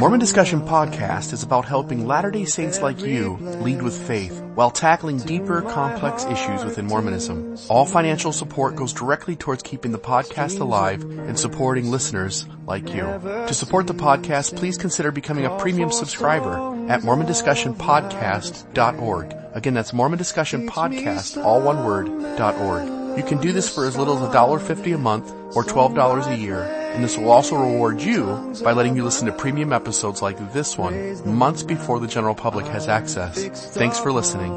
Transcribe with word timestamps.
Mormon 0.00 0.18
Discussion 0.18 0.62
Podcast 0.62 1.32
is 1.34 1.42
about 1.42 1.66
helping 1.66 2.06
Latter-day 2.06 2.46
Saints 2.46 2.80
like 2.80 3.02
you 3.02 3.36
lead 3.36 3.82
with 3.82 4.06
faith 4.08 4.40
while 4.54 4.70
tackling 4.70 5.18
deeper, 5.18 5.60
complex 5.60 6.24
issues 6.24 6.64
within 6.64 6.86
Mormonism. 6.86 7.58
All 7.68 7.84
financial 7.84 8.32
support 8.32 8.76
goes 8.76 8.94
directly 8.94 9.36
towards 9.36 9.62
keeping 9.62 9.92
the 9.92 9.98
podcast 9.98 10.58
alive 10.58 11.02
and 11.02 11.38
supporting 11.38 11.90
listeners 11.90 12.46
like 12.66 12.94
you. 12.94 13.02
To 13.02 13.52
support 13.52 13.88
the 13.88 13.92
podcast, 13.92 14.56
please 14.56 14.78
consider 14.78 15.12
becoming 15.12 15.44
a 15.44 15.58
premium 15.58 15.92
subscriber 15.92 16.54
at 16.90 17.02
MormonDiscussionPodcast.org. 17.02 19.36
Again, 19.52 19.74
that's 19.74 19.92
Mormon 19.92 20.16
Discussion 20.16 20.66
Podcast, 20.66 21.44
all 21.44 21.60
one 21.60 21.84
word, 21.84 22.08
.org. 22.08 23.18
You 23.18 23.24
can 23.24 23.36
do 23.36 23.52
this 23.52 23.68
for 23.68 23.84
as 23.84 23.98
little 23.98 24.24
as 24.24 24.34
$1.50 24.34 24.94
a 24.94 24.98
month 24.98 25.30
or 25.54 25.62
$12 25.62 26.26
a 26.26 26.36
year, 26.38 26.79
and 26.94 27.04
this 27.04 27.16
will 27.16 27.30
also 27.30 27.56
reward 27.56 28.00
you 28.00 28.54
by 28.62 28.72
letting 28.72 28.96
you 28.96 29.04
listen 29.04 29.26
to 29.26 29.32
premium 29.32 29.72
episodes 29.72 30.22
like 30.22 30.52
this 30.52 30.76
one 30.76 31.36
months 31.36 31.62
before 31.62 32.00
the 32.00 32.06
general 32.06 32.34
public 32.34 32.66
has 32.66 32.88
access. 32.88 33.72
Thanks 33.74 33.98
for 33.98 34.12
listening. 34.12 34.52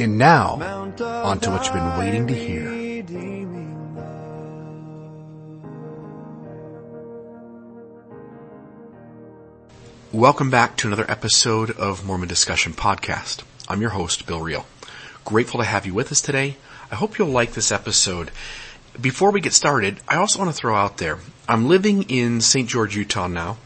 And 0.00 0.18
now, 0.18 0.60
on 1.00 1.40
to 1.40 1.50
what 1.50 1.64
you've 1.64 1.74
been 1.74 1.98
waiting 1.98 2.26
to 2.26 2.34
hear. 2.34 2.82
Welcome 10.12 10.50
back 10.50 10.76
to 10.78 10.88
another 10.88 11.10
episode 11.10 11.70
of 11.70 12.04
Mormon 12.04 12.28
Discussion 12.28 12.74
Podcast. 12.74 13.44
I'm 13.66 13.80
your 13.80 13.90
host, 13.90 14.26
Bill 14.26 14.40
Reel. 14.40 14.66
Grateful 15.24 15.60
to 15.60 15.66
have 15.66 15.86
you 15.86 15.94
with 15.94 16.12
us 16.12 16.20
today. 16.20 16.56
I 16.90 16.96
hope 16.96 17.16
you'll 17.18 17.28
like 17.28 17.52
this 17.52 17.72
episode. 17.72 18.30
Before 19.00 19.30
we 19.30 19.40
get 19.40 19.54
started, 19.54 19.98
I 20.06 20.16
also 20.16 20.38
want 20.38 20.50
to 20.50 20.56
throw 20.56 20.76
out 20.76 20.98
there, 20.98 21.18
I'm 21.48 21.66
living 21.66 22.02
in 22.04 22.42
St. 22.42 22.68
George, 22.68 22.94
Utah 22.94 23.26
now, 23.26 23.56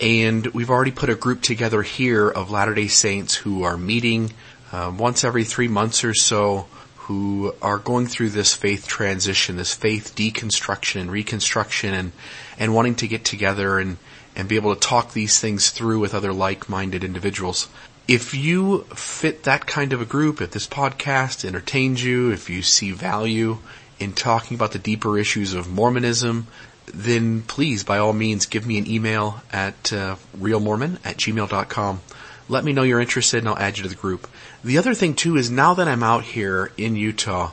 and 0.00 0.46
we've 0.46 0.70
already 0.70 0.92
put 0.92 1.10
a 1.10 1.14
group 1.14 1.42
together 1.42 1.82
here 1.82 2.26
of 2.26 2.50
Latter-day 2.50 2.88
Saints 2.88 3.34
who 3.34 3.64
are 3.64 3.76
meeting 3.76 4.32
uh, 4.72 4.90
once 4.96 5.24
every 5.24 5.44
three 5.44 5.68
months 5.68 6.04
or 6.04 6.14
so, 6.14 6.68
who 6.96 7.54
are 7.60 7.76
going 7.76 8.06
through 8.06 8.30
this 8.30 8.54
faith 8.54 8.86
transition, 8.86 9.56
this 9.56 9.74
faith 9.74 10.14
deconstruction 10.16 11.02
and 11.02 11.12
reconstruction 11.12 11.92
and, 11.92 12.12
and 12.58 12.74
wanting 12.74 12.94
to 12.94 13.06
get 13.06 13.26
together 13.26 13.78
and, 13.78 13.98
and 14.34 14.48
be 14.48 14.56
able 14.56 14.74
to 14.74 14.80
talk 14.80 15.12
these 15.12 15.38
things 15.38 15.68
through 15.68 15.98
with 15.98 16.14
other 16.14 16.32
like-minded 16.32 17.04
individuals 17.04 17.68
if 18.08 18.34
you 18.34 18.84
fit 18.94 19.42
that 19.42 19.66
kind 19.66 19.92
of 19.92 20.00
a 20.00 20.04
group, 20.04 20.40
if 20.40 20.52
this 20.52 20.68
podcast 20.68 21.44
entertains 21.44 22.04
you, 22.04 22.30
if 22.30 22.48
you 22.48 22.62
see 22.62 22.92
value 22.92 23.58
in 23.98 24.12
talking 24.12 24.54
about 24.54 24.72
the 24.72 24.78
deeper 24.78 25.18
issues 25.18 25.54
of 25.54 25.68
Mormonism, 25.70 26.46
then 26.86 27.42
please, 27.42 27.84
by 27.84 27.98
all 27.98 28.12
means, 28.12 28.46
give 28.46 28.66
me 28.66 28.78
an 28.78 28.88
email 28.88 29.42
at 29.52 29.92
uh, 29.92 30.16
realmormon 30.38 30.98
at 31.04 31.16
gmail.com. 31.16 32.00
Let 32.48 32.64
me 32.64 32.72
know 32.72 32.82
you're 32.82 33.00
interested 33.00 33.38
and 33.38 33.48
I'll 33.48 33.58
add 33.58 33.76
you 33.76 33.82
to 33.82 33.88
the 33.88 33.96
group. 33.96 34.28
The 34.62 34.78
other 34.78 34.94
thing 34.94 35.14
too 35.14 35.36
is 35.36 35.50
now 35.50 35.74
that 35.74 35.88
I'm 35.88 36.02
out 36.02 36.22
here 36.22 36.70
in 36.76 36.94
Utah, 36.94 37.52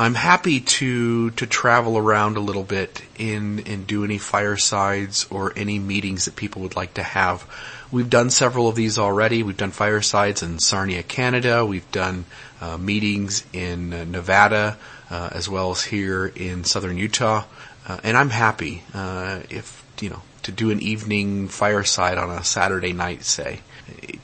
I'm 0.00 0.14
happy 0.14 0.60
to 0.60 1.30
to 1.30 1.46
travel 1.46 1.98
around 1.98 2.36
a 2.36 2.40
little 2.40 2.62
bit 2.62 3.02
in 3.18 3.64
and 3.66 3.84
do 3.84 4.04
any 4.04 4.18
firesides 4.18 5.26
or 5.28 5.52
any 5.56 5.80
meetings 5.80 6.26
that 6.26 6.36
people 6.36 6.62
would 6.62 6.76
like 6.76 6.94
to 6.94 7.02
have. 7.02 7.44
We've 7.90 8.08
done 8.08 8.30
several 8.30 8.68
of 8.68 8.76
these 8.76 8.96
already. 8.96 9.42
We've 9.42 9.56
done 9.56 9.72
firesides 9.72 10.44
in 10.44 10.60
Sarnia, 10.60 11.02
Canada. 11.02 11.66
We've 11.66 11.90
done 11.90 12.26
uh, 12.60 12.76
meetings 12.76 13.44
in 13.52 13.92
uh, 13.92 14.04
Nevada, 14.04 14.76
uh, 15.10 15.30
as 15.32 15.48
well 15.48 15.70
as 15.70 15.82
here 15.82 16.26
in 16.26 16.64
southern 16.64 16.96
Utah. 16.96 17.44
Uh, 17.86 17.98
and 18.02 18.16
I'm 18.16 18.30
happy 18.30 18.82
uh, 18.94 19.40
if 19.50 19.84
you 20.00 20.10
know 20.10 20.22
to 20.42 20.52
do 20.52 20.70
an 20.70 20.80
evening 20.80 21.48
fireside 21.48 22.18
on 22.18 22.30
a 22.30 22.44
Saturday 22.44 22.92
night, 22.92 23.24
say. 23.24 23.60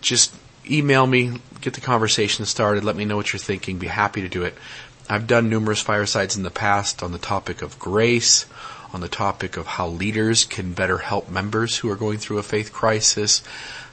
Just 0.01 0.35
email 0.71 1.07
me, 1.07 1.41
get 1.61 1.75
the 1.75 1.81
conversation 1.81 2.45
started. 2.45 2.85
Let 2.85 2.97
me 2.97 3.05
know 3.05 3.17
what 3.17 3.33
you're 3.33 3.41
thinking. 3.41 3.79
Be 3.79 3.87
happy 3.87 4.23
to 4.23 4.29
do 4.29 4.43
it. 4.43 4.55
I've 5.09 5.27
done 5.27 5.51
numerous 5.51 5.81
firesides 5.81 6.37
in 6.37 6.43
the 6.43 6.51
past 6.51 7.03
on 7.03 7.13
the 7.13 7.19
topic 7.19 7.61
of 7.61 7.79
grace, 7.79 8.47
on 8.93 9.01
the 9.01 9.09
topic 9.09 9.57
of 9.57 9.67
how 9.67 9.89
leaders 9.89 10.45
can 10.45 10.73
better 10.73 10.99
help 10.99 11.29
members 11.29 11.77
who 11.79 11.91
are 11.91 11.97
going 11.97 12.19
through 12.19 12.39
a 12.39 12.43
faith 12.43 12.73
crisis, 12.73 13.43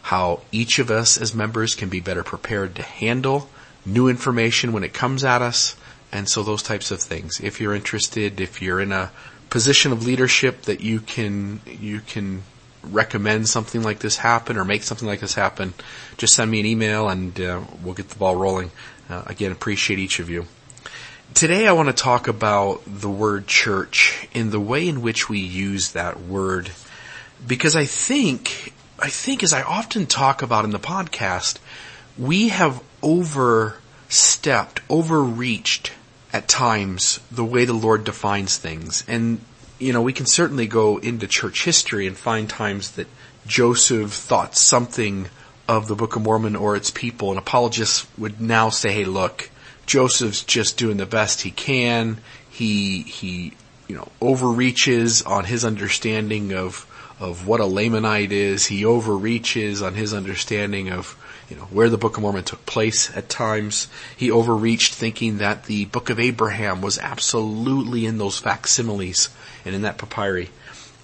how 0.03 0.41
each 0.51 0.79
of 0.79 0.89
us 0.89 1.17
as 1.17 1.35
members 1.35 1.75
can 1.75 1.89
be 1.89 1.99
better 1.99 2.23
prepared 2.23 2.75
to 2.75 2.83
handle 2.83 3.49
new 3.85 4.07
information 4.07 4.71
when 4.71 4.83
it 4.83 4.93
comes 4.93 5.23
at 5.23 5.41
us, 5.41 5.75
and 6.11 6.27
so 6.27 6.43
those 6.43 6.63
types 6.63 6.91
of 6.91 7.01
things. 7.01 7.39
If 7.39 7.61
you're 7.61 7.73
interested, 7.73 8.41
if 8.41 8.61
you're 8.61 8.79
in 8.79 8.91
a 8.91 9.11
position 9.49 9.91
of 9.91 10.05
leadership 10.05 10.63
that 10.63 10.81
you 10.81 10.99
can, 10.99 11.61
you 11.65 11.99
can 11.99 12.43
recommend 12.83 13.47
something 13.47 13.83
like 13.83 13.99
this 13.99 14.17
happen 14.17 14.57
or 14.57 14.65
make 14.65 14.83
something 14.83 15.07
like 15.07 15.19
this 15.19 15.35
happen, 15.35 15.73
just 16.17 16.33
send 16.33 16.49
me 16.49 16.59
an 16.59 16.65
email 16.65 17.09
and 17.09 17.39
uh, 17.39 17.61
we'll 17.83 17.93
get 17.93 18.09
the 18.09 18.17
ball 18.17 18.35
rolling. 18.35 18.71
Uh, 19.09 19.23
again, 19.27 19.51
appreciate 19.51 19.99
each 19.99 20.19
of 20.19 20.29
you. 20.29 20.45
Today 21.33 21.67
I 21.67 21.71
want 21.71 21.87
to 21.87 21.93
talk 21.93 22.27
about 22.27 22.81
the 22.85 23.09
word 23.09 23.47
church 23.47 24.27
in 24.33 24.49
the 24.49 24.59
way 24.59 24.87
in 24.87 25.01
which 25.01 25.29
we 25.29 25.39
use 25.39 25.91
that 25.93 26.19
word. 26.19 26.71
Because 27.45 27.75
I 27.75 27.85
think, 27.85 28.73
I 28.99 29.09
think 29.09 29.41
as 29.41 29.53
I 29.53 29.61
often 29.61 30.05
talk 30.05 30.41
about 30.41 30.65
in 30.65 30.71
the 30.71 30.79
podcast, 30.79 31.57
we 32.17 32.49
have 32.49 32.83
overstepped, 33.01 34.81
overreached 34.89 35.91
at 36.33 36.47
times 36.47 37.19
the 37.31 37.43
way 37.43 37.65
the 37.65 37.73
Lord 37.73 38.03
defines 38.03 38.57
things. 38.57 39.03
And, 39.07 39.41
you 39.79 39.93
know, 39.93 40.01
we 40.01 40.13
can 40.13 40.25
certainly 40.25 40.67
go 40.67 40.97
into 40.97 41.27
church 41.27 41.65
history 41.65 42.07
and 42.07 42.17
find 42.17 42.49
times 42.49 42.91
that 42.91 43.07
Joseph 43.45 44.11
thought 44.11 44.55
something 44.55 45.27
of 45.67 45.87
the 45.87 45.95
Book 45.95 46.15
of 46.15 46.21
Mormon 46.21 46.55
or 46.55 46.75
its 46.75 46.91
people 46.91 47.29
and 47.29 47.39
apologists 47.39 48.05
would 48.17 48.41
now 48.41 48.69
say, 48.69 48.91
hey 48.91 49.05
look, 49.05 49.49
Joseph's 49.85 50.43
just 50.43 50.77
doing 50.77 50.97
the 50.97 51.05
best 51.05 51.41
he 51.41 51.51
can. 51.51 52.19
He, 52.49 53.01
he, 53.01 53.53
you 53.87 53.95
know, 53.95 54.07
overreaches 54.21 55.21
on 55.23 55.45
his 55.45 55.65
understanding 55.65 56.53
of, 56.53 56.85
of 57.19 57.47
what 57.47 57.59
a 57.59 57.65
Lamanite 57.65 58.31
is. 58.31 58.67
He 58.67 58.85
overreaches 58.85 59.81
on 59.81 59.95
his 59.95 60.13
understanding 60.13 60.89
of, 60.91 61.17
you 61.51 61.57
know, 61.57 61.63
where 61.63 61.89
the 61.89 61.97
Book 61.97 62.15
of 62.15 62.23
Mormon 62.23 62.45
took 62.45 62.65
place 62.65 63.15
at 63.15 63.27
times. 63.27 63.89
He 64.15 64.31
overreached 64.31 64.93
thinking 64.93 65.39
that 65.39 65.65
the 65.65 65.83
Book 65.83 66.09
of 66.09 66.17
Abraham 66.17 66.81
was 66.81 66.97
absolutely 66.97 68.05
in 68.05 68.17
those 68.17 68.39
facsimiles 68.39 69.27
and 69.65 69.75
in 69.75 69.81
that 69.81 69.97
papyri. 69.97 70.49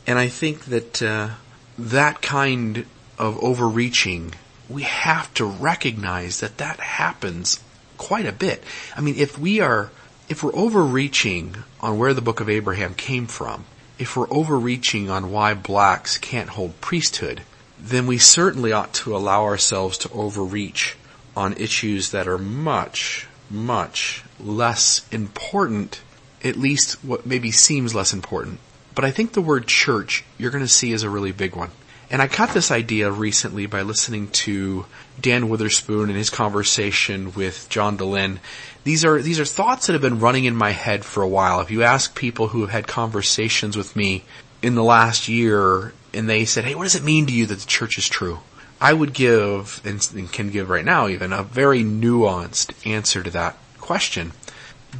And 0.07 0.17
I 0.17 0.29
think 0.29 0.65
that, 0.67 1.01
uh, 1.01 1.31
that 1.77 2.21
kind 2.21 2.85
of 3.17 3.37
overreaching, 3.43 4.35
we 4.69 4.83
have 4.83 5.33
to 5.33 5.43
recognize 5.43 6.39
that 6.39 6.59
that 6.59 6.79
happens 6.79 7.59
quite 7.97 8.25
a 8.25 8.31
bit. 8.31 8.63
I 8.95 9.01
mean, 9.01 9.15
if 9.17 9.37
we 9.37 9.59
are, 9.59 9.91
if 10.29 10.43
we're 10.43 10.55
overreaching 10.55 11.57
on 11.81 11.97
where 11.97 12.13
the 12.13 12.21
book 12.21 12.39
of 12.39 12.49
Abraham 12.49 12.93
came 12.93 13.27
from, 13.27 13.65
if 13.99 14.15
we're 14.15 14.31
overreaching 14.31 15.09
on 15.09 15.29
why 15.29 15.55
blacks 15.55 16.17
can't 16.17 16.49
hold 16.49 16.79
priesthood, 16.79 17.41
then 17.79 18.07
we 18.07 18.17
certainly 18.17 18.71
ought 18.71 18.93
to 18.93 19.15
allow 19.15 19.43
ourselves 19.43 19.97
to 19.99 20.11
overreach 20.11 20.95
on 21.35 21.53
issues 21.53 22.11
that 22.11 22.27
are 22.27 22.37
much, 22.37 23.27
much 23.49 24.23
less 24.39 25.07
important, 25.11 26.01
at 26.43 26.57
least 26.57 27.03
what 27.03 27.25
maybe 27.25 27.51
seems 27.51 27.93
less 27.93 28.13
important. 28.13 28.59
But 28.95 29.05
I 29.05 29.11
think 29.11 29.33
the 29.33 29.41
word 29.41 29.67
church 29.67 30.25
you're 30.37 30.51
going 30.51 30.63
to 30.63 30.67
see 30.67 30.91
is 30.91 31.03
a 31.03 31.09
really 31.09 31.31
big 31.31 31.55
one. 31.55 31.69
And 32.09 32.21
I 32.21 32.27
caught 32.27 32.53
this 32.53 32.71
idea 32.71 33.11
recently 33.11 33.65
by 33.65 33.81
listening 33.81 34.29
to 34.29 34.85
Dan 35.19 35.49
Witherspoon 35.49 36.09
and 36.09 36.17
his 36.17 36.29
conversation 36.29 37.33
with 37.33 37.67
John 37.69 37.97
Dehlin. 37.97 38.39
These 38.85 39.03
are, 39.03 39.21
these 39.21 39.41
are 39.41 39.45
thoughts 39.45 39.87
that 39.87 39.93
have 39.93 40.01
been 40.01 40.21
running 40.21 40.45
in 40.45 40.55
my 40.55 40.71
head 40.71 41.03
for 41.03 41.21
a 41.21 41.27
while. 41.27 41.59
If 41.59 41.69
you 41.69 41.83
ask 41.83 42.15
people 42.15 42.47
who 42.47 42.61
have 42.61 42.69
had 42.69 42.87
conversations 42.87 43.75
with 43.75 43.95
me 43.95 44.23
in 44.61 44.75
the 44.75 44.83
last 44.83 45.27
year 45.27 45.93
and 46.13 46.29
they 46.29 46.45
said, 46.45 46.65
hey, 46.65 46.75
what 46.75 46.83
does 46.83 46.95
it 46.95 47.03
mean 47.03 47.25
to 47.27 47.33
you 47.33 47.45
that 47.45 47.59
the 47.59 47.67
church 47.67 47.97
is 47.97 48.07
true? 48.07 48.39
I 48.79 48.93
would 48.93 49.13
give, 49.13 49.81
and, 49.83 50.07
and 50.13 50.31
can 50.31 50.51
give 50.51 50.69
right 50.69 50.85
now 50.85 51.07
even, 51.07 51.33
a 51.33 51.43
very 51.43 51.83
nuanced 51.83 52.73
answer 52.85 53.23
to 53.23 53.31
that 53.31 53.57
question. 53.79 54.33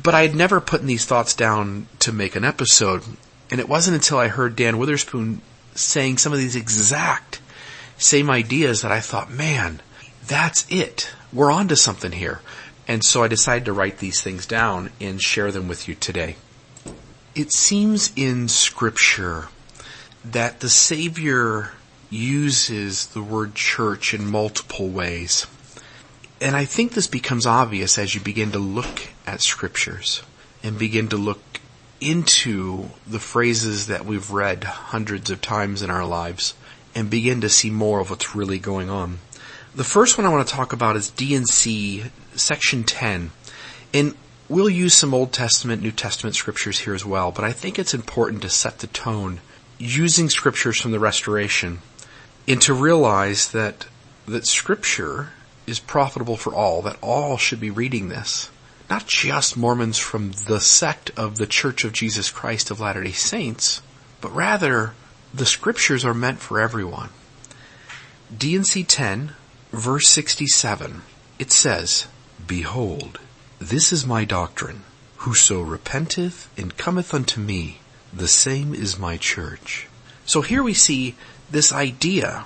But 0.04 0.16
I 0.16 0.24
had 0.24 0.36
never 0.36 0.60
put 0.60 0.84
these 0.84 1.06
thoughts 1.06 1.34
down 1.34 1.88
to 2.00 2.12
make 2.12 2.36
an 2.36 2.44
episode. 2.44 3.04
And 3.52 3.60
it 3.60 3.70
wasn't 3.70 3.96
until 3.96 4.18
I 4.18 4.28
heard 4.28 4.56
Dan 4.56 4.78
Witherspoon 4.78 5.42
saying 5.76 6.18
some 6.18 6.34
of 6.34 6.40
these 6.40 6.56
exact 6.56 7.40
same 7.98 8.30
ideas 8.30 8.82
that 8.82 8.92
I 8.92 9.00
thought, 9.00 9.32
man, 9.32 9.82
that's 10.26 10.66
it. 10.70 11.12
We're 11.32 11.52
onto 11.52 11.76
something 11.76 12.12
here. 12.12 12.42
And 12.88 13.04
so 13.04 13.24
I 13.24 13.28
decided 13.28 13.66
to 13.66 13.74
write 13.74 14.00
these 14.00 14.22
things 14.22 14.46
down 14.46 14.92
and 15.00 15.22
share 15.22 15.52
them 15.52 15.68
with 15.68 15.88
you 15.88 15.96
today. 15.96 16.36
It 17.36 17.52
seems 17.52 18.12
in 18.16 18.48
scripture 18.48 19.50
that 20.32 20.60
the 20.60 20.70
Savior 20.70 21.72
uses 22.10 23.08
the 23.08 23.22
word 23.22 23.56
church 23.56 24.14
in 24.14 24.30
multiple 24.30 24.90
ways. 24.90 25.46
And 26.40 26.56
I 26.56 26.66
think 26.66 26.94
this 26.94 27.08
becomes 27.08 27.46
obvious 27.46 27.98
as 27.98 28.14
you 28.14 28.22
begin 28.22 28.52
to 28.52 28.60
look 28.60 29.08
at 29.26 29.42
scriptures 29.42 30.22
and 30.64 30.78
begin 30.78 31.08
to 31.10 31.18
look 31.18 31.42
into 32.00 32.90
the 33.08 33.20
phrases 33.20 33.88
that 33.88 34.06
we've 34.06 34.32
read 34.32 34.64
hundreds 34.64 35.30
of 35.30 35.42
times 35.42 35.82
in 35.82 35.90
our 35.90 36.06
lives 36.06 36.54
and 36.94 37.10
begin 37.10 37.42
to 37.42 37.50
see 37.50 37.70
more 37.70 38.00
of 38.00 38.10
what's 38.10 38.36
really 38.36 38.60
going 38.60 38.90
on. 38.90 39.20
The 39.76 39.84
first 39.84 40.18
one 40.18 40.26
I 40.26 40.30
want 40.30 40.48
to 40.48 40.54
talk 40.54 40.74
about 40.74 40.96
is 40.96 41.10
D&C 41.10 42.06
section 42.36 42.84
10. 42.84 43.32
And 43.94 44.16
we'll 44.48 44.70
use 44.70 44.94
some 44.94 45.14
Old 45.14 45.34
Testament, 45.34 45.82
New 45.82 45.92
Testament 45.92 46.36
scriptures 46.36 46.80
here 46.80 46.94
as 46.94 47.06
well, 47.06 47.32
but 47.32 47.44
I 47.44 47.52
think 47.52 47.80
it's 47.80 47.94
important 47.94 48.42
to 48.44 48.50
set 48.50 48.80
the 48.80 48.88
tone 48.88 49.40
using 49.78 50.30
scriptures 50.30 50.80
from 50.80 50.92
the 50.92 51.00
restoration 51.00 51.80
and 52.48 52.62
to 52.62 52.74
realize 52.74 53.52
that 53.52 53.88
that 54.28 54.46
scripture 54.48 55.32
is 55.66 55.80
profitable 55.80 56.38
for 56.38 56.54
all, 56.54 56.82
that 56.82 56.98
all 57.02 57.38
should 57.38 57.60
be 57.60 57.70
reading 57.70 58.10
this. 58.10 58.50
Not 58.90 59.06
just 59.06 59.58
Mormons 59.58 59.98
from 59.98 60.32
the 60.32 60.62
sect 60.62 61.12
of 61.18 61.38
the 61.38 61.48
Church 61.48 61.84
of 61.84 61.92
Jesus 61.92 62.30
Christ 62.30 62.72
of 62.72 62.80
Latter-day 62.80 63.12
Saints, 63.12 63.82
but 64.22 64.34
rather 64.34 64.94
the 65.34 65.46
scriptures 65.46 66.06
are 66.06 66.14
meant 66.14 66.40
for 66.40 66.60
everyone. 66.60 67.10
D&C 68.36 68.84
10, 68.84 69.34
verse 69.72 70.08
67, 70.08 71.02
it 71.38 71.52
says, 71.52 72.08
Behold, 72.46 73.20
this 73.60 73.92
is 73.92 74.06
my 74.06 74.24
doctrine. 74.24 74.84
Whoso 75.18 75.62
repenteth 75.62 76.50
and 76.58 76.78
cometh 76.78 77.14
unto 77.14 77.42
me, 77.42 77.80
the 78.18 78.28
same 78.28 78.74
is 78.74 78.98
my 78.98 79.18
church. 79.18 79.88
So 80.26 80.42
here 80.42 80.64
we 80.64 80.74
see 80.74 81.16
this 81.50 81.72
idea 81.72 82.46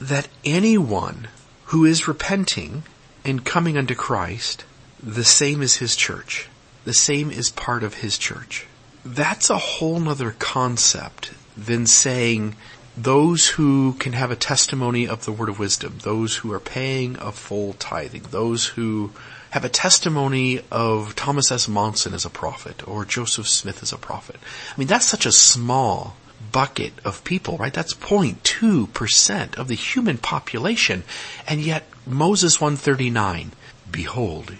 that 0.00 0.28
anyone 0.44 1.28
who 1.66 1.84
is 1.84 2.08
repenting 2.08 2.82
and 3.24 3.44
coming 3.44 3.76
unto 3.76 3.94
Christ, 3.94 4.64
the 5.02 5.24
same 5.24 5.62
is 5.62 5.76
his 5.76 5.94
church. 5.94 6.48
The 6.84 6.94
same 6.94 7.30
is 7.30 7.50
part 7.50 7.82
of 7.82 7.94
his 7.94 8.16
church. 8.16 8.66
That's 9.04 9.50
a 9.50 9.58
whole 9.58 10.00
nother 10.00 10.34
concept 10.38 11.32
than 11.56 11.86
saying 11.86 12.56
those 12.96 13.48
who 13.48 13.92
can 13.94 14.12
have 14.12 14.30
a 14.30 14.36
testimony 14.36 15.06
of 15.06 15.24
the 15.24 15.32
word 15.32 15.48
of 15.48 15.58
wisdom, 15.58 15.98
those 16.02 16.36
who 16.36 16.52
are 16.52 16.60
paying 16.60 17.16
a 17.20 17.30
full 17.30 17.74
tithing, 17.74 18.22
those 18.30 18.66
who 18.66 19.12
have 19.50 19.64
a 19.64 19.68
testimony 19.68 20.60
of 20.70 21.14
Thomas 21.14 21.50
S. 21.50 21.68
Monson 21.68 22.14
as 22.14 22.24
a 22.24 22.30
prophet 22.30 22.86
or 22.86 23.04
Joseph 23.04 23.48
Smith 23.48 23.82
as 23.82 23.92
a 23.92 23.98
prophet. 23.98 24.36
I 24.74 24.78
mean, 24.78 24.88
that's 24.88 25.06
such 25.06 25.26
a 25.26 25.32
small 25.32 26.16
bucket 26.52 26.92
of 27.04 27.24
people, 27.24 27.56
right? 27.56 27.72
That's 27.72 27.94
0.2% 27.94 29.56
of 29.56 29.68
the 29.68 29.74
human 29.74 30.18
population. 30.18 31.04
And 31.46 31.60
yet 31.60 31.88
Moses 32.06 32.60
139, 32.60 33.52
behold, 33.90 34.54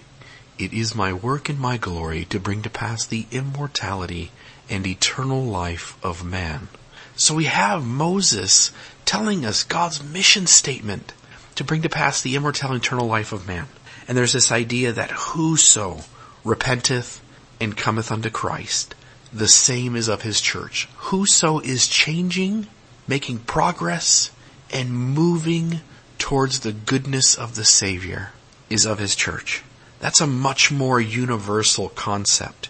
it 0.57 0.73
is 0.73 0.95
my 0.95 1.13
work 1.13 1.49
and 1.49 1.59
my 1.59 1.77
glory 1.77 2.25
to 2.25 2.39
bring 2.39 2.61
to 2.63 2.69
pass 2.69 3.05
the 3.05 3.25
immortality 3.31 4.31
and 4.69 4.85
eternal 4.85 5.43
life 5.43 5.97
of 6.03 6.23
man. 6.23 6.67
So 7.15 7.35
we 7.35 7.45
have 7.45 7.83
Moses 7.83 8.71
telling 9.05 9.45
us 9.45 9.63
God's 9.63 10.03
mission 10.03 10.47
statement 10.47 11.13
to 11.55 11.63
bring 11.63 11.81
to 11.81 11.89
pass 11.89 12.21
the 12.21 12.35
immortal 12.35 12.71
and 12.71 12.81
eternal 12.81 13.07
life 13.07 13.31
of 13.31 13.47
man. 13.47 13.67
And 14.09 14.17
there's 14.17 14.33
this 14.33 14.51
idea 14.51 14.91
that 14.91 15.11
whoso 15.11 15.99
repenteth 16.43 17.21
and 17.61 17.77
cometh 17.77 18.11
unto 18.11 18.31
Christ, 18.31 18.95
the 19.31 19.47
same 19.47 19.95
is 19.95 20.07
of 20.07 20.23
his 20.23 20.41
church. 20.41 20.89
Whoso 20.95 21.59
is 21.59 21.87
changing, 21.87 22.65
making 23.07 23.37
progress, 23.41 24.31
and 24.71 24.91
moving 24.91 25.81
towards 26.17 26.61
the 26.61 26.71
goodness 26.71 27.35
of 27.35 27.53
the 27.53 27.63
Savior 27.63 28.31
is 28.67 28.83
of 28.83 28.97
his 28.97 29.13
church. 29.13 29.61
That's 29.99 30.21
a 30.21 30.25
much 30.25 30.71
more 30.71 30.99
universal 30.99 31.89
concept. 31.89 32.69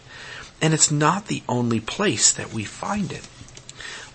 And 0.62 0.74
it's 0.74 0.92
not 0.92 1.28
the 1.28 1.44
only 1.48 1.80
place 1.80 2.34
that 2.34 2.52
we 2.52 2.66
find 2.66 3.14
it. 3.14 3.26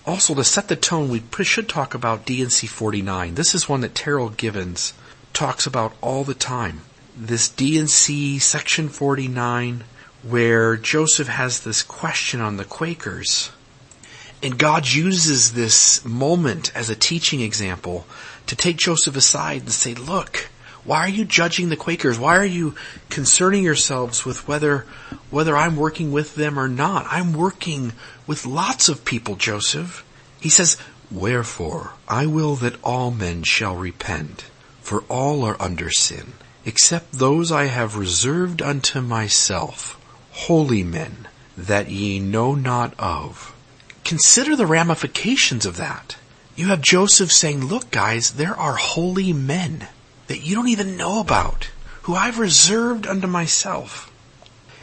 Also, 0.05 0.35
to 0.35 0.43
set 0.43 0.67
the 0.67 0.75
tone, 0.75 1.09
we 1.09 1.23
should 1.43 1.67
talk 1.67 1.95
about 1.95 2.27
D&C 2.27 2.67
49. 2.67 3.33
This 3.33 3.55
is 3.55 3.67
one 3.67 3.81
that 3.81 3.95
Terryl 3.95 4.37
Givens 4.37 4.93
talks 5.33 5.65
about 5.65 5.95
all 6.01 6.23
the 6.23 6.35
time. 6.35 6.81
This 7.17 7.47
D&C 7.47 8.39
section 8.39 8.89
49 8.89 9.83
where 10.21 10.75
Joseph 10.75 11.27
has 11.27 11.61
this 11.61 11.83
question 11.83 12.41
on 12.41 12.57
the 12.57 12.65
Quakers. 12.65 13.51
And 14.41 14.57
God 14.57 14.87
uses 14.87 15.53
this 15.53 16.03
moment 16.03 16.75
as 16.75 16.89
a 16.89 16.95
teaching 16.95 17.41
example 17.41 18.05
to 18.47 18.55
take 18.55 18.77
Joseph 18.77 19.15
aside 19.15 19.61
and 19.61 19.71
say, 19.71 19.93
look, 19.93 20.49
why 20.83 20.99
are 20.99 21.09
you 21.09 21.25
judging 21.25 21.69
the 21.69 21.75
Quakers? 21.75 22.19
Why 22.19 22.37
are 22.37 22.45
you 22.45 22.75
concerning 23.09 23.63
yourselves 23.63 24.25
with 24.25 24.47
whether, 24.47 24.85
whether 25.29 25.55
I'm 25.55 25.75
working 25.75 26.11
with 26.11 26.35
them 26.35 26.59
or 26.59 26.67
not? 26.67 27.07
I'm 27.09 27.33
working 27.33 27.93
with 28.27 28.45
lots 28.45 28.89
of 28.89 29.05
people, 29.05 29.35
Joseph. 29.35 30.05
He 30.39 30.49
says, 30.49 30.77
Wherefore 31.09 31.93
I 32.07 32.25
will 32.25 32.55
that 32.57 32.75
all 32.83 33.09
men 33.11 33.43
shall 33.43 33.75
repent, 33.75 34.45
for 34.81 35.03
all 35.09 35.43
are 35.43 35.59
under 35.59 35.89
sin, 35.89 36.33
except 36.65 37.13
those 37.13 37.51
I 37.51 37.65
have 37.65 37.95
reserved 37.95 38.61
unto 38.61 38.99
myself, 39.01 39.99
holy 40.31 40.83
men 40.83 41.27
that 41.55 41.89
ye 41.89 42.19
know 42.19 42.55
not 42.55 42.93
of. 42.99 43.55
Consider 44.03 44.55
the 44.55 44.65
ramifications 44.65 45.65
of 45.65 45.77
that. 45.77 46.17
You 46.55 46.67
have 46.67 46.81
Joseph 46.81 47.31
saying, 47.31 47.65
look 47.65 47.91
guys, 47.91 48.33
there 48.33 48.55
are 48.55 48.75
holy 48.75 49.31
men 49.31 49.87
that 50.27 50.41
you 50.41 50.55
don't 50.55 50.67
even 50.67 50.97
know 50.97 51.19
about, 51.19 51.69
who 52.03 52.15
I've 52.15 52.39
reserved 52.39 53.07
unto 53.07 53.27
myself. 53.27 54.11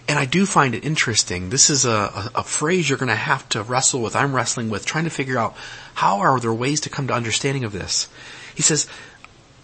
And 0.09 0.19
I 0.19 0.25
do 0.25 0.47
find 0.47 0.75
it 0.75 0.85
interesting. 0.85 1.51
This 1.51 1.71
is 1.71 1.85
a, 1.85 1.91
a, 1.91 2.31
a 2.37 2.43
phrase 2.43 2.89
you're 2.89 2.99
going 2.99 3.09
to 3.09 3.15
have 3.15 3.49
to 3.51 3.63
wrestle 3.63 4.03
with. 4.03 4.17
I'm 4.17 4.35
wrestling 4.35 4.69
with 4.69 4.85
trying 4.85 5.05
to 5.05 5.11
figure 5.11 5.39
out 5.39 5.57
how 5.95 6.19
are 6.21 6.41
there 6.41 6.53
ways 6.53 6.81
to 6.83 6.91
come 6.91 7.07
to 7.07 7.15
understanding 7.15 7.65
of 7.65 7.73
this. 7.73 8.09
He 8.55 8.63
says, 8.63 8.89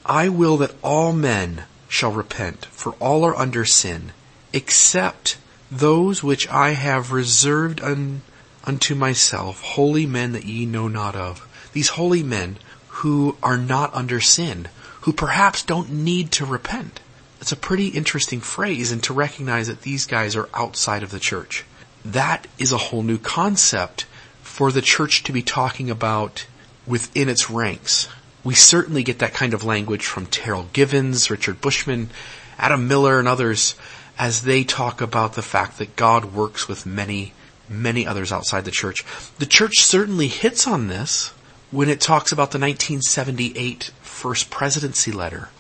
I 0.07 0.29
will 0.29 0.57
that 0.59 0.75
all 0.83 1.13
men 1.13 1.65
shall 1.89 2.13
repent, 2.13 2.67
for 2.67 2.93
all 3.01 3.25
are 3.25 3.37
under 3.37 3.65
sin, 3.65 4.13
except 4.53 5.37
those 5.71 6.23
which 6.23 6.49
I 6.49 6.71
have 6.71 7.13
reserved 7.13 7.81
un, 7.81 8.23
unto 8.65 8.95
myself, 8.95 9.61
holy 9.63 10.07
men 10.07 10.33
that 10.33 10.45
ye 10.45 10.67
know 10.67 10.89
not 10.89 11.17
of. 11.17 11.47
These 11.73 11.91
holy 11.91 12.23
men 12.23 12.59
who 12.89 13.37
are 13.43 13.59
not 13.59 13.95
under 13.95 14.21
sin, 14.21 14.69
who 15.03 15.13
perhaps 15.13 15.63
don't 15.63 15.91
need 15.91 16.31
to 16.33 16.45
repent. 16.45 17.01
It's 17.41 17.53
a 17.53 17.57
pretty 17.57 17.89
interesting 17.89 18.41
phrase 18.41 18.91
and 18.91 19.03
to 19.05 19.15
recognize 19.15 19.69
that 19.69 19.83
these 19.83 20.07
guys 20.07 20.35
are 20.35 20.49
outside 20.55 21.03
of 21.03 21.11
the 21.11 21.21
church. 21.21 21.65
That 22.05 22.47
is 22.59 22.73
a 22.73 22.79
whole 22.79 23.03
new 23.03 23.19
concept 23.19 24.07
for 24.43 24.73
the 24.73 24.83
church 24.83 25.23
to 25.25 25.33
be 25.33 25.43
talking 25.43 25.91
about 25.91 26.47
within 26.87 27.29
its 27.29 27.49
ranks. 27.49 28.09
We 28.49 28.55
certainly 28.55 29.03
get 29.03 29.19
that 29.19 29.35
kind 29.35 29.53
of 29.53 29.63
language 29.63 30.07
from 30.07 30.25
Terryl 30.25 30.73
Givens, 30.73 31.31
Richard 31.31 31.61
Bushman, 31.61 32.09
Adam 32.57 32.89
Miller, 32.89 33.19
and 33.19 33.29
others 33.29 33.75
as 34.19 34.41
they 34.41 34.65
talk 34.65 35.03
about 35.03 35.35
the 35.35 35.43
fact 35.43 35.77
that 35.77 35.97
God 35.97 36.33
works 36.33 36.67
with 36.67 36.87
many, 36.87 37.35
many 37.69 38.07
others 38.07 38.33
outside 38.33 38.65
the 38.65 38.71
church. 38.71 39.05
The 39.39 39.45
church 39.45 39.81
certainly 39.81 40.29
hits 40.29 40.67
on 40.67 40.89
this 40.89 41.35
when 41.71 41.91
it 41.91 42.01
talks 42.01 42.33
about 42.33 42.53
the 42.53 42.59
1978 42.59 43.91
First 44.01 44.49
Presidency 44.49 45.13
Letter. 45.13 45.51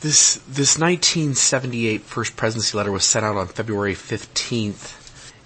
This, 0.00 0.34
this 0.48 0.76
1978 0.80 2.00
First 2.00 2.34
Presidency 2.34 2.76
Letter 2.76 2.90
was 2.90 3.04
sent 3.04 3.24
out 3.24 3.36
on 3.36 3.46
February 3.46 3.94
15th. 3.94 4.99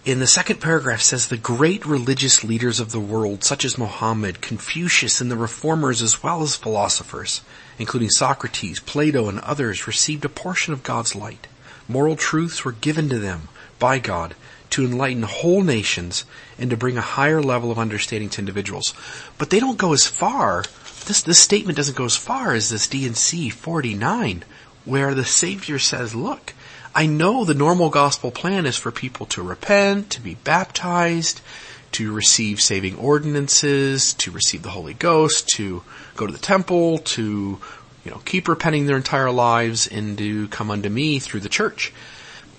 In 0.05 0.19
the 0.19 0.27
second 0.27 0.61
paragraph 0.61 1.01
says 1.01 1.29
the 1.29 1.39
great 1.39 1.87
religious 1.87 2.45
leaders 2.45 2.79
of 2.79 2.93
the 2.93 3.01
world, 3.01 3.43
such 3.43 3.65
as 3.65 3.79
Mohammed, 3.79 4.43
Confucius, 4.43 5.23
and 5.23 5.31
the 5.31 5.37
reformers 5.37 6.03
as 6.03 6.23
well 6.23 6.43
as 6.43 6.57
philosophers, 6.57 7.41
including 7.79 8.11
Socrates, 8.11 8.81
Plato, 8.81 9.31
and 9.31 9.41
others, 9.41 9.87
received 9.87 10.27
a 10.27 10.29
portion 10.29 10.75
of 10.75 10.83
God's 10.83 11.15
light. 11.15 11.47
Moral 11.89 12.17
truths 12.17 12.67
were 12.67 12.73
given 12.73 13.09
to 13.09 13.19
them 13.19 13.49
by 13.79 13.99
God 13.99 14.35
to 14.71 14.85
enlighten 14.85 15.23
whole 15.23 15.63
nations 15.63 16.27
and 16.59 16.69
to 16.69 16.77
bring 16.77 16.99
a 16.99 17.13
higher 17.17 17.41
level 17.41 17.71
of 17.71 17.79
understanding 17.79 18.29
to 18.29 18.43
individuals. 18.43 18.93
But 19.39 19.49
they 19.49 19.59
don't 19.59 19.79
go 19.79 19.95
as 19.95 20.07
far, 20.07 20.65
this, 21.07 21.23
this 21.23 21.39
statement 21.39 21.79
doesn't 21.79 21.97
go 21.97 22.05
as 22.05 22.17
far 22.17 22.53
as 22.53 22.69
this 22.69 22.89
D&C 22.89 23.49
49, 23.49 24.45
where 24.85 25.15
the 25.15 25.25
Savior 25.25 25.79
says, 25.79 26.15
look, 26.15 26.53
I 26.95 27.07
know 27.07 27.45
the 27.45 27.55
normal 27.55 27.91
gospel 27.91 28.31
plan 28.31 28.67
is 28.67 28.77
for 28.77 28.93
people 28.93 29.27
to 29.27 29.43
repent, 29.43 30.11
to 30.11 30.21
be 30.21 30.35
baptized, 30.35 31.41
to 31.93 32.13
receive 32.13 32.61
saving 32.61 32.97
ordinances, 32.97 34.15
to 34.15 34.31
receive 34.31 34.63
the 34.63 34.71
Holy 34.71 34.95
Ghost, 34.95 35.49
to 35.51 35.83
go 36.17 36.27
to 36.27 36.33
the 36.33 36.39
temple, 36.39 36.99
to 36.99 37.59
you 38.05 38.11
know, 38.11 38.21
keep 38.25 38.47
repenting 38.49 38.87
their 38.87 38.97
entire 38.97 39.31
lives 39.31 39.87
and 39.87 40.19
to 40.19 40.49
come 40.49 40.71
unto 40.71 40.89
me 40.89 41.19
through 41.19 41.41
the 41.41 41.49
church. 41.49 41.93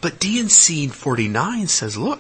But 0.01 0.20
D&C 0.20 0.88
49 0.88 1.68
says, 1.68 1.98
look, 1.98 2.20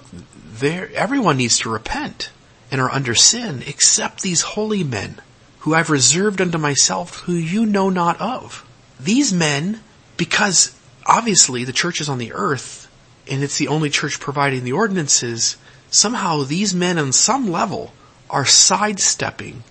there, 0.59 0.89
everyone 0.93 1.37
needs 1.37 1.59
to 1.59 1.69
repent 1.69 2.31
and 2.71 2.79
are 2.79 2.91
under 2.91 3.15
sin 3.15 3.63
except 3.65 4.21
these 4.21 4.41
holy 4.41 4.83
men 4.83 5.21
who 5.59 5.73
I've 5.73 5.89
reserved 5.89 6.41
unto 6.41 6.57
myself 6.57 7.21
who 7.21 7.33
you 7.33 7.65
know 7.65 7.89
not 7.89 8.19
of. 8.21 8.65
These 8.99 9.33
men, 9.33 9.81
because 10.17 10.74
obviously 11.05 11.63
the 11.63 11.73
church 11.73 12.01
is 12.01 12.09
on 12.09 12.17
the 12.17 12.33
earth 12.33 12.89
and 13.29 13.43
it's 13.43 13.57
the 13.57 13.67
only 13.67 13.89
church 13.89 14.19
providing 14.19 14.63
the 14.63 14.73
ordinances, 14.73 15.57
somehow 15.89 16.43
these 16.43 16.73
men 16.73 16.97
on 16.97 17.11
some 17.11 17.51
level 17.51 17.93
are 18.29 18.45
sidestepping 18.45 19.63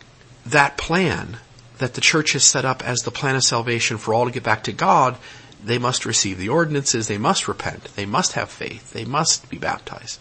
that 0.47 0.76
plan 0.76 1.38
that 1.79 1.95
the 1.95 2.00
church 2.00 2.33
has 2.33 2.45
set 2.45 2.64
up 2.64 2.87
as 2.87 3.00
the 3.00 3.11
plan 3.11 3.37
of 3.37 3.43
salvation 3.43 3.99
for 3.99 4.14
all 4.14 4.26
to 4.26 4.31
get 4.31 4.43
back 4.43 4.64
to 4.64 4.73
God, 4.73 5.17
they 5.64 5.79
must 5.79 6.07
receive 6.07 6.38
the 6.38 6.49
ordinances, 6.50 7.09
they 7.09 7.19
must 7.19 7.49
repent, 7.49 7.85
they 7.97 8.07
must 8.07 8.33
have 8.33 8.50
faith, 8.50 8.93
they 8.93 9.05
must 9.05 9.49
be 9.49 9.59
baptized. 9.59 10.21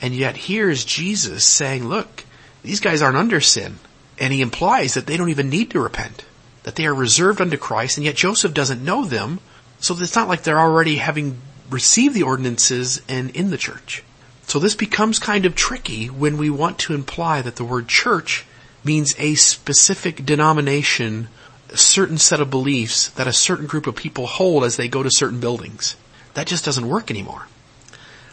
And 0.00 0.14
yet 0.14 0.36
here's 0.36 0.84
Jesus 0.84 1.44
saying, 1.44 1.86
look, 1.86 2.24
these 2.62 2.80
guys 2.80 3.02
aren't 3.02 3.18
under 3.18 3.40
sin. 3.40 3.78
And 4.18 4.32
he 4.32 4.40
implies 4.40 4.94
that 4.94 5.06
they 5.06 5.16
don't 5.16 5.30
even 5.30 5.50
need 5.50 5.70
to 5.70 5.80
repent, 5.80 6.24
that 6.62 6.76
they 6.76 6.86
are 6.86 6.94
reserved 6.94 7.40
unto 7.40 7.56
Christ, 7.56 7.96
and 7.96 8.04
yet 8.04 8.16
Joseph 8.16 8.54
doesn't 8.54 8.84
know 8.84 9.04
them, 9.04 9.40
so 9.80 9.96
it's 9.98 10.14
not 10.14 10.28
like 10.28 10.42
they're 10.42 10.60
already 10.60 10.96
having 10.96 11.40
received 11.70 12.14
the 12.14 12.22
ordinances 12.22 13.00
and 13.08 13.30
in 13.30 13.50
the 13.50 13.58
church. 13.58 14.02
So 14.46 14.58
this 14.58 14.74
becomes 14.74 15.18
kind 15.18 15.46
of 15.46 15.54
tricky 15.54 16.06
when 16.06 16.36
we 16.36 16.50
want 16.50 16.78
to 16.80 16.94
imply 16.94 17.40
that 17.42 17.56
the 17.56 17.64
word 17.64 17.88
church 17.88 18.44
means 18.84 19.14
a 19.18 19.34
specific 19.34 20.24
denomination, 20.24 21.28
a 21.70 21.76
certain 21.76 22.18
set 22.18 22.40
of 22.40 22.50
beliefs 22.50 23.08
that 23.10 23.26
a 23.26 23.32
certain 23.32 23.66
group 23.66 23.86
of 23.86 23.94
people 23.94 24.26
hold 24.26 24.64
as 24.64 24.76
they 24.76 24.88
go 24.88 25.02
to 25.02 25.10
certain 25.10 25.40
buildings. 25.40 25.96
That 26.34 26.46
just 26.46 26.64
doesn't 26.64 26.88
work 26.88 27.10
anymore. 27.10 27.46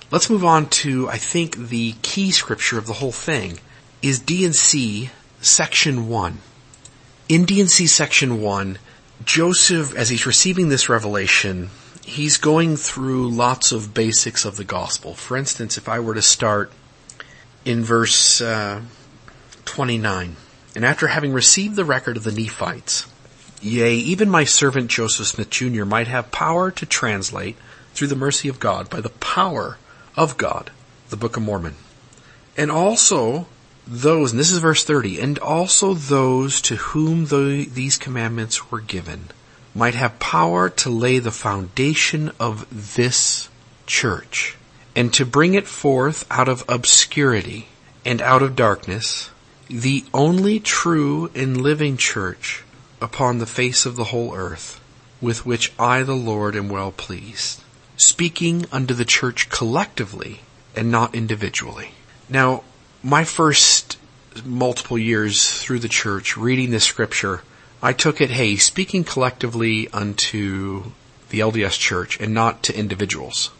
Let's 0.10 0.30
move 0.30 0.46
on 0.46 0.70
to, 0.70 1.10
I 1.10 1.18
think, 1.18 1.56
the 1.58 1.94
key 2.02 2.32
scripture 2.32 2.78
of 2.78 2.88
the 2.88 2.94
whole 2.94 3.12
thing 3.12 3.60
is 4.02 4.20
D&C 4.20 5.10
section 5.42 6.08
1. 6.08 6.38
In 7.30 7.46
D&C 7.46 7.88
section 7.88 8.42
1, 8.42 8.80
Joseph, 9.24 9.96
as 9.96 10.10
he's 10.10 10.26
receiving 10.26 10.70
this 10.70 10.90
revelation, 10.90 11.70
he's 12.06 12.38
going 12.38 12.78
through 12.78 13.30
lots 13.30 13.72
of 13.72 13.94
basics 13.94 14.46
of 14.46 14.58
the 14.58 14.64
gospel. 14.64 15.14
For 15.14 15.36
instance, 15.36 15.78
if 15.78 15.90
I 15.90 16.00
were 16.00 16.14
to 16.14 16.22
start 16.22 16.72
in 17.66 17.84
verse 17.84 18.40
uh, 18.40 18.82
29, 19.66 20.36
and 20.76 20.86
after 20.86 21.08
having 21.08 21.34
received 21.34 21.76
the 21.76 21.86
record 21.86 22.18
of 22.18 22.24
the 22.24 22.32
Nephites, 22.32 23.08
yea, 23.62 23.96
even 23.96 24.30
my 24.30 24.44
servant 24.44 24.90
Joseph 24.90 25.28
Smith 25.28 25.50
Jr. 25.50 25.84
might 25.84 26.08
have 26.08 26.32
power 26.32 26.72
to 26.72 26.86
translate, 26.86 27.58
through 27.94 28.08
the 28.08 28.16
mercy 28.16 28.48
of 28.48 28.60
God, 28.60 28.90
by 28.92 29.02
the 29.02 29.10
power 29.10 29.78
of 30.16 30.38
God, 30.38 30.70
the 31.10 31.18
Book 31.18 31.36
of 31.36 31.42
Mormon. 31.42 31.76
And 32.56 32.70
also 32.70 33.48
those, 33.88 34.32
and 34.32 34.40
this 34.40 34.52
is 34.52 34.60
verse 34.60 34.84
30, 34.84 35.20
and 35.20 35.40
also 35.40 35.94
those 35.94 36.62
to 36.62 36.76
whom 36.76 37.28
the, 37.28 37.68
these 37.72 37.98
commandments 37.98 38.70
were 38.70 38.82
given 38.82 39.30
might 39.74 39.96
have 39.96 40.20
power 40.20 40.70
to 40.70 40.90
lay 40.90 41.20
the 41.20 41.32
foundation 41.32 42.32
of 42.40 42.68
this 42.96 43.50
church 43.86 44.58
and 44.96 45.14
to 45.14 45.26
bring 45.26 45.54
it 45.54 45.68
forth 45.68 46.26
out 46.30 46.50
of 46.50 46.66
obscurity 46.68 47.68
and 48.04 48.22
out 48.22 48.42
of 48.42 48.56
darkness, 48.56 49.30
the 49.70 50.04
only 50.14 50.60
true 50.60 51.30
and 51.36 51.62
living 51.62 51.96
church 51.98 52.64
upon 53.02 53.38
the 53.38 53.46
face 53.46 53.86
of 53.86 53.96
the 53.96 54.06
whole 54.06 54.34
earth, 54.34 54.82
with 55.22 55.46
which 55.46 55.72
I, 55.78 56.04
the 56.04 56.16
Lord, 56.16 56.56
am 56.56 56.70
well 56.70 56.92
pleased, 56.92 57.62
speaking 57.96 58.66
unto 58.72 58.94
the 58.94 59.06
church 59.06 59.50
collectively 59.50 60.42
and 60.76 60.90
not 60.90 61.14
individually. 61.14 61.92
Now, 62.30 62.64
my 63.04 63.24
first 63.24 63.98
multiple 64.46 64.98
years 64.98 65.62
through 65.62 65.80
the 65.80 65.88
church 65.88 66.38
reading 66.38 66.72
this 66.72 66.84
scripture, 66.84 67.42
I 67.82 67.94
took 67.94 68.22
it, 68.22 68.32
hey, 68.32 68.56
speaking 68.56 69.04
collectively 69.04 69.88
unto 69.90 70.92
the 71.30 71.40
LDS 71.40 71.78
church 71.78 72.20
and 72.20 72.34
not 72.34 72.64
to 72.64 72.78
individuals. 72.78 73.52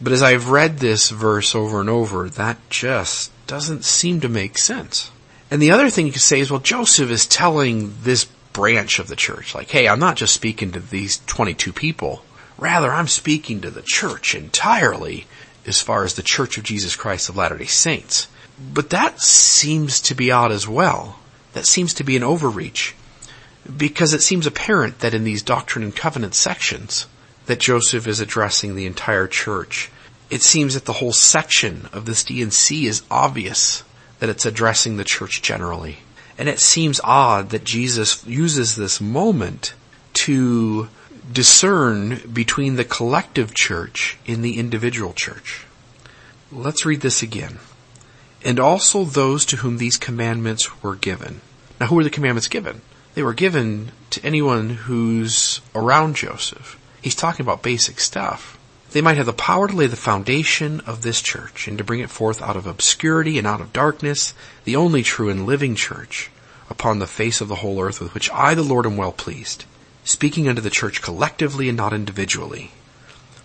But 0.00 0.12
as 0.12 0.22
I've 0.22 0.50
read 0.50 0.78
this 0.78 1.10
verse 1.10 1.54
over 1.54 1.80
and 1.80 1.88
over, 1.88 2.28
that 2.28 2.58
just 2.68 3.30
doesn't 3.46 3.84
seem 3.84 4.20
to 4.20 4.28
make 4.28 4.58
sense. 4.58 5.10
And 5.50 5.62
the 5.62 5.70
other 5.70 5.90
thing 5.90 6.06
you 6.06 6.12
could 6.12 6.20
say 6.20 6.40
is, 6.40 6.50
well, 6.50 6.60
Joseph 6.60 7.10
is 7.10 7.26
telling 7.26 7.94
this 8.02 8.24
branch 8.52 8.98
of 8.98 9.08
the 9.08 9.16
church, 9.16 9.54
like, 9.54 9.70
hey, 9.70 9.88
I'm 9.88 10.00
not 10.00 10.16
just 10.16 10.34
speaking 10.34 10.72
to 10.72 10.80
these 10.80 11.20
22 11.26 11.72
people. 11.72 12.24
Rather, 12.58 12.92
I'm 12.92 13.08
speaking 13.08 13.60
to 13.60 13.70
the 13.70 13.82
church 13.82 14.34
entirely 14.34 15.26
as 15.66 15.80
far 15.80 16.04
as 16.04 16.14
the 16.14 16.22
Church 16.22 16.58
of 16.58 16.64
Jesus 16.64 16.96
Christ 16.96 17.28
of 17.28 17.36
Latter-day 17.36 17.66
Saints. 17.66 18.28
But 18.58 18.90
that 18.90 19.20
seems 19.20 20.00
to 20.02 20.14
be 20.14 20.30
odd 20.30 20.52
as 20.52 20.68
well. 20.68 21.18
That 21.54 21.66
seems 21.66 21.94
to 21.94 22.04
be 22.04 22.16
an 22.16 22.22
overreach 22.22 22.94
because 23.76 24.12
it 24.12 24.22
seems 24.22 24.46
apparent 24.46 25.00
that 25.00 25.14
in 25.14 25.24
these 25.24 25.42
doctrine 25.42 25.84
and 25.84 25.94
covenant 25.94 26.34
sections 26.34 27.06
that 27.46 27.60
Joseph 27.60 28.06
is 28.06 28.20
addressing 28.20 28.74
the 28.74 28.86
entire 28.86 29.26
church. 29.26 29.90
It 30.30 30.42
seems 30.42 30.74
that 30.74 30.84
the 30.84 30.94
whole 30.94 31.12
section 31.12 31.88
of 31.92 32.06
this 32.06 32.24
D&C 32.24 32.86
is 32.86 33.02
obvious 33.10 33.84
that 34.18 34.28
it's 34.28 34.46
addressing 34.46 34.96
the 34.96 35.04
church 35.04 35.42
generally. 35.42 35.98
And 36.38 36.48
it 36.48 36.58
seems 36.58 37.00
odd 37.04 37.50
that 37.50 37.64
Jesus 37.64 38.24
uses 38.26 38.76
this 38.76 39.00
moment 39.00 39.74
to 40.14 40.88
discern 41.32 42.20
between 42.32 42.76
the 42.76 42.84
collective 42.84 43.54
church 43.54 44.18
and 44.26 44.44
the 44.44 44.58
individual 44.58 45.12
church. 45.12 45.66
Let's 46.50 46.84
read 46.84 47.00
this 47.00 47.22
again. 47.22 47.58
And 48.44 48.60
also 48.60 49.04
those 49.04 49.46
to 49.46 49.56
whom 49.56 49.78
these 49.78 49.96
commandments 49.96 50.82
were 50.82 50.94
given. 50.94 51.40
Now 51.80 51.86
who 51.86 51.96
were 51.96 52.04
the 52.04 52.10
commandments 52.10 52.48
given? 52.48 52.82
They 53.14 53.22
were 53.22 53.32
given 53.32 53.92
to 54.10 54.24
anyone 54.24 54.70
who's 54.70 55.60
around 55.74 56.16
Joseph. 56.16 56.78
He's 57.00 57.14
talking 57.14 57.44
about 57.44 57.62
basic 57.62 58.00
stuff. 58.00 58.58
They 58.92 59.00
might 59.00 59.16
have 59.16 59.26
the 59.26 59.32
power 59.32 59.66
to 59.66 59.74
lay 59.74 59.86
the 59.86 59.96
foundation 59.96 60.80
of 60.80 61.02
this 61.02 61.20
church 61.20 61.66
and 61.66 61.78
to 61.78 61.84
bring 61.84 62.00
it 62.00 62.10
forth 62.10 62.40
out 62.40 62.56
of 62.56 62.66
obscurity 62.66 63.38
and 63.38 63.46
out 63.46 63.60
of 63.60 63.72
darkness, 63.72 64.34
the 64.64 64.76
only 64.76 65.02
true 65.02 65.30
and 65.30 65.46
living 65.46 65.74
church 65.74 66.30
upon 66.70 66.98
the 66.98 67.06
face 67.06 67.40
of 67.40 67.48
the 67.48 67.56
whole 67.56 67.80
earth 67.80 68.00
with 68.00 68.14
which 68.14 68.30
I, 68.30 68.54
the 68.54 68.62
Lord, 68.62 68.86
am 68.86 68.96
well 68.96 69.12
pleased, 69.12 69.64
speaking 70.04 70.48
unto 70.48 70.62
the 70.62 70.70
church 70.70 71.02
collectively 71.02 71.68
and 71.68 71.76
not 71.76 71.92
individually. 71.92 72.70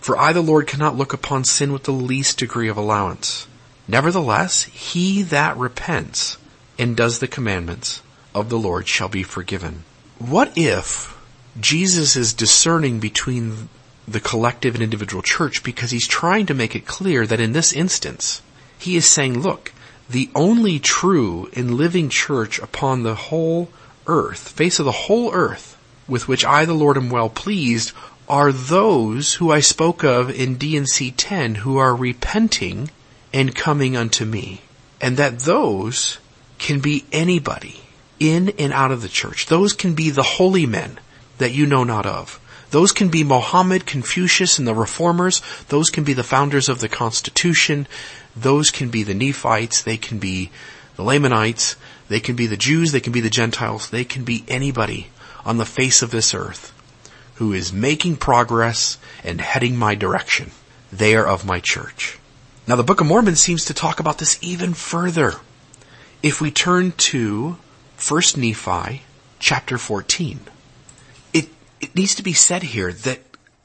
For 0.00 0.16
I, 0.16 0.32
the 0.32 0.40
Lord, 0.40 0.66
cannot 0.66 0.96
look 0.96 1.12
upon 1.12 1.44
sin 1.44 1.72
with 1.72 1.84
the 1.84 1.92
least 1.92 2.38
degree 2.38 2.68
of 2.68 2.76
allowance. 2.76 3.46
Nevertheless, 3.90 4.62
he 4.64 5.22
that 5.22 5.56
repents 5.56 6.36
and 6.78 6.96
does 6.96 7.18
the 7.18 7.26
commandments 7.26 8.02
of 8.32 8.48
the 8.48 8.58
Lord 8.58 8.86
shall 8.86 9.08
be 9.08 9.24
forgiven. 9.24 9.82
What 10.20 10.52
if 10.56 11.18
Jesus 11.58 12.14
is 12.14 12.32
discerning 12.32 13.00
between 13.00 13.68
the 14.06 14.20
collective 14.20 14.74
and 14.74 14.82
individual 14.84 15.22
church 15.22 15.64
because 15.64 15.90
he's 15.90 16.06
trying 16.06 16.46
to 16.46 16.54
make 16.54 16.76
it 16.76 16.86
clear 16.86 17.26
that 17.26 17.40
in 17.40 17.50
this 17.50 17.72
instance, 17.72 18.42
he 18.78 18.94
is 18.94 19.06
saying, 19.06 19.40
look, 19.40 19.72
the 20.08 20.30
only 20.36 20.78
true 20.78 21.50
and 21.54 21.74
living 21.74 22.08
church 22.08 22.60
upon 22.60 23.02
the 23.02 23.16
whole 23.16 23.70
earth, 24.06 24.50
face 24.50 24.78
of 24.78 24.84
the 24.84 24.92
whole 24.92 25.32
earth, 25.32 25.76
with 26.06 26.28
which 26.28 26.44
I, 26.44 26.64
the 26.64 26.74
Lord, 26.74 26.96
am 26.96 27.10
well 27.10 27.28
pleased, 27.28 27.90
are 28.28 28.52
those 28.52 29.34
who 29.34 29.50
I 29.50 29.58
spoke 29.58 30.04
of 30.04 30.30
in 30.30 30.54
D&C 30.54 31.10
10 31.10 31.56
who 31.56 31.76
are 31.76 31.96
repenting 31.96 32.90
and 33.32 33.54
coming 33.54 33.96
unto 33.96 34.24
me. 34.24 34.62
And 35.00 35.16
that 35.16 35.40
those 35.40 36.18
can 36.58 36.80
be 36.80 37.04
anybody 37.12 37.80
in 38.18 38.50
and 38.58 38.72
out 38.72 38.92
of 38.92 39.02
the 39.02 39.08
church. 39.08 39.46
Those 39.46 39.72
can 39.72 39.94
be 39.94 40.10
the 40.10 40.22
holy 40.22 40.66
men 40.66 40.98
that 41.38 41.52
you 41.52 41.66
know 41.66 41.84
not 41.84 42.06
of. 42.06 42.38
Those 42.70 42.92
can 42.92 43.08
be 43.08 43.24
Mohammed, 43.24 43.86
Confucius, 43.86 44.58
and 44.58 44.68
the 44.68 44.74
reformers. 44.74 45.42
Those 45.68 45.90
can 45.90 46.04
be 46.04 46.12
the 46.12 46.22
founders 46.22 46.68
of 46.68 46.80
the 46.80 46.88
Constitution. 46.88 47.88
Those 48.36 48.70
can 48.70 48.90
be 48.90 49.02
the 49.02 49.14
Nephites. 49.14 49.82
They 49.82 49.96
can 49.96 50.18
be 50.18 50.50
the 50.96 51.02
Lamanites. 51.02 51.76
They 52.08 52.20
can 52.20 52.36
be 52.36 52.46
the 52.46 52.56
Jews. 52.56 52.92
They 52.92 53.00
can 53.00 53.12
be 53.12 53.20
the 53.20 53.30
Gentiles. 53.30 53.90
They 53.90 54.04
can 54.04 54.24
be 54.24 54.44
anybody 54.46 55.08
on 55.44 55.56
the 55.56 55.64
face 55.64 56.02
of 56.02 56.10
this 56.10 56.34
earth 56.34 56.72
who 57.36 57.52
is 57.52 57.72
making 57.72 58.16
progress 58.16 58.98
and 59.24 59.40
heading 59.40 59.76
my 59.76 59.94
direction. 59.94 60.50
They 60.92 61.16
are 61.16 61.26
of 61.26 61.46
my 61.46 61.58
church. 61.58 62.18
Now 62.70 62.76
the 62.76 62.84
Book 62.84 63.00
of 63.00 63.08
Mormon 63.08 63.34
seems 63.34 63.64
to 63.64 63.74
talk 63.74 63.98
about 63.98 64.18
this 64.18 64.38
even 64.42 64.74
further. 64.74 65.34
If 66.22 66.40
we 66.40 66.52
turn 66.52 66.92
to 67.10 67.58
1 68.08 68.22
Nephi 68.36 69.02
chapter 69.40 69.76
14, 69.76 70.38
it, 71.32 71.48
it 71.80 71.96
needs 71.96 72.14
to 72.14 72.22
be 72.22 72.32
said 72.32 72.62
here 72.62 72.92
that 72.92 73.22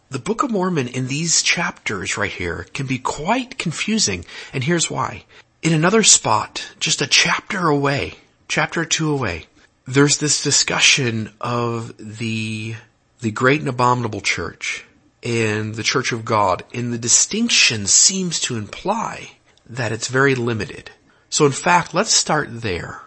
the 0.10 0.18
Book 0.18 0.42
of 0.42 0.50
Mormon 0.50 0.88
in 0.88 1.06
these 1.06 1.44
chapters 1.44 2.18
right 2.18 2.32
here 2.32 2.66
can 2.74 2.88
be 2.88 2.98
quite 2.98 3.60
confusing, 3.60 4.26
and 4.52 4.64
here's 4.64 4.90
why. 4.90 5.26
In 5.62 5.72
another 5.72 6.02
spot, 6.02 6.68
just 6.80 7.00
a 7.04 7.06
chapter 7.06 7.68
away, 7.68 8.16
chapter 8.48 8.86
two 8.86 9.12
away, 9.12 9.46
there's 9.86 10.18
this 10.18 10.42
discussion 10.42 11.32
of 11.40 11.94
the, 12.00 12.74
the 13.22 13.30
great 13.30 13.60
and 13.60 13.70
abominable 13.70 14.22
church 14.22 14.84
and 15.26 15.74
the 15.74 15.84
church 15.84 16.12
of 16.12 16.24
God, 16.24 16.64
and 16.72 16.94
the 16.94 17.00
distinction 17.00 17.88
seems 17.88 18.40
to 18.42 18.56
imply 18.56 19.32
that 19.66 19.92
it's 19.92 20.08
very 20.08 20.36
limited. 20.36 20.92
So 21.30 21.48
in 21.48 21.52
fact, 21.52 21.96
let's 21.96 22.14
start 22.14 22.62
there. 22.62 23.02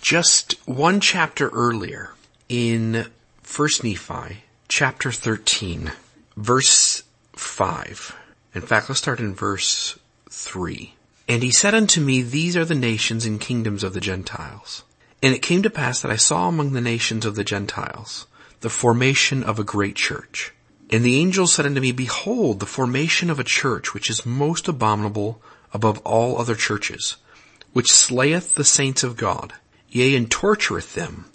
Just 0.00 0.52
one 0.66 1.00
chapter 1.00 1.48
earlier 1.48 2.14
in 2.48 3.06
1 3.56 3.68
Nephi, 3.82 4.44
chapter 4.68 5.10
13, 5.10 5.90
verse 6.36 7.02
5. 7.32 8.16
In 8.54 8.62
fact, 8.62 8.88
let's 8.88 9.00
start 9.00 9.18
in 9.18 9.34
verse 9.34 9.98
3. 10.30 10.94
And 11.26 11.42
he 11.42 11.50
said 11.50 11.74
unto 11.74 12.00
me, 12.00 12.22
These 12.22 12.56
are 12.56 12.64
the 12.64 12.76
nations 12.76 13.26
and 13.26 13.40
kingdoms 13.40 13.82
of 13.82 13.94
the 13.94 14.00
Gentiles, 14.00 14.84
And 15.20 15.34
it 15.34 15.42
came 15.42 15.62
to 15.64 15.70
pass 15.70 16.00
that 16.02 16.12
I 16.12 16.16
saw 16.16 16.48
among 16.48 16.72
the 16.72 16.80
nations 16.80 17.26
of 17.26 17.34
the 17.34 17.44
Gentiles 17.44 18.26
the 18.60 18.70
formation 18.70 19.42
of 19.42 19.58
a 19.58 19.64
great 19.64 19.96
church. 19.96 20.52
And 20.90 21.04
the 21.04 21.20
angel 21.20 21.46
said 21.46 21.66
unto 21.66 21.80
me, 21.80 21.92
Behold, 21.92 22.60
the 22.60 22.66
formation 22.66 23.28
of 23.28 23.38
a 23.38 23.44
church 23.44 23.92
which 23.92 24.08
is 24.08 24.24
most 24.24 24.68
abominable 24.68 25.42
above 25.72 25.98
all 25.98 26.38
other 26.38 26.54
churches, 26.54 27.16
which 27.74 27.92
slayeth 27.92 28.54
the 28.54 28.64
saints 28.64 29.02
of 29.02 29.16
God, 29.16 29.52
yea, 29.90 30.16
and 30.16 30.30
tortureth 30.30 30.94
them, 30.94 31.26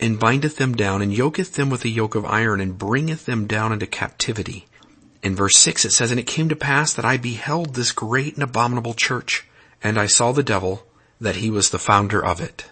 and 0.00 0.18
bindeth 0.18 0.56
them 0.56 0.74
down, 0.74 1.02
and 1.02 1.12
yoketh 1.12 1.54
them 1.54 1.68
with 1.68 1.84
a 1.84 1.90
yoke 1.90 2.14
of 2.14 2.24
iron, 2.24 2.60
and 2.60 2.78
bringeth 2.78 3.26
them 3.26 3.46
down 3.46 3.70
into 3.70 3.86
captivity. 3.86 4.66
In 5.22 5.36
verse 5.36 5.58
6 5.58 5.84
it 5.84 5.92
says, 5.92 6.10
And 6.10 6.18
it 6.18 6.26
came 6.26 6.48
to 6.48 6.56
pass 6.56 6.94
that 6.94 7.04
I 7.04 7.18
beheld 7.18 7.74
this 7.74 7.92
great 7.92 8.34
and 8.34 8.42
abominable 8.42 8.94
church, 8.94 9.46
and 9.82 9.98
I 9.98 10.06
saw 10.06 10.32
the 10.32 10.42
devil, 10.42 10.86
that 11.20 11.36
he 11.36 11.50
was 11.50 11.68
the 11.68 11.78
founder 11.78 12.24
of 12.24 12.40
it. 12.40 12.64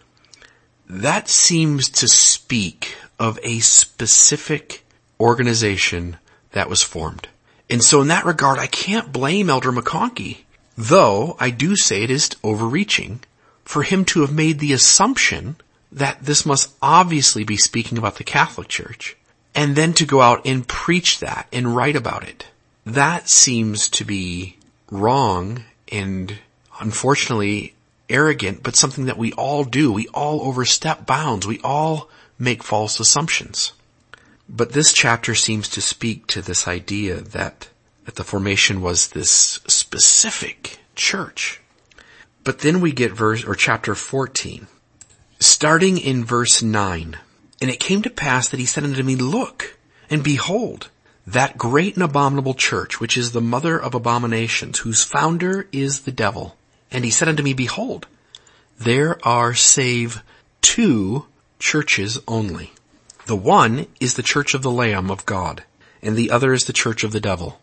That 0.88 1.28
seems 1.28 1.90
to 1.90 2.08
speak 2.08 2.96
of 3.18 3.38
a 3.42 3.60
specific 3.60 4.84
organization 5.20 6.16
that 6.52 6.68
was 6.68 6.82
formed. 6.82 7.28
And 7.68 7.82
so 7.82 8.00
in 8.00 8.08
that 8.08 8.24
regard, 8.24 8.58
I 8.58 8.66
can't 8.66 9.12
blame 9.12 9.48
Elder 9.48 9.70
McConkie, 9.70 10.38
though 10.76 11.36
I 11.38 11.50
do 11.50 11.76
say 11.76 12.02
it 12.02 12.10
is 12.10 12.30
overreaching 12.42 13.20
for 13.64 13.82
him 13.82 14.04
to 14.06 14.22
have 14.22 14.32
made 14.32 14.58
the 14.58 14.72
assumption 14.72 15.56
that 15.92 16.24
this 16.24 16.44
must 16.44 16.72
obviously 16.82 17.44
be 17.44 17.56
speaking 17.56 17.98
about 17.98 18.16
the 18.16 18.24
Catholic 18.24 18.68
Church 18.68 19.16
and 19.54 19.76
then 19.76 19.92
to 19.94 20.04
go 20.04 20.20
out 20.20 20.46
and 20.46 20.66
preach 20.66 21.20
that 21.20 21.46
and 21.52 21.74
write 21.74 21.96
about 21.96 22.24
it. 22.24 22.46
That 22.86 23.28
seems 23.28 23.88
to 23.90 24.04
be 24.04 24.56
wrong 24.90 25.64
and 25.90 26.38
unfortunately 26.80 27.74
arrogant, 28.08 28.62
but 28.62 28.76
something 28.76 29.06
that 29.06 29.18
we 29.18 29.32
all 29.32 29.64
do. 29.64 29.92
We 29.92 30.08
all 30.08 30.42
overstep 30.42 31.06
bounds. 31.06 31.46
We 31.46 31.60
all 31.62 32.08
make 32.38 32.62
false 32.62 32.98
assumptions. 33.00 33.72
But 34.52 34.72
this 34.72 34.92
chapter 34.92 35.36
seems 35.36 35.68
to 35.70 35.80
speak 35.80 36.26
to 36.26 36.42
this 36.42 36.66
idea 36.66 37.20
that, 37.20 37.68
that 38.04 38.16
the 38.16 38.24
formation 38.24 38.82
was 38.82 39.08
this 39.08 39.30
specific 39.30 40.80
church. 40.96 41.60
But 42.42 42.58
then 42.58 42.80
we 42.80 42.90
get 42.90 43.12
verse, 43.12 43.44
or 43.44 43.54
chapter 43.54 43.94
14. 43.94 44.66
Starting 45.38 45.98
in 45.98 46.24
verse 46.24 46.64
9. 46.64 47.16
And 47.62 47.70
it 47.70 47.78
came 47.78 48.02
to 48.02 48.10
pass 48.10 48.48
that 48.48 48.58
he 48.58 48.66
said 48.66 48.82
unto 48.82 49.04
me, 49.04 49.14
Look, 49.14 49.78
and 50.10 50.24
behold, 50.24 50.90
that 51.28 51.56
great 51.56 51.94
and 51.94 52.02
abominable 52.02 52.54
church, 52.54 52.98
which 52.98 53.16
is 53.16 53.30
the 53.30 53.40
mother 53.40 53.80
of 53.80 53.94
abominations, 53.94 54.80
whose 54.80 55.04
founder 55.04 55.68
is 55.70 56.00
the 56.00 56.12
devil. 56.12 56.56
And 56.90 57.04
he 57.04 57.12
said 57.12 57.28
unto 57.28 57.44
me, 57.44 57.54
Behold, 57.54 58.08
there 58.78 59.24
are 59.24 59.54
save 59.54 60.24
two 60.60 61.26
churches 61.60 62.18
only. 62.26 62.72
The 63.30 63.36
one 63.36 63.86
is 64.00 64.14
the 64.14 64.24
church 64.24 64.54
of 64.54 64.62
the 64.62 64.72
Lamb 64.72 65.08
of 65.08 65.24
God, 65.24 65.62
and 66.02 66.16
the 66.16 66.32
other 66.32 66.52
is 66.52 66.64
the 66.64 66.72
church 66.72 67.04
of 67.04 67.12
the 67.12 67.20
devil. 67.20 67.60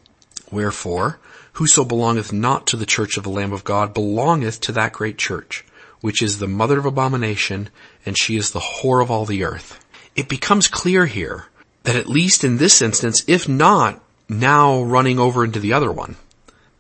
Wherefore, 0.50 1.20
whoso 1.52 1.84
belongeth 1.84 2.32
not 2.32 2.66
to 2.68 2.78
the 2.78 2.86
church 2.86 3.18
of 3.18 3.26
the 3.26 3.30
Lamb 3.30 3.52
of 3.52 3.66
God 3.66 3.94
belongeth 3.94 4.62
to 4.62 4.72
that 4.72 4.94
great 4.94 5.18
church, 5.18 5.66
which 6.00 6.22
is 6.22 6.40
the 6.40 6.48
mother 6.48 6.80
of 6.80 6.86
abomination, 6.86 7.68
and 8.06 8.18
she 8.18 8.38
is 8.38 8.52
the 8.52 8.62
whore 8.62 9.02
of 9.04 9.12
all 9.12 9.26
the 9.26 9.44
earth. 9.44 9.84
It 10.16 10.30
becomes 10.30 10.70
clear 10.70 11.06
here 11.06 11.48
that 11.84 11.98
at 11.98 12.08
least 12.08 12.46
in 12.46 12.60
this 12.60 12.82
instance, 12.82 13.26
if 13.28 13.50
not 13.50 14.02
now 14.30 14.82
running 14.84 15.20
over 15.20 15.44
into 15.44 15.60
the 15.60 15.74
other 15.74 15.92
one, 15.92 16.16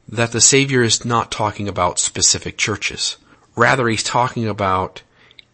that 0.08 0.32
the 0.32 0.40
Savior 0.40 0.82
is 0.82 1.04
not 1.04 1.30
talking 1.30 1.68
about 1.68 2.00
specific 2.00 2.58
churches. 2.58 3.18
Rather, 3.54 3.90
he's 3.90 4.02
talking 4.02 4.48
about 4.48 5.02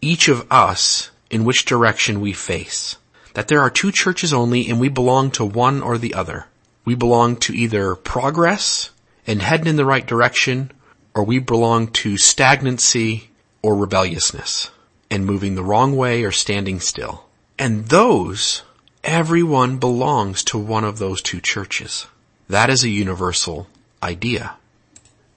each 0.00 0.28
of 0.28 0.46
us 0.52 1.10
in 1.30 1.44
which 1.44 1.64
direction 1.64 2.20
we 2.20 2.32
face 2.32 2.96
that 3.34 3.48
there 3.48 3.60
are 3.60 3.70
two 3.70 3.92
churches 3.92 4.32
only 4.32 4.68
and 4.68 4.80
we 4.80 4.88
belong 4.88 5.30
to 5.32 5.44
one 5.44 5.82
or 5.82 5.98
the 5.98 6.14
other. 6.14 6.46
We 6.84 6.94
belong 6.94 7.36
to 7.38 7.54
either 7.54 7.94
progress 7.94 8.90
and 9.26 9.42
heading 9.42 9.66
in 9.66 9.76
the 9.76 9.84
right 9.84 10.06
direction 10.06 10.72
or 11.14 11.24
we 11.24 11.38
belong 11.38 11.88
to 11.88 12.16
stagnancy 12.16 13.30
or 13.62 13.76
rebelliousness 13.76 14.70
and 15.10 15.26
moving 15.26 15.54
the 15.54 15.64
wrong 15.64 15.96
way 15.96 16.24
or 16.24 16.32
standing 16.32 16.80
still. 16.80 17.24
And 17.58 17.86
those, 17.86 18.62
everyone 19.02 19.78
belongs 19.78 20.42
to 20.44 20.58
one 20.58 20.84
of 20.84 20.98
those 20.98 21.22
two 21.22 21.40
churches. 21.40 22.06
That 22.48 22.70
is 22.70 22.84
a 22.84 22.88
universal 22.88 23.68
idea. 24.02 24.56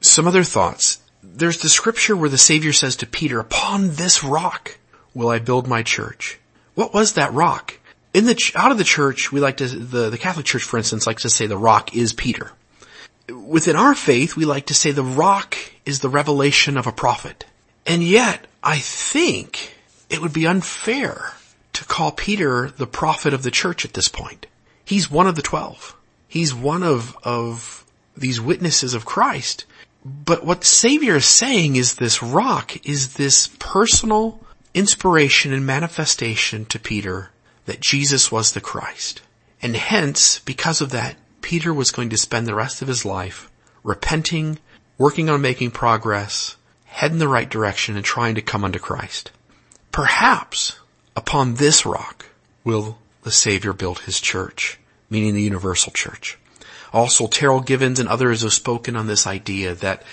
Some 0.02 0.28
other 0.28 0.44
thoughts. 0.44 1.00
There's 1.24 1.60
the 1.60 1.70
scripture 1.70 2.16
where 2.16 2.30
the 2.30 2.38
Savior 2.38 2.74
says 2.74 2.96
to 2.98 3.06
Peter, 3.08 3.40
upon 3.40 3.92
this 3.92 4.24
rock 4.24 4.78
will 5.14 5.30
I 5.30 5.40
build 5.40 5.68
my 5.68 5.84
church. 5.84 6.40
What 6.76 6.94
was 6.94 7.14
that 7.14 7.34
rock? 7.34 7.80
In 8.18 8.26
the 8.26 8.52
out 8.56 8.72
of 8.72 8.80
the 8.80 8.84
church, 8.84 9.32
we 9.32 9.40
like 9.40 9.58
to 9.58 9.68
the 9.68 10.10
the 10.10 10.18
Catholic 10.18 10.48
Church, 10.48 10.64
for 10.64 10.78
instance, 10.78 11.06
likes 11.06 11.22
to 11.22 11.30
say 11.30 11.46
the 11.46 11.56
rock 11.56 11.96
is 11.96 12.14
Peter. 12.14 12.52
Within 13.30 13.76
our 13.76 13.94
faith, 13.94 14.36
we 14.36 14.44
like 14.44 14.66
to 14.68 14.74
say 14.74 14.90
the 14.90 15.04
rock 15.04 15.56
is 15.86 16.00
the 16.00 16.10
revelation 16.10 16.78
of 16.78 16.88
a 16.88 16.92
prophet, 16.92 17.46
and 17.86 18.04
yet 18.04 18.48
I 18.64 18.80
think 18.80 19.76
it 20.10 20.20
would 20.20 20.34
be 20.34 20.48
unfair 20.48 21.34
to 21.74 21.86
call 21.86 22.12
Peter 22.12 22.72
the 22.72 22.88
prophet 22.88 23.36
of 23.36 23.44
the 23.44 23.52
church 23.52 23.86
at 23.86 23.94
this 23.94 24.08
point. 24.08 24.48
He's 24.84 25.12
one 25.12 25.28
of 25.28 25.36
the 25.36 25.44
twelve. 25.44 25.96
He's 26.28 26.56
one 26.56 26.82
of 26.82 27.16
of 27.24 27.86
these 28.16 28.42
witnesses 28.42 28.96
of 28.96 29.06
Christ. 29.06 29.66
But 30.04 30.44
what 30.44 30.62
the 30.62 30.66
Savior 30.66 31.18
is 31.18 31.26
saying 31.26 31.76
is 31.76 31.96
this 31.96 32.24
rock 32.24 32.84
is 32.84 33.14
this 33.14 33.50
personal 33.60 34.40
inspiration 34.74 35.54
and 35.54 35.68
manifestation 35.68 36.66
to 36.66 36.80
Peter 36.80 37.30
that 37.68 37.80
Jesus 37.80 38.32
was 38.32 38.52
the 38.54 38.62
Christ. 38.62 39.22
And 39.62 39.76
hence, 39.76 40.40
because 40.40 40.82
of 40.82 40.90
that, 40.90 41.16
Peter 41.42 41.74
was 41.74 41.92
going 41.92 42.10
to 42.10 42.18
spend 42.18 42.48
the 42.48 42.56
rest 42.56 42.82
of 42.82 42.88
his 42.88 43.06
life 43.06 43.52
repenting, 43.84 44.58
working 44.98 45.30
on 45.30 45.42
making 45.42 45.72
progress, 45.72 46.56
head 46.86 47.12
in 47.12 47.20
the 47.20 47.28
right 47.28 47.50
direction 47.50 47.96
and 47.96 48.04
trying 48.04 48.36
to 48.36 48.42
come 48.42 48.64
unto 48.64 48.80
Christ. 48.80 49.32
Perhaps 49.92 50.80
upon 51.16 51.56
this 51.56 51.86
rock 51.86 52.26
will 52.64 52.98
the 53.24 53.32
Savior 53.32 53.74
build 53.74 54.00
his 54.00 54.20
church, 54.20 54.80
meaning 55.10 55.34
the 55.34 55.42
universal 55.42 55.92
church. 55.92 56.38
Also, 56.94 57.28
Terryl 57.28 57.66
Givens 57.66 58.00
and 58.00 58.08
others 58.08 58.42
have 58.42 58.54
spoken 58.54 58.96
on 58.96 59.08
this 59.08 59.28
idea 59.28 59.76
that 59.76 60.04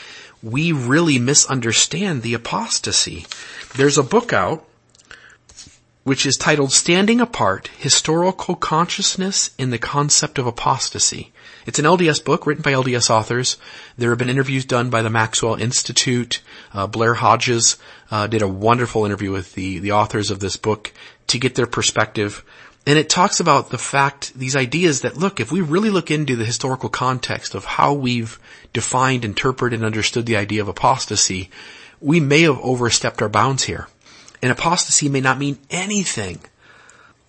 we 0.43 0.73
really 0.73 1.19
misunderstand 1.19 2.23
the 2.23 2.35
apostasy. 2.35 3.27
There's 3.77 3.99
a 3.99 4.03
book 4.03 4.33
out 4.33 4.67
which 6.05 6.27
is 6.27 6.37
titled 6.37 6.71
Standing 6.71 7.21
Apart, 7.21 7.69
Historical 7.79 8.55
Consciousness 8.55 9.51
in 9.57 9.71
the 9.71 9.79
Concept 9.79 10.39
of 10.39 10.47
Apostasy. 10.47 11.33
It's 11.67 11.79
an 11.79 11.87
LDS 11.87 12.23
book 12.23 12.47
written 12.47 12.63
by 12.63 12.73
LDS 12.73 13.09
authors. 13.09 13.57
There 13.97 14.11
have 14.11 14.19
been 14.19 14.29
interviews 14.29 14.67
done 14.67 14.91
by 14.91 15.01
the 15.01 15.09
Maxwell 15.09 15.55
Institute. 15.55 16.43
Uh, 16.75 16.87
Blair 16.87 17.15
Hodges 17.15 17.79
uh, 18.11 18.27
did 18.27 18.43
a 18.43 18.49
wonderful 18.49 19.07
interview 19.07 19.33
with 19.33 19.55
the, 19.55 19.79
the 19.79 19.93
authors 19.93 20.31
of 20.31 20.41
this 20.41 20.59
book 20.59 20.93
to 21.29 21.39
get 21.39 21.55
their 21.55 21.67
perspective. 21.67 22.45
And 22.87 22.99
it 22.99 23.09
talks 23.09 23.41
about 23.41 23.71
the 23.71 23.79
fact, 23.79 24.35
these 24.35 24.57
ideas 24.57 25.01
that 25.01 25.17
look, 25.17 25.41
if 25.41 25.51
we 25.51 25.63
really 25.63 25.89
look 25.89 26.11
into 26.11 26.37
the 26.37 26.45
historical 26.45 26.91
context 26.91 27.55
of 27.55 27.65
how 27.65 27.95
we've 27.95 28.39
defined, 28.75 29.25
interpreted, 29.25 29.79
and 29.79 29.87
understood 29.87 30.27
the 30.27 30.37
idea 30.37 30.61
of 30.61 30.69
apostasy, 30.69 31.51
we 31.99 32.21
may 32.21 32.43
have 32.43 32.59
overstepped 32.61 33.23
our 33.23 33.31
bounds 33.31 33.65
here. 33.65 33.89
And 34.45 34.53
apostasy 34.53 35.09
may 35.09 35.23
not 35.23 35.39
mean 35.39 35.57
anything 35.71 36.39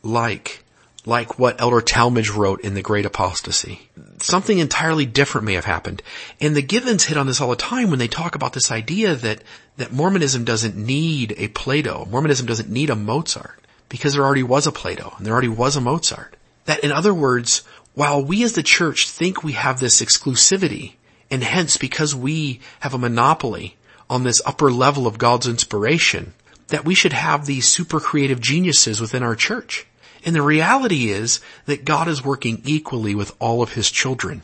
like, 0.03 0.65
like 1.05 1.39
what 1.39 1.61
Elder 1.61 1.79
Talmage 1.79 2.35
wrote 2.35 2.59
in 2.59 2.73
The 2.73 2.81
Great 2.81 3.05
Apostasy. 3.05 3.89
Something 4.17 4.59
entirely 4.59 5.05
different 5.05 5.47
may 5.47 5.53
have 5.53 5.63
happened. 5.63 6.03
And 6.41 6.53
the 6.53 6.61
Givens 6.61 7.05
hit 7.05 7.17
on 7.17 7.25
this 7.25 7.39
all 7.39 7.51
the 7.51 7.55
time 7.55 7.89
when 7.89 7.99
they 7.99 8.09
talk 8.09 8.35
about 8.35 8.51
this 8.51 8.69
idea 8.69 9.15
that, 9.15 9.41
that 9.77 9.93
Mormonism 9.93 10.43
doesn't 10.43 10.75
need 10.75 11.33
a 11.37 11.47
Plato. 11.47 12.05
Mormonism 12.11 12.47
doesn't 12.47 12.69
need 12.69 12.89
a 12.89 12.97
Mozart 12.97 13.61
because 13.87 14.13
there 14.13 14.25
already 14.25 14.43
was 14.43 14.67
a 14.67 14.73
Plato 14.73 15.13
and 15.15 15.25
there 15.25 15.31
already 15.31 15.47
was 15.47 15.77
a 15.77 15.81
Mozart. 15.81 16.35
That 16.65 16.83
in 16.83 16.91
other 16.91 17.13
words, 17.13 17.63
while 17.93 18.21
we 18.25 18.43
as 18.43 18.51
the 18.51 18.61
church 18.61 19.07
think 19.07 19.41
we 19.41 19.53
have 19.53 19.79
this 19.79 20.01
exclusivity 20.01 20.95
and 21.31 21.41
hence 21.41 21.77
because 21.77 22.13
we 22.13 22.59
have 22.81 22.93
a 22.93 22.97
monopoly 22.97 23.77
on 24.09 24.25
this 24.25 24.41
upper 24.45 24.69
level 24.69 25.07
of 25.07 25.17
God's 25.17 25.47
inspiration, 25.47 26.33
that 26.67 26.85
we 26.85 26.95
should 26.95 27.13
have 27.13 27.45
these 27.45 27.67
super 27.67 27.99
creative 27.99 28.39
geniuses 28.39 28.99
within 28.99 29.23
our 29.23 29.35
church. 29.35 29.85
And 30.23 30.35
the 30.35 30.41
reality 30.41 31.09
is 31.09 31.39
that 31.65 31.85
God 31.85 32.07
is 32.07 32.25
working 32.25 32.61
equally 32.65 33.13
with 33.13 33.35
all 33.39 33.61
of 33.61 33.73
his 33.73 33.91
children. 33.91 34.41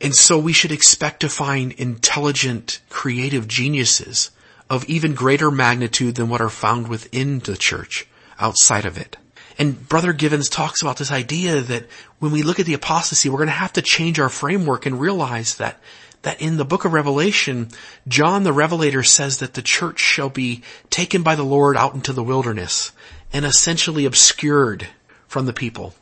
And 0.00 0.14
so 0.14 0.38
we 0.38 0.52
should 0.52 0.70
expect 0.70 1.20
to 1.20 1.28
find 1.28 1.72
intelligent, 1.72 2.80
creative 2.90 3.48
geniuses 3.48 4.30
of 4.70 4.84
even 4.84 5.14
greater 5.14 5.50
magnitude 5.50 6.14
than 6.16 6.28
what 6.28 6.42
are 6.42 6.50
found 6.50 6.88
within 6.88 7.40
the 7.40 7.56
church, 7.56 8.06
outside 8.38 8.84
of 8.84 8.98
it. 8.98 9.16
And 9.58 9.88
Brother 9.88 10.12
Givens 10.12 10.48
talks 10.48 10.82
about 10.82 10.98
this 10.98 11.10
idea 11.10 11.60
that 11.62 11.86
when 12.20 12.30
we 12.30 12.42
look 12.42 12.60
at 12.60 12.66
the 12.66 12.74
apostasy, 12.74 13.28
we're 13.28 13.38
going 13.38 13.48
to 13.48 13.52
have 13.52 13.72
to 13.72 13.82
change 13.82 14.20
our 14.20 14.28
framework 14.28 14.86
and 14.86 15.00
realize 15.00 15.56
that 15.56 15.80
that 16.22 16.40
in 16.40 16.56
the 16.56 16.64
book 16.64 16.84
of 16.84 16.92
Revelation, 16.92 17.68
John 18.06 18.42
the 18.42 18.52
Revelator 18.52 19.02
says 19.02 19.38
that 19.38 19.54
the 19.54 19.62
church 19.62 20.00
shall 20.00 20.30
be 20.30 20.62
taken 20.90 21.22
by 21.22 21.34
the 21.34 21.44
Lord 21.44 21.76
out 21.76 21.94
into 21.94 22.12
the 22.12 22.22
wilderness 22.22 22.92
and 23.32 23.44
essentially 23.44 24.04
obscured 24.04 24.88
from 25.26 25.46
the 25.46 25.52
people. 25.52 25.94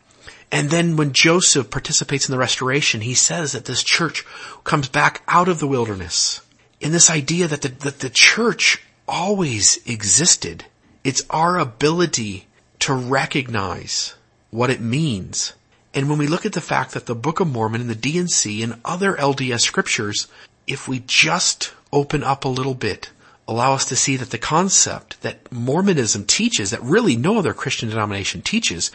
And 0.50 0.70
then 0.70 0.96
when 0.96 1.12
Joseph 1.12 1.70
participates 1.70 2.28
in 2.28 2.32
the 2.32 2.38
restoration, 2.38 3.00
he 3.00 3.14
says 3.14 3.52
that 3.52 3.64
this 3.64 3.82
church 3.82 4.24
comes 4.64 4.88
back 4.88 5.22
out 5.26 5.48
of 5.48 5.58
the 5.58 5.66
wilderness. 5.66 6.40
In 6.80 6.92
this 6.92 7.10
idea 7.10 7.48
that 7.48 7.62
the, 7.62 7.68
that 7.68 7.98
the 8.00 8.10
church 8.10 8.80
always 9.08 9.78
existed. 9.86 10.64
It's 11.04 11.22
our 11.30 11.58
ability 11.58 12.46
to 12.80 12.92
recognize 12.94 14.14
what 14.50 14.70
it 14.70 14.80
means. 14.80 15.52
And 15.96 16.10
when 16.10 16.18
we 16.18 16.26
look 16.26 16.44
at 16.44 16.52
the 16.52 16.60
fact 16.60 16.92
that 16.92 17.06
the 17.06 17.14
Book 17.14 17.40
of 17.40 17.50
Mormon 17.50 17.80
and 17.80 17.88
the 17.88 17.94
D&C 17.94 18.62
and 18.62 18.78
other 18.84 19.14
LDS 19.14 19.62
scriptures, 19.62 20.28
if 20.66 20.86
we 20.86 21.02
just 21.06 21.72
open 21.90 22.22
up 22.22 22.44
a 22.44 22.48
little 22.48 22.74
bit, 22.74 23.08
allow 23.48 23.72
us 23.72 23.86
to 23.86 23.96
see 23.96 24.16
that 24.16 24.28
the 24.28 24.36
concept 24.36 25.22
that 25.22 25.50
Mormonism 25.50 26.26
teaches, 26.26 26.70
that 26.70 26.82
really 26.82 27.16
no 27.16 27.38
other 27.38 27.54
Christian 27.54 27.88
denomination 27.88 28.42
teaches, 28.42 28.90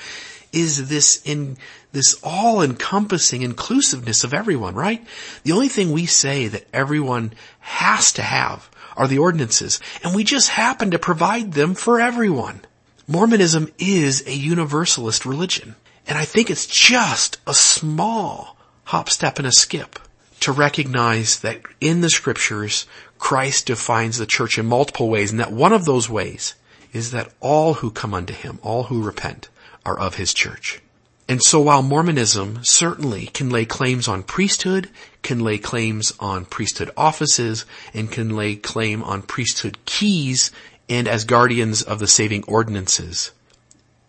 is 0.53 0.89
this 0.89 1.23
in, 1.25 1.57
this 1.91 2.19
all-encompassing 2.21 3.41
inclusiveness 3.41 4.23
of 4.23 4.33
everyone, 4.33 4.75
right? 4.75 5.03
The 5.41 5.53
only 5.53 5.69
thing 5.69 5.91
we 5.91 6.05
say 6.05 6.49
that 6.49 6.67
everyone 6.71 7.33
has 7.61 8.11
to 8.13 8.21
have 8.21 8.69
are 8.95 9.07
the 9.07 9.17
ordinances, 9.17 9.79
and 10.03 10.13
we 10.13 10.23
just 10.23 10.49
happen 10.49 10.91
to 10.91 10.99
provide 10.99 11.53
them 11.53 11.73
for 11.73 11.99
everyone. 11.99 12.61
Mormonism 13.07 13.71
is 13.79 14.27
a 14.27 14.33
universalist 14.33 15.25
religion, 15.25 15.75
and 16.07 16.17
I 16.17 16.25
think 16.25 16.49
it's 16.49 16.67
just 16.67 17.39
a 17.47 17.53
small 17.53 18.57
hop, 18.85 19.09
step, 19.09 19.37
and 19.37 19.47
a 19.47 19.51
skip 19.51 19.99
to 20.41 20.51
recognize 20.51 21.39
that 21.39 21.61
in 21.79 22.01
the 22.01 22.09
scriptures, 22.09 22.87
Christ 23.19 23.67
defines 23.67 24.17
the 24.17 24.25
church 24.25 24.57
in 24.57 24.65
multiple 24.65 25.09
ways, 25.09 25.31
and 25.31 25.39
that 25.39 25.51
one 25.51 25.73
of 25.73 25.85
those 25.85 26.09
ways 26.09 26.55
is 26.91 27.11
that 27.11 27.31
all 27.39 27.75
who 27.75 27.91
come 27.91 28.13
unto 28.13 28.33
him, 28.33 28.59
all 28.63 28.83
who 28.83 29.03
repent, 29.03 29.49
are 29.85 29.97
of 29.97 30.15
his 30.15 30.33
church. 30.33 30.81
And 31.29 31.41
so 31.41 31.61
while 31.61 31.81
Mormonism 31.81 32.59
certainly 32.63 33.27
can 33.27 33.49
lay 33.49 33.63
claims 33.63 34.07
on 34.07 34.23
priesthood, 34.23 34.89
can 35.21 35.39
lay 35.39 35.57
claims 35.57 36.11
on 36.19 36.43
priesthood 36.43 36.91
offices, 36.97 37.65
and 37.93 38.11
can 38.11 38.35
lay 38.35 38.55
claim 38.55 39.01
on 39.03 39.21
priesthood 39.21 39.77
keys 39.85 40.51
and 40.89 41.07
as 41.07 41.23
guardians 41.23 41.81
of 41.81 41.99
the 41.99 42.07
saving 42.07 42.43
ordinances, 42.43 43.31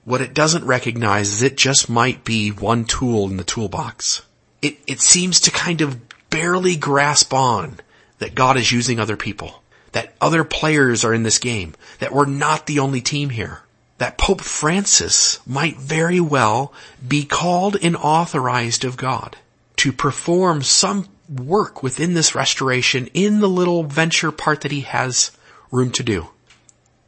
what 0.04 0.20
it 0.20 0.34
doesn't 0.34 0.64
recognize 0.64 1.30
is 1.32 1.42
it 1.42 1.56
just 1.56 1.88
might 1.88 2.24
be 2.24 2.50
one 2.50 2.84
tool 2.84 3.28
in 3.28 3.36
the 3.36 3.44
toolbox. 3.44 4.22
It, 4.60 4.78
it 4.86 5.00
seems 5.00 5.40
to 5.40 5.50
kind 5.50 5.80
of 5.80 6.00
barely 6.30 6.76
grasp 6.76 7.32
on 7.32 7.78
that 8.18 8.34
God 8.34 8.56
is 8.56 8.72
using 8.72 8.98
other 8.98 9.16
people, 9.16 9.62
that 9.92 10.14
other 10.20 10.44
players 10.44 11.04
are 11.04 11.14
in 11.14 11.22
this 11.22 11.38
game, 11.38 11.74
that 11.98 12.12
we're 12.12 12.26
not 12.26 12.66
the 12.66 12.78
only 12.78 13.00
team 13.00 13.30
here 13.30 13.62
that 14.02 14.18
Pope 14.18 14.40
Francis 14.40 15.38
might 15.46 15.76
very 15.76 16.18
well 16.18 16.72
be 17.06 17.24
called 17.24 17.76
and 17.80 17.94
authorized 17.94 18.84
of 18.84 18.96
God 18.96 19.36
to 19.76 19.92
perform 19.92 20.60
some 20.60 21.08
work 21.28 21.84
within 21.84 22.12
this 22.14 22.34
restoration 22.34 23.06
in 23.14 23.38
the 23.38 23.48
little 23.48 23.84
venture 23.84 24.32
part 24.32 24.62
that 24.62 24.72
he 24.72 24.80
has 24.80 25.30
room 25.70 25.92
to 25.92 26.02
do. 26.02 26.26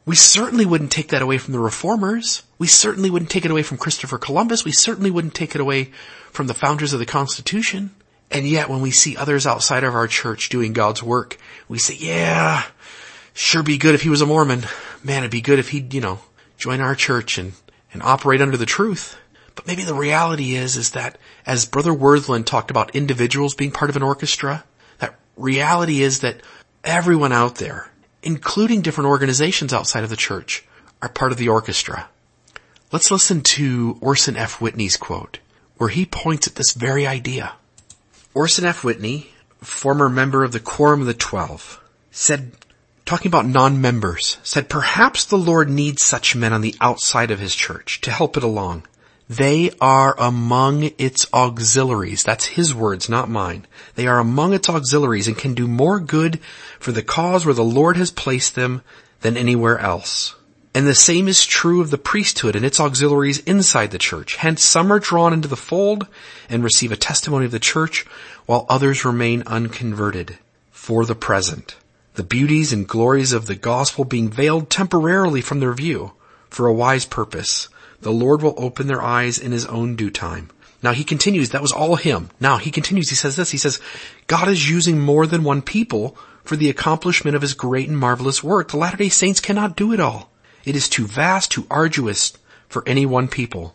We 0.05 0.15
certainly 0.15 0.65
wouldn't 0.65 0.91
take 0.91 1.09
that 1.09 1.23
away 1.23 1.39
from 1.39 1.53
the 1.53 1.59
reformers. 1.59 2.43
We 2.59 2.67
certainly 2.67 3.09
wouldn't 3.09 3.31
take 3.31 3.43
it 3.43 3.51
away 3.51 3.63
from 3.63 3.77
Christopher 3.77 4.19
Columbus. 4.19 4.63
We 4.63 4.71
certainly 4.71 5.09
wouldn't 5.09 5.33
take 5.33 5.55
it 5.55 5.61
away 5.61 5.85
from 6.31 6.45
the 6.45 6.53
founders 6.53 6.93
of 6.93 6.99
the 6.99 7.07
Constitution. 7.07 7.89
And 8.29 8.47
yet 8.47 8.69
when 8.69 8.81
we 8.81 8.91
see 8.91 9.17
others 9.17 9.47
outside 9.47 9.83
of 9.83 9.95
our 9.95 10.07
church 10.07 10.49
doing 10.49 10.73
God's 10.73 11.01
work, 11.01 11.37
we 11.67 11.79
say, 11.79 11.95
yeah, 11.95 12.63
sure 13.33 13.63
be 13.63 13.77
good 13.77 13.95
if 13.95 14.03
he 14.03 14.09
was 14.09 14.21
a 14.21 14.25
Mormon. 14.25 14.65
Man, 15.03 15.19
it'd 15.19 15.31
be 15.31 15.41
good 15.41 15.59
if 15.59 15.69
he'd, 15.69 15.93
you 15.93 16.01
know, 16.01 16.19
join 16.57 16.81
our 16.81 16.95
church 16.95 17.37
and, 17.37 17.53
and 17.91 18.03
operate 18.03 18.41
under 18.41 18.57
the 18.57 18.65
truth. 18.65 19.17
But 19.55 19.67
maybe 19.67 19.83
the 19.83 19.95
reality 19.95 20.55
is, 20.55 20.75
is 20.75 20.91
that 20.91 21.17
as 21.45 21.65
Brother 21.65 21.93
Worthland 21.93 22.45
talked 22.45 22.71
about 22.71 22.95
individuals 22.95 23.55
being 23.55 23.71
part 23.71 23.89
of 23.89 23.95
an 23.95 24.03
orchestra, 24.03 24.63
that 24.99 25.15
reality 25.37 26.01
is 26.01 26.19
that 26.19 26.41
everyone 26.83 27.31
out 27.31 27.55
there, 27.55 27.89
including 28.25 28.81
different 28.81 29.09
organizations 29.09 29.71
outside 29.71 30.03
of 30.03 30.09
the 30.09 30.15
church, 30.15 30.65
are 31.01 31.09
part 31.09 31.31
of 31.31 31.37
the 31.37 31.49
orchestra. 31.49 32.09
Let's 32.91 33.11
listen 33.11 33.41
to 33.41 33.97
Orson 34.01 34.35
F. 34.35 34.59
Whitney's 34.59 34.97
quote, 34.97 35.39
where 35.77 35.89
he 35.89 36.05
points 36.05 36.47
at 36.47 36.55
this 36.55 36.73
very 36.73 37.05
idea. 37.05 37.53
Orson 38.33 38.65
F. 38.65 38.83
Whitney, 38.83 39.31
former 39.61 40.09
member 40.09 40.43
of 40.43 40.51
the 40.51 40.59
Quorum 40.59 41.01
of 41.01 41.07
the 41.07 41.13
Twelve, 41.13 41.81
said 42.11 42.51
talking 43.05 43.29
about 43.29 43.45
non-members, 43.45 44.37
said 44.43 44.67
perhaps 44.67 45.25
the 45.25 45.37
Lord 45.37 45.69
needs 45.69 46.03
such 46.03 46.35
men 46.35 46.53
on 46.53 46.61
the 46.61 46.75
outside 46.81 47.31
of 47.31 47.39
his 47.39 47.55
church 47.55 48.01
to 48.01 48.11
help 48.11 48.35
it 48.35 48.43
along. 48.43 48.85
They 49.27 49.71
are 49.81 50.15
among 50.19 50.91
its 50.97 51.25
auxiliaries. 51.33 52.23
That's 52.23 52.45
his 52.45 52.73
words, 52.73 53.09
not 53.09 53.29
mine. 53.29 53.65
They 53.95 54.07
are 54.07 54.19
among 54.19 54.53
its 54.53 54.69
auxiliaries 54.69 55.27
and 55.27 55.37
can 55.37 55.53
do 55.53 55.67
more 55.67 55.99
good 55.99 56.39
for 56.79 56.91
the 56.91 57.01
cause 57.01 57.45
where 57.45 57.55
the 57.55 57.63
Lord 57.63 57.97
has 57.97 58.11
placed 58.11 58.55
them 58.55 58.81
than 59.21 59.35
anywhere 59.35 59.79
else. 59.79 60.35
And 60.75 60.85
the 60.85 60.93
same 60.93 61.27
is 61.27 61.45
true 61.45 61.81
of 61.81 61.89
the 61.89 61.97
priesthood 61.97 62.55
and 62.55 62.65
its 62.65 62.79
auxiliaries 62.79 63.39
inside 63.39 63.91
the 63.91 63.97
church. 63.97 64.35
Hence 64.35 64.61
some 64.61 64.91
are 64.91 64.99
drawn 64.99 65.33
into 65.33 65.47
the 65.47 65.55
fold 65.55 66.05
and 66.49 66.63
receive 66.63 66.91
a 66.91 66.97
testimony 66.97 67.45
of 67.45 67.51
the 67.51 67.59
church 67.59 68.05
while 68.45 68.65
others 68.69 69.05
remain 69.05 69.41
unconverted 69.47 70.37
for 70.71 71.05
the 71.05 71.15
present 71.15 71.75
the 72.15 72.23
beauties 72.23 72.71
and 72.71 72.87
glories 72.87 73.33
of 73.33 73.45
the 73.45 73.55
gospel 73.55 74.05
being 74.05 74.29
veiled 74.29 74.69
temporarily 74.69 75.41
from 75.41 75.59
their 75.59 75.73
view 75.73 76.13
for 76.49 76.65
a 76.65 76.73
wise 76.73 77.05
purpose. 77.05 77.67
The 78.05 78.11
Lord 78.11 78.43
will 78.43 78.53
open 78.57 78.85
their 78.85 79.01
eyes 79.01 79.39
in 79.39 79.51
his 79.51 79.65
own 79.65 79.95
due 79.95 80.11
time. 80.11 80.51
Now 80.83 80.91
he 80.91 81.03
continues, 81.03 81.49
that 81.49 81.63
was 81.63 81.71
all 81.71 81.95
him. 81.95 82.29
Now 82.39 82.57
he 82.57 82.69
continues, 82.69 83.09
he 83.09 83.15
says 83.15 83.35
this, 83.35 83.49
he 83.49 83.57
says, 83.57 83.79
God 84.27 84.47
is 84.47 84.69
using 84.69 84.99
more 84.99 85.25
than 85.25 85.43
one 85.43 85.63
people 85.63 86.15
for 86.43 86.55
the 86.55 86.69
accomplishment 86.69 87.35
of 87.35 87.41
his 87.41 87.55
great 87.55 87.89
and 87.89 87.97
marvelous 87.97 88.43
work. 88.43 88.69
The 88.69 88.77
Latter-day 88.77 89.09
Saints 89.09 89.39
cannot 89.39 89.75
do 89.75 89.91
it 89.91 89.99
all. 89.99 90.29
It 90.65 90.75
is 90.75 90.87
too 90.87 91.07
vast, 91.07 91.49
too 91.49 91.65
arduous 91.71 92.33
for 92.69 92.87
any 92.87 93.07
one 93.07 93.27
people. 93.27 93.73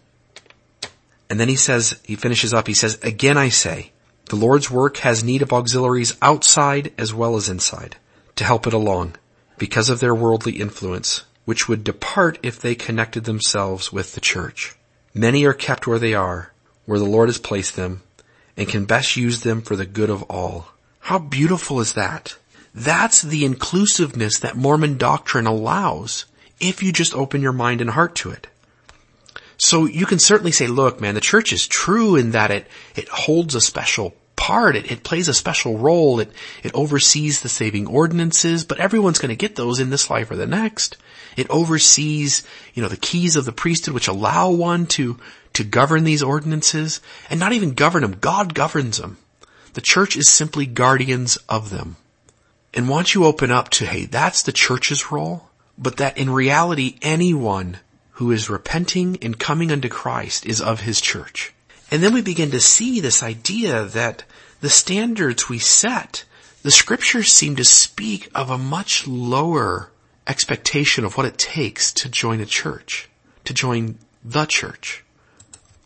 And 1.29 1.41
then 1.41 1.49
he 1.49 1.57
says, 1.57 1.99
he 2.05 2.15
finishes 2.15 2.55
up, 2.55 2.69
he 2.69 2.75
says, 2.75 3.01
again 3.03 3.37
I 3.37 3.49
say, 3.49 3.91
the 4.27 4.37
Lord's 4.37 4.71
work 4.71 4.99
has 4.99 5.25
need 5.25 5.43
of 5.43 5.53
auxiliaries 5.53 6.17
outside 6.23 6.93
as 6.97 7.13
well 7.13 7.35
as 7.35 7.49
inside 7.49 7.97
to 8.37 8.45
help 8.45 8.69
it 8.69 8.75
along 8.75 9.17
because 9.59 9.91
of 9.91 9.99
their 9.99 10.15
worldly 10.15 10.61
influence, 10.61 11.25
which 11.51 11.69
would 11.69 11.83
depart 11.83 12.39
if 12.45 12.61
they 12.61 12.77
connected 12.77 13.25
themselves 13.25 13.93
with 13.93 14.15
the 14.15 14.21
church. 14.21 14.77
Many 15.13 15.45
are 15.47 15.53
kept 15.53 15.85
where 15.85 15.99
they 15.99 16.15
are, 16.15 16.53
where 16.87 17.01
the 17.01 17.05
Lord 17.05 17.29
has 17.29 17.39
placed 17.39 17.75
them, 17.75 18.03
and 18.57 18.69
can 18.69 18.85
best 18.85 19.17
use 19.17 19.41
them 19.41 19.61
for 19.61 19.75
the 19.75 19.85
good 19.85 20.11
of 20.11 20.23
all. 20.31 20.69
How 21.01 21.19
beautiful 21.19 21.81
is 21.81 21.95
that? 21.95 22.37
That's 22.73 23.21
the 23.21 23.45
inclusiveness 23.45 24.39
that 24.39 24.57
Mormon 24.57 24.97
doctrine 24.97 25.49
allows 25.49 26.27
if 26.61 26.85
you 26.85 26.93
just 26.93 27.17
open 27.17 27.43
your 27.43 27.53
mind 27.53 27.81
and 27.81 27.91
heart 27.91 28.15
to 28.23 28.31
it. 28.31 28.47
So 29.57 29.87
you 29.87 30.07
can 30.07 30.21
certainly 30.21 30.53
say, 30.53 30.69
look, 30.69 31.01
man, 31.01 31.17
the 31.17 31.21
church 31.21 31.53
is 31.53 31.67
true 31.67 32.15
in 32.15 32.31
that 32.31 32.53
it, 32.53 32.69
it 32.95 33.09
holds 33.09 33.57
a 33.57 33.61
special 33.61 34.15
part. 34.37 34.75
It, 34.77 34.91
it 34.91 35.03
plays 35.03 35.27
a 35.27 35.35
special 35.35 35.79
role. 35.79 36.21
It, 36.21 36.31
it 36.63 36.75
oversees 36.75 37.41
the 37.41 37.49
saving 37.49 37.89
ordinances, 37.89 38.65
but 38.65 38.79
everyone's 38.79 39.19
going 39.19 39.31
to 39.31 39.37
get 39.37 39.57
those 39.57 39.81
in 39.81 39.91
this 39.91 40.09
life 40.09 40.31
or 40.31 40.37
the 40.37 40.47
next. 40.47 40.97
It 41.41 41.49
oversees, 41.51 42.43
you 42.75 42.83
know, 42.83 42.89
the 42.89 42.97
keys 42.97 43.35
of 43.35 43.47
the 43.47 43.53
priesthood 43.53 43.95
which 43.95 44.09
allow 44.09 44.51
one 44.51 44.87
to, 44.89 45.19
to 45.55 45.65
govern 45.65 46.05
these 46.05 46.23
ordinances 46.23 47.01
and 47.31 47.41
not 47.41 47.55
even 47.55 47.73
govern 47.73 48.03
them. 48.03 48.19
God 48.21 48.55
governs 48.55 48.99
them. 48.99 49.17
The 49.73 49.81
church 49.81 50.17
is 50.17 50.29
simply 50.29 50.67
guardians 50.67 51.37
of 51.49 51.71
them. 51.71 51.97
And 52.75 52.89
once 52.89 53.15
you 53.15 53.25
open 53.25 53.51
up 53.51 53.71
to, 53.71 53.87
hey, 53.87 54.05
that's 54.05 54.43
the 54.43 54.53
church's 54.53 55.11
role, 55.11 55.49
but 55.79 55.97
that 55.97 56.19
in 56.19 56.31
reality 56.31 56.97
anyone 57.03 57.79
who 58.13 58.31
is 58.31 58.51
repenting 58.51 59.17
and 59.23 59.39
coming 59.39 59.73
unto 59.73 59.89
Christ 59.89 60.45
is 60.45 60.61
of 60.61 60.81
his 60.81 61.01
church. 61.01 61.55
And 61.91 62.03
then 62.03 62.13
we 62.13 62.21
begin 62.21 62.51
to 62.51 62.61
see 62.61 63.01
this 63.01 63.23
idea 63.23 63.87
that 63.87 64.25
the 64.61 64.69
standards 64.69 65.49
we 65.49 65.59
set, 65.59 66.25
the 66.63 66.71
scriptures 66.71 67.33
seem 67.33 67.57
to 67.57 67.65
speak 67.65 68.31
of 68.35 68.51
a 68.51 68.59
much 68.59 69.07
lower 69.07 69.91
expectation 70.31 71.05
of 71.05 71.17
what 71.17 71.27
it 71.27 71.37
takes 71.37 71.93
to 71.93 72.09
join 72.09 72.41
a 72.41 72.47
church, 72.47 73.09
to 73.45 73.53
join 73.53 73.99
the 74.25 74.45
church. 74.45 75.05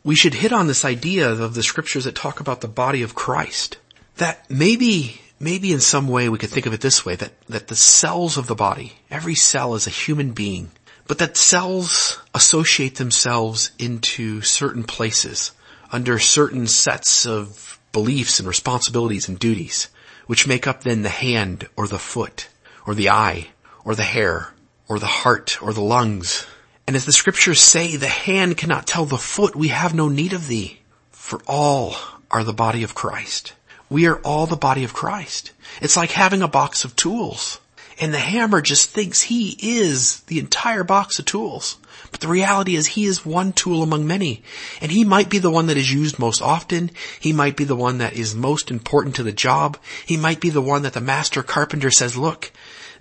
We 0.04 0.14
should 0.14 0.34
hit 0.34 0.52
on 0.52 0.66
this 0.66 0.84
idea 0.84 1.30
of 1.30 1.54
the 1.54 1.62
scriptures 1.62 2.04
that 2.04 2.14
talk 2.14 2.40
about 2.40 2.60
the 2.60 2.68
body 2.68 3.00
of 3.02 3.14
Christ. 3.14 3.78
That 4.18 4.48
maybe, 4.50 5.20
maybe 5.40 5.72
in 5.72 5.80
some 5.80 6.08
way 6.08 6.28
we 6.28 6.36
could 6.36 6.50
think 6.50 6.66
of 6.66 6.74
it 6.74 6.82
this 6.82 7.06
way, 7.06 7.16
that, 7.16 7.32
that 7.48 7.68
the 7.68 7.76
cells 7.76 8.36
of 8.36 8.46
the 8.46 8.54
body, 8.54 8.92
every 9.10 9.34
cell 9.34 9.74
is 9.74 9.86
a 9.86 9.90
human 10.04 10.32
being, 10.32 10.70
but 11.06 11.18
that 11.18 11.38
cells 11.38 12.20
associate 12.34 12.96
themselves 12.96 13.70
into 13.78 14.42
certain 14.42 14.84
places 14.84 15.52
under 15.90 16.18
certain 16.18 16.66
sets 16.66 17.24
of 17.24 17.78
beliefs 17.92 18.40
and 18.40 18.48
responsibilities 18.48 19.28
and 19.28 19.38
duties. 19.38 19.88
which 20.26 20.46
make 20.46 20.66
up 20.66 20.82
then 20.82 21.02
the 21.02 21.08
hand 21.08 21.68
or 21.76 21.86
the 21.86 21.98
foot 21.98 22.48
or 22.86 22.94
the 22.94 23.10
eye 23.10 23.46
or 23.84 23.94
the 23.94 24.02
hair 24.02 24.52
or 24.88 24.98
the 24.98 25.06
heart 25.06 25.62
or 25.62 25.72
the 25.72 25.82
lungs. 25.82 26.46
And 26.86 26.96
as 26.96 27.04
the 27.06 27.12
scriptures 27.12 27.60
say, 27.60 27.96
the 27.96 28.08
hand 28.08 28.56
cannot 28.56 28.86
tell 28.86 29.04
the 29.04 29.16
foot, 29.16 29.56
we 29.56 29.68
have 29.68 29.94
no 29.94 30.08
need 30.08 30.32
of 30.32 30.48
thee, 30.48 30.80
for 31.10 31.40
all 31.46 31.96
are 32.30 32.44
the 32.44 32.52
body 32.52 32.82
of 32.82 32.94
Christ. 32.94 33.54
We 33.88 34.06
are 34.06 34.16
all 34.16 34.46
the 34.46 34.56
body 34.56 34.84
of 34.84 34.92
Christ. 34.92 35.52
It's 35.80 35.96
like 35.96 36.10
having 36.10 36.42
a 36.42 36.48
box 36.48 36.84
of 36.84 36.96
tools. 36.96 37.60
And 38.00 38.12
the 38.12 38.18
hammer 38.18 38.60
just 38.60 38.90
thinks 38.90 39.22
he 39.22 39.56
is 39.60 40.20
the 40.22 40.40
entire 40.40 40.82
box 40.82 41.18
of 41.18 41.26
tools. 41.26 41.76
But 42.10 42.20
the 42.20 42.28
reality 42.28 42.74
is 42.74 42.86
he 42.86 43.04
is 43.04 43.24
one 43.24 43.52
tool 43.52 43.82
among 43.82 44.06
many. 44.06 44.42
And 44.80 44.90
he 44.90 45.04
might 45.04 45.30
be 45.30 45.38
the 45.38 45.50
one 45.50 45.66
that 45.66 45.76
is 45.76 45.92
used 45.92 46.18
most 46.18 46.42
often. 46.42 46.90
He 47.20 47.32
might 47.32 47.56
be 47.56 47.64
the 47.64 47.76
one 47.76 47.98
that 47.98 48.14
is 48.14 48.34
most 48.34 48.70
important 48.70 49.14
to 49.16 49.22
the 49.22 49.32
job. 49.32 49.78
He 50.04 50.16
might 50.16 50.40
be 50.40 50.50
the 50.50 50.60
one 50.60 50.82
that 50.82 50.92
the 50.92 51.00
master 51.00 51.42
carpenter 51.42 51.90
says, 51.90 52.16
look, 52.16 52.50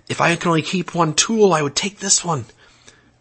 if 0.08 0.20
I 0.20 0.34
could 0.36 0.48
only 0.48 0.62
keep 0.62 0.94
one 0.94 1.14
tool, 1.14 1.52
I 1.52 1.62
would 1.62 1.76
take 1.76 1.98
this 1.98 2.24
one. 2.24 2.44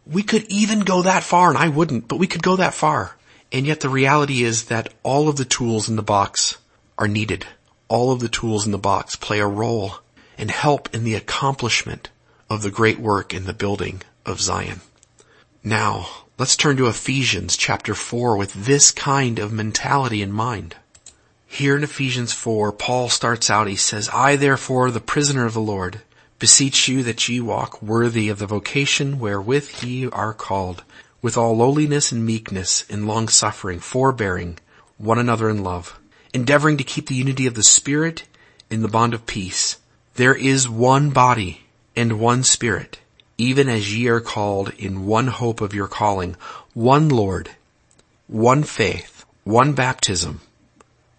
We 0.06 0.24
could 0.24 0.43
even 0.43 0.82
go 0.82 1.04
that 1.04 1.24
far, 1.24 1.50
and 1.50 1.58
I 1.58 1.69
wouldn't, 1.69 2.08
but 2.08 2.17
we 2.17 2.28
could 2.28 2.43
go 2.43 2.58
that 2.58 2.74
far. 2.74 3.15
And 3.52 3.65
yet 3.65 3.80
the 3.80 3.89
reality 3.89 4.43
is 4.43 4.65
that 4.65 4.93
all 5.04 5.30
of 5.30 5.38
the 5.38 5.46
tools 5.46 5.88
in 5.88 5.96
the 5.96 6.04
box 6.04 6.58
are 6.98 7.08
needed. 7.08 7.46
All 7.88 8.12
of 8.12 8.19
the 8.19 8.30
tools 8.30 8.65
in 8.65 8.72
the 8.72 8.78
box 8.78 9.15
play 9.15 9.39
a 9.39 9.48
role 9.48 9.96
and 10.38 10.50
help 10.50 10.93
in 10.93 11.04
the 11.04 11.15
accomplishment 11.15 12.10
of 12.50 12.63
the 12.63 12.72
great 12.72 13.00
work 13.00 13.34
in 13.34 13.46
the 13.46 13.54
building 13.54 14.02
of 14.26 14.41
Zion. 14.41 14.82
Now, 15.63 16.08
let's 16.38 16.58
turn 16.58 16.78
to 16.78 16.88
Ephesians 16.88 17.56
chapter 17.56 17.96
4 17.96 18.36
with 18.36 18.54
this 18.54 18.91
kind 18.91 19.39
of 19.39 19.54
mentality 19.54 20.22
in 20.22 20.32
mind. 20.32 20.76
Here 21.46 21.78
in 21.78 21.84
Ephesians 21.84 22.34
4, 22.34 22.72
Paul 22.72 23.10
starts 23.10 23.50
out, 23.50 23.67
he 23.67 23.76
says, 23.76 24.10
I 24.12 24.36
therefore, 24.36 24.89
the 24.89 25.00
prisoner 25.00 25.46
of 25.46 25.54
the 25.54 25.62
Lord, 25.62 26.02
beseech 26.39 26.88
you 26.88 27.04
that 27.04 27.28
ye 27.30 27.39
walk 27.39 27.82
worthy 27.82 28.30
of 28.30 28.39
the 28.39 28.48
vocation 28.48 29.19
wherewith 29.19 29.84
ye 29.84 30.10
are 30.10 30.34
called, 30.34 30.84
with 31.22 31.38
all 31.38 31.56
lowliness 31.56 32.12
and 32.12 32.26
meekness, 32.26 32.84
in 32.89 33.08
long 33.08 33.28
suffering, 33.28 33.80
forbearing 33.80 34.58
one 34.98 35.19
another 35.19 35.50
in 35.50 35.63
love, 35.63 36.00
endeavoring 36.34 36.78
to 36.78 36.84
keep 36.84 37.08
the 37.08 37.15
unity 37.15 37.48
of 37.48 37.54
the 37.54 37.63
Spirit 37.63 38.24
in 38.69 38.82
the 38.82 38.88
bond 38.88 39.13
of 39.13 39.26
peace. 39.26 39.78
There 40.15 40.36
is 40.36 40.67
one 40.69 41.12
body 41.12 41.63
and 41.96 42.19
one 42.19 42.43
spirit, 42.43 43.00
even 43.38 43.69
as 43.69 43.96
ye 43.96 44.08
are 44.08 44.19
called 44.19 44.74
in 44.78 45.06
one 45.06 45.28
hope 45.28 45.62
of 45.62 45.74
your 45.74 45.88
calling, 45.88 46.36
one 46.74 47.10
Lord, 47.10 47.52
one 48.28 48.63
faith, 48.63 49.26
one 49.43 49.74
baptism. 49.74 50.41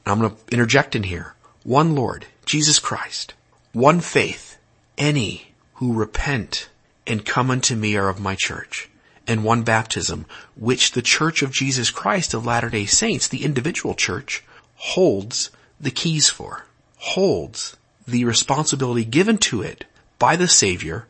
I'm 0.06 0.20
going 0.20 0.30
to 0.30 0.36
interject 0.52 0.94
in 0.94 1.04
here. 1.04 1.34
One 1.62 1.94
Lord, 1.94 2.26
Jesus 2.44 2.78
Christ, 2.78 3.34
one 3.72 4.00
faith, 4.00 4.58
any 4.98 5.52
who 5.74 5.92
repent 5.92 6.68
and 7.06 7.24
come 7.24 7.50
unto 7.50 7.74
me 7.74 7.96
are 7.96 8.08
of 8.08 8.20
my 8.20 8.34
church, 8.34 8.88
and 9.26 9.44
one 9.44 9.62
baptism, 9.62 10.26
which 10.54 10.92
the 10.92 11.02
church 11.02 11.42
of 11.42 11.52
Jesus 11.52 11.90
Christ 11.90 12.34
of 12.34 12.46
Latter-day 12.46 12.86
Saints, 12.86 13.28
the 13.28 13.44
individual 13.44 13.94
church, 13.94 14.42
holds 14.76 15.50
the 15.80 15.90
keys 15.90 16.28
for, 16.28 16.66
holds 16.96 17.76
the 18.06 18.24
responsibility 18.24 19.04
given 19.04 19.38
to 19.38 19.62
it 19.62 19.84
by 20.18 20.36
the 20.36 20.48
Savior 20.48 21.06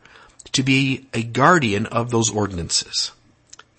to 0.53 0.63
be 0.63 1.07
a 1.13 1.23
guardian 1.23 1.87
of 1.87 2.11
those 2.11 2.31
ordinances. 2.31 3.13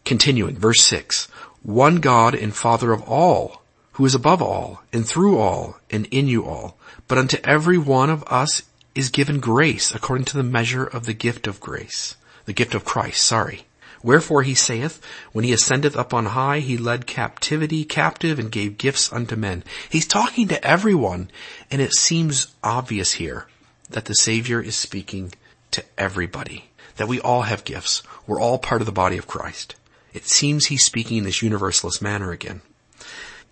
Continuing, 0.03 0.57
verse 0.57 0.81
6, 0.81 1.27
one 1.63 1.97
God 1.97 2.35
and 2.35 2.53
Father 2.55 2.91
of 2.91 3.01
all, 3.03 3.63
who 3.93 4.05
is 4.05 4.13
above 4.13 4.41
all, 4.41 4.83
and 4.91 5.07
through 5.07 5.37
all, 5.37 5.79
and 5.89 6.05
in 6.11 6.27
you 6.27 6.45
all, 6.45 6.77
but 7.07 7.17
unto 7.17 7.37
every 7.43 7.77
one 7.77 8.09
of 8.09 8.23
us 8.25 8.61
is 8.95 9.09
given 9.09 9.39
grace 9.39 9.93
according 9.93 10.25
to 10.25 10.37
the 10.37 10.43
measure 10.43 10.85
of 10.85 11.05
the 11.05 11.13
gift 11.13 11.45
of 11.45 11.59
grace, 11.59 12.15
the 12.45 12.53
gift 12.53 12.73
of 12.73 12.85
Christ, 12.85 13.23
sorry. 13.23 13.65
Wherefore 14.01 14.43
he 14.43 14.55
saith, 14.55 15.01
when 15.31 15.43
he 15.43 15.51
ascendeth 15.51 15.95
up 15.95 16.13
on 16.13 16.27
high, 16.27 16.59
he 16.59 16.77
led 16.77 17.07
captivity 17.07 17.83
captive 17.83 18.39
and 18.39 18.51
gave 18.51 18.77
gifts 18.77 19.11
unto 19.11 19.35
men. 19.35 19.63
He's 19.89 20.05
talking 20.05 20.47
to 20.47 20.63
everyone, 20.63 21.29
and 21.71 21.81
it 21.81 21.93
seems 21.93 22.47
obvious 22.63 23.13
here 23.13 23.47
that 23.89 24.05
the 24.05 24.13
Savior 24.15 24.61
is 24.61 24.75
speaking 24.75 25.33
to 25.71 25.83
everybody. 25.97 26.69
That 26.97 27.07
we 27.07 27.19
all 27.19 27.41
have 27.41 27.65
gifts. 27.65 28.03
We're 28.25 28.39
all 28.39 28.59
part 28.59 28.81
of 28.81 28.85
the 28.85 28.91
body 28.91 29.17
of 29.17 29.27
Christ. 29.27 29.75
It 30.13 30.25
seems 30.25 30.67
he's 30.67 30.85
speaking 30.85 31.17
in 31.17 31.23
this 31.23 31.41
universalist 31.41 32.01
manner 32.01 32.31
again. 32.31 32.61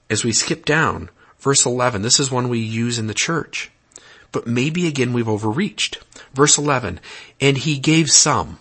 As 0.09 0.23
we 0.23 0.31
skip 0.31 0.65
down, 0.65 1.09
verse 1.39 1.65
11, 1.65 2.03
this 2.03 2.19
is 2.19 2.31
one 2.31 2.47
we 2.47 2.59
use 2.59 2.99
in 2.99 3.07
the 3.07 3.13
church. 3.13 3.71
But 4.33 4.47
maybe 4.47 4.85
again 4.87 5.13
we've 5.13 5.29
overreached. 5.29 5.99
Verse 6.33 6.57
11, 6.57 6.99
and 7.39 7.57
he 7.57 7.79
gave 7.79 8.09
some 8.11 8.59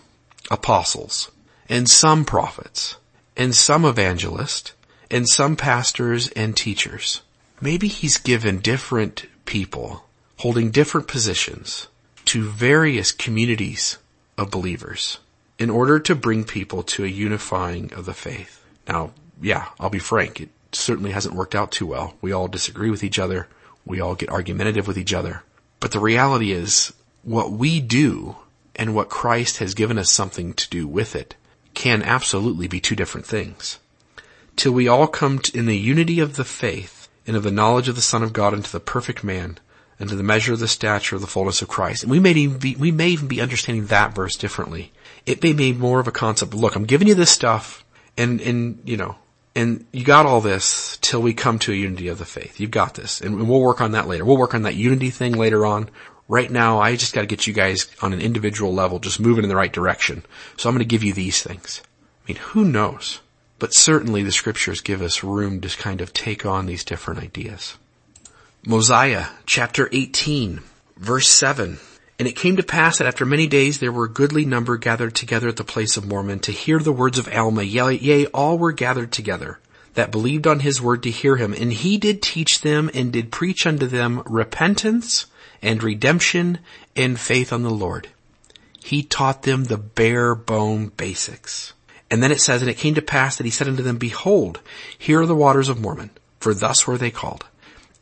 apostles, 0.49 1.31
and 1.67 1.89
some 1.89 2.23
prophets, 2.23 2.95
and 3.35 3.53
some 3.53 3.83
evangelists, 3.83 4.73
and 5.11 5.27
some 5.27 5.57
pastors 5.57 6.29
and 6.29 6.55
teachers. 6.55 7.21
Maybe 7.59 7.87
he's 7.87 8.17
given 8.17 8.59
different 8.59 9.25
people 9.45 10.05
holding 10.37 10.71
different 10.71 11.07
positions 11.07 11.87
to 12.25 12.49
various 12.49 13.11
communities 13.11 13.97
of 14.37 14.51
believers 14.51 15.19
in 15.57 15.69
order 15.69 15.99
to 15.99 16.15
bring 16.15 16.43
people 16.43 16.83
to 16.83 17.03
a 17.03 17.07
unifying 17.07 17.93
of 17.93 18.05
the 18.05 18.13
faith. 18.13 18.63
Now, 18.87 19.11
yeah, 19.41 19.69
I'll 19.79 19.89
be 19.89 19.99
frank, 19.99 20.41
it 20.41 20.49
certainly 20.71 21.11
hasn't 21.11 21.35
worked 21.35 21.55
out 21.55 21.71
too 21.71 21.87
well. 21.87 22.15
We 22.21 22.31
all 22.31 22.47
disagree 22.47 22.89
with 22.89 23.03
each 23.03 23.19
other. 23.19 23.47
We 23.85 23.99
all 23.99 24.15
get 24.15 24.29
argumentative 24.29 24.87
with 24.87 24.97
each 24.97 25.13
other. 25.13 25.43
But 25.83 25.91
the 25.91 25.99
reality 25.99 26.53
is, 26.53 26.93
what 27.23 27.51
we 27.51 27.81
do 27.81 28.37
and 28.73 28.95
what 28.95 29.09
Christ 29.09 29.57
has 29.57 29.73
given 29.73 29.97
us 29.97 30.09
something 30.09 30.53
to 30.53 30.69
do 30.69 30.87
with 30.87 31.13
it 31.13 31.35
can 31.73 32.01
absolutely 32.01 32.69
be 32.69 32.79
two 32.79 32.95
different 32.95 33.27
things. 33.27 33.79
Till 34.55 34.71
we 34.71 34.87
all 34.87 35.07
come 35.07 35.41
in 35.53 35.65
the 35.65 35.75
unity 35.75 36.21
of 36.21 36.37
the 36.37 36.45
faith 36.45 37.09
and 37.27 37.35
of 37.35 37.43
the 37.43 37.51
knowledge 37.51 37.89
of 37.89 37.95
the 37.95 38.01
Son 38.01 38.23
of 38.23 38.31
God 38.31 38.53
into 38.53 38.71
the 38.71 38.79
perfect 38.79 39.25
man 39.25 39.57
and 39.99 40.07
to 40.07 40.15
the 40.15 40.23
measure 40.23 40.53
of 40.53 40.59
the 40.59 40.69
stature 40.69 41.17
of 41.17 41.21
the 41.21 41.27
fullness 41.27 41.61
of 41.61 41.67
Christ. 41.67 42.03
And 42.03 42.11
we 42.13 42.21
may 42.21 42.31
even 42.31 42.59
be, 42.59 42.77
we 42.77 42.91
may 42.91 43.09
even 43.09 43.27
be 43.27 43.41
understanding 43.41 43.87
that 43.87 44.15
verse 44.15 44.37
differently. 44.37 44.93
It 45.25 45.43
may 45.43 45.51
be 45.51 45.73
more 45.73 45.99
of 45.99 46.07
a 46.07 46.13
concept. 46.13 46.53
Look, 46.53 46.77
I'm 46.77 46.85
giving 46.85 47.09
you 47.09 47.15
this 47.15 47.29
stuff 47.29 47.83
and, 48.17 48.39
and, 48.39 48.79
you 48.85 48.95
know, 48.95 49.17
and 49.55 49.85
you 49.91 50.03
got 50.03 50.25
all 50.25 50.41
this 50.41 50.97
till 51.01 51.21
we 51.21 51.33
come 51.33 51.59
to 51.59 51.71
a 51.71 51.75
unity 51.75 52.07
of 52.07 52.17
the 52.17 52.25
faith. 52.25 52.59
You've 52.59 52.71
got 52.71 52.95
this. 52.95 53.21
And 53.21 53.47
we'll 53.47 53.61
work 53.61 53.81
on 53.81 53.91
that 53.91 54.07
later. 54.07 54.25
We'll 54.25 54.37
work 54.37 54.55
on 54.55 54.63
that 54.63 54.75
unity 54.75 55.11
thing 55.11 55.33
later 55.33 55.65
on. 55.65 55.89
Right 56.27 56.49
now, 56.49 56.79
I 56.79 56.95
just 56.95 57.13
gotta 57.13 57.27
get 57.27 57.45
you 57.45 57.53
guys 57.53 57.87
on 58.01 58.13
an 58.13 58.21
individual 58.21 58.73
level 58.73 58.99
just 58.99 59.19
moving 59.19 59.43
in 59.43 59.49
the 59.49 59.55
right 59.55 59.71
direction. 59.71 60.23
So 60.57 60.69
I'm 60.69 60.75
gonna 60.75 60.85
give 60.85 61.03
you 61.03 61.13
these 61.13 61.43
things. 61.43 61.81
I 62.25 62.31
mean, 62.31 62.37
who 62.37 62.65
knows? 62.65 63.19
But 63.59 63.73
certainly 63.73 64.23
the 64.23 64.31
scriptures 64.31 64.81
give 64.81 65.01
us 65.01 65.23
room 65.23 65.61
to 65.61 65.77
kind 65.77 66.01
of 66.01 66.13
take 66.13 66.45
on 66.45 66.65
these 66.65 66.83
different 66.83 67.21
ideas. 67.21 67.77
Mosiah 68.65 69.27
chapter 69.45 69.89
18 69.91 70.61
verse 70.97 71.27
7. 71.27 71.79
And 72.19 72.27
it 72.27 72.35
came 72.35 72.57
to 72.57 72.63
pass 72.63 72.97
that 72.97 73.07
after 73.07 73.25
many 73.25 73.47
days 73.47 73.79
there 73.79 73.91
were 73.91 74.05
a 74.05 74.09
goodly 74.09 74.45
number 74.45 74.77
gathered 74.77 75.15
together 75.15 75.47
at 75.47 75.55
the 75.55 75.63
place 75.63 75.97
of 75.97 76.07
Mormon 76.07 76.39
to 76.41 76.51
hear 76.51 76.79
the 76.79 76.93
words 76.93 77.17
of 77.17 77.27
Alma. 77.27 77.63
Yea, 77.63 78.27
all 78.27 78.57
were 78.57 78.71
gathered 78.71 79.11
together 79.11 79.59
that 79.95 80.11
believed 80.11 80.47
on 80.47 80.59
his 80.59 80.81
word 80.81 81.03
to 81.03 81.11
hear 81.11 81.37
him. 81.37 81.53
And 81.53 81.73
he 81.73 81.97
did 81.97 82.21
teach 82.21 82.61
them 82.61 82.89
and 82.93 83.11
did 83.11 83.31
preach 83.31 83.65
unto 83.65 83.87
them 83.87 84.21
repentance 84.25 85.25
and 85.61 85.81
redemption 85.81 86.59
and 86.95 87.19
faith 87.19 87.51
on 87.51 87.63
the 87.63 87.69
Lord. 87.69 88.09
He 88.83 89.01
taught 89.01 89.43
them 89.43 89.63
the 89.63 89.77
bare 89.77 90.35
bone 90.35 90.87
basics. 90.87 91.73
And 92.11 92.21
then 92.21 92.31
it 92.31 92.41
says, 92.41 92.61
and 92.61 92.69
it 92.69 92.77
came 92.77 92.95
to 92.95 93.01
pass 93.01 93.37
that 93.37 93.45
he 93.45 93.49
said 93.49 93.67
unto 93.67 93.81
them, 93.81 93.97
behold, 93.97 94.59
here 94.97 95.21
are 95.21 95.25
the 95.25 95.35
waters 95.35 95.69
of 95.69 95.79
Mormon, 95.79 96.11
for 96.39 96.53
thus 96.53 96.85
were 96.85 96.97
they 96.97 97.09
called. 97.09 97.45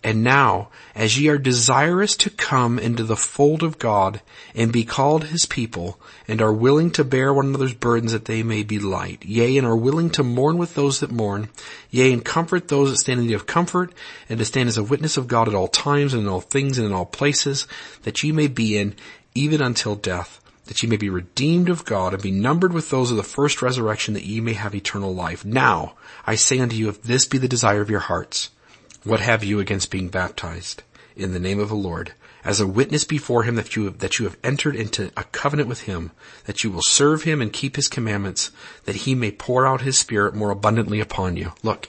And 0.04 0.24
now, 0.24 0.70
as 0.96 1.20
ye 1.20 1.30
are 1.30 1.38
desirous 1.38 2.16
to 2.18 2.32
come 2.32 2.80
into 2.80 3.04
the 3.04 3.16
fold 3.16 3.62
of 3.62 3.78
God 3.78 4.22
and 4.56 4.74
be 4.74 4.84
called 4.84 5.26
his 5.26 5.46
people, 5.46 6.00
and 6.28 6.42
are 6.42 6.52
willing 6.52 6.90
to 6.92 7.04
bear 7.04 7.32
one 7.32 7.48
another's 7.48 7.76
burdens 7.76 8.12
that 8.12 8.26
they 8.26 8.42
may 8.42 8.64
be 8.64 8.80
light, 8.80 9.24
yea, 9.24 9.60
and 9.60 9.68
are 9.68 9.76
willing 9.76 10.10
to 10.12 10.24
mourn 10.24 10.58
with 10.58 10.74
those 10.74 11.02
that 11.02 11.12
mourn, 11.12 11.50
yea, 11.92 12.12
and 12.12 12.26
comfort 12.26 12.68
those 12.68 12.90
that 12.90 12.98
stand 12.98 13.20
in 13.20 13.28
need 13.28 13.36
of 13.36 13.46
comfort, 13.46 13.94
and 14.28 14.40
to 14.40 14.46
stand 14.46 14.70
as 14.70 14.78
a 14.78 14.84
witness 14.84 15.18
of 15.18 15.28
God 15.28 15.48
at 15.48 15.54
all 15.54 15.68
times 15.68 16.16
and 16.16 16.24
in 16.24 16.30
all 16.30 16.42
things 16.42 16.80
and 16.80 16.88
in 16.88 16.94
all 16.94 17.06
places, 17.06 17.68
that 18.02 18.24
ye 18.24 18.32
may 18.32 18.48
be 18.48 18.78
in, 18.78 18.96
even 19.36 19.62
until 19.62 19.96
death, 19.96 20.42
that 20.66 20.82
ye 20.82 20.90
may 20.90 20.98
be 20.98 21.10
redeemed 21.10 21.70
of 21.70 21.86
God 21.86 22.16
and 22.16 22.24
be 22.24 22.32
numbered 22.32 22.74
with 22.74 22.90
those 22.90 23.12
of 23.12 23.18
the 23.18 23.24
first 23.24 23.62
resurrection 23.62 24.16
that 24.16 24.26
ye 24.26 24.42
may 24.42 24.54
have 24.54 24.74
eternal 24.74 25.14
life. 25.14 25.46
Now, 25.46 25.94
I 26.26 26.36
say 26.36 26.60
unto 26.60 26.76
you, 26.76 26.90
if 26.90 27.04
this 27.04 27.26
be 27.26 27.38
the 27.38 27.48
desire 27.48 27.82
of 27.82 27.92
your 27.92 28.00
hearts, 28.00 28.50
what 29.04 29.20
have 29.20 29.44
you 29.44 29.60
against 29.60 29.92
being 29.92 30.10
baptized 30.10 30.84
in 31.16 31.34
the 31.34 31.40
name 31.40 31.60
of 31.60 31.70
the 31.70 31.76
Lord 31.76 32.14
as 32.44 32.60
a 32.60 32.68
witness 32.68 33.04
before 33.04 33.44
him 33.44 33.56
that 33.56 33.76
you 33.76 33.86
have, 33.86 34.00
that 34.00 34.20
you 34.20 34.26
have 34.26 34.38
entered 34.44 34.76
into 34.76 35.12
a 35.16 35.24
covenant 35.26 35.70
with 35.70 35.82
him, 35.82 36.12
that 36.46 36.64
you 36.64 36.72
will 36.72 36.82
serve 36.82 37.24
him 37.24 37.42
and 37.42 37.54
keep 37.54 37.76
his 37.76 37.88
commandments, 37.88 38.52
that 38.86 38.96
he 38.96 39.16
may 39.16 39.32
pour 39.32 39.66
out 39.66 39.82
his 39.82 39.98
spirit 39.98 40.34
more 40.34 40.50
abundantly 40.50 41.00
upon 41.00 41.38
you. 41.38 41.52
Look, 41.62 41.88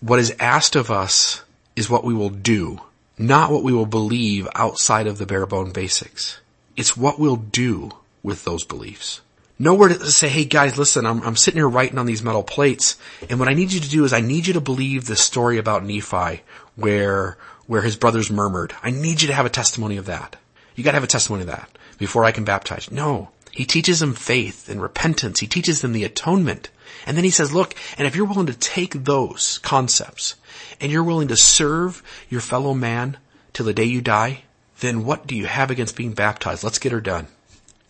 what 0.00 0.18
is 0.18 0.34
asked 0.38 0.76
of 0.76 0.90
us 0.90 1.42
is 1.74 1.90
what 1.90 2.04
we 2.04 2.14
will 2.14 2.30
do, 2.30 2.80
not 3.18 3.50
what 3.50 3.64
we 3.64 3.72
will 3.72 3.86
believe 3.86 4.48
outside 4.54 5.06
of 5.06 5.18
the 5.18 5.26
bare 5.26 5.46
bone 5.46 5.72
basics. 5.72 6.38
It's 6.76 6.96
what 6.96 7.18
we'll 7.18 7.36
do 7.36 7.90
with 8.22 8.44
those 8.44 8.64
beliefs. 8.64 9.20
Nowhere 9.58 9.90
to 9.90 10.10
say, 10.10 10.28
hey 10.28 10.44
guys, 10.44 10.76
listen, 10.76 11.06
I'm, 11.06 11.22
I'm 11.22 11.36
sitting 11.36 11.58
here 11.58 11.68
writing 11.68 11.98
on 11.98 12.06
these 12.06 12.24
metal 12.24 12.42
plates, 12.42 12.96
and 13.30 13.38
what 13.38 13.48
I 13.48 13.54
need 13.54 13.70
you 13.70 13.80
to 13.80 13.88
do 13.88 14.04
is 14.04 14.12
I 14.12 14.20
need 14.20 14.48
you 14.48 14.54
to 14.54 14.60
believe 14.60 15.04
the 15.04 15.14
story 15.14 15.58
about 15.58 15.84
Nephi, 15.84 16.42
where, 16.74 17.38
where 17.66 17.82
his 17.82 17.96
brothers 17.96 18.30
murmured. 18.30 18.74
I 18.82 18.90
need 18.90 19.22
you 19.22 19.28
to 19.28 19.34
have 19.34 19.46
a 19.46 19.50
testimony 19.50 19.96
of 19.96 20.06
that. 20.06 20.36
You 20.74 20.82
gotta 20.82 20.96
have 20.96 21.04
a 21.04 21.08
testimony 21.08 21.42
of 21.42 21.48
that 21.48 21.70
before 21.98 22.24
I 22.24 22.32
can 22.32 22.44
baptize. 22.44 22.90
No. 22.90 23.30
He 23.52 23.64
teaches 23.64 24.00
them 24.00 24.14
faith 24.14 24.68
and 24.68 24.82
repentance. 24.82 25.38
He 25.38 25.46
teaches 25.46 25.80
them 25.80 25.92
the 25.92 26.02
atonement. 26.02 26.70
And 27.06 27.16
then 27.16 27.22
he 27.22 27.30
says, 27.30 27.54
look, 27.54 27.76
and 27.96 28.08
if 28.08 28.16
you're 28.16 28.26
willing 28.26 28.46
to 28.46 28.54
take 28.54 29.04
those 29.04 29.58
concepts 29.58 30.34
and 30.80 30.90
you're 30.90 31.04
willing 31.04 31.28
to 31.28 31.36
serve 31.36 32.02
your 32.28 32.40
fellow 32.40 32.74
man 32.74 33.18
till 33.52 33.66
the 33.66 33.72
day 33.72 33.84
you 33.84 34.00
die, 34.00 34.42
then 34.80 35.04
what 35.04 35.28
do 35.28 35.36
you 35.36 35.46
have 35.46 35.70
against 35.70 35.94
being 35.94 36.12
baptized? 36.12 36.64
Let's 36.64 36.80
get 36.80 36.90
her 36.90 37.00
done. 37.00 37.28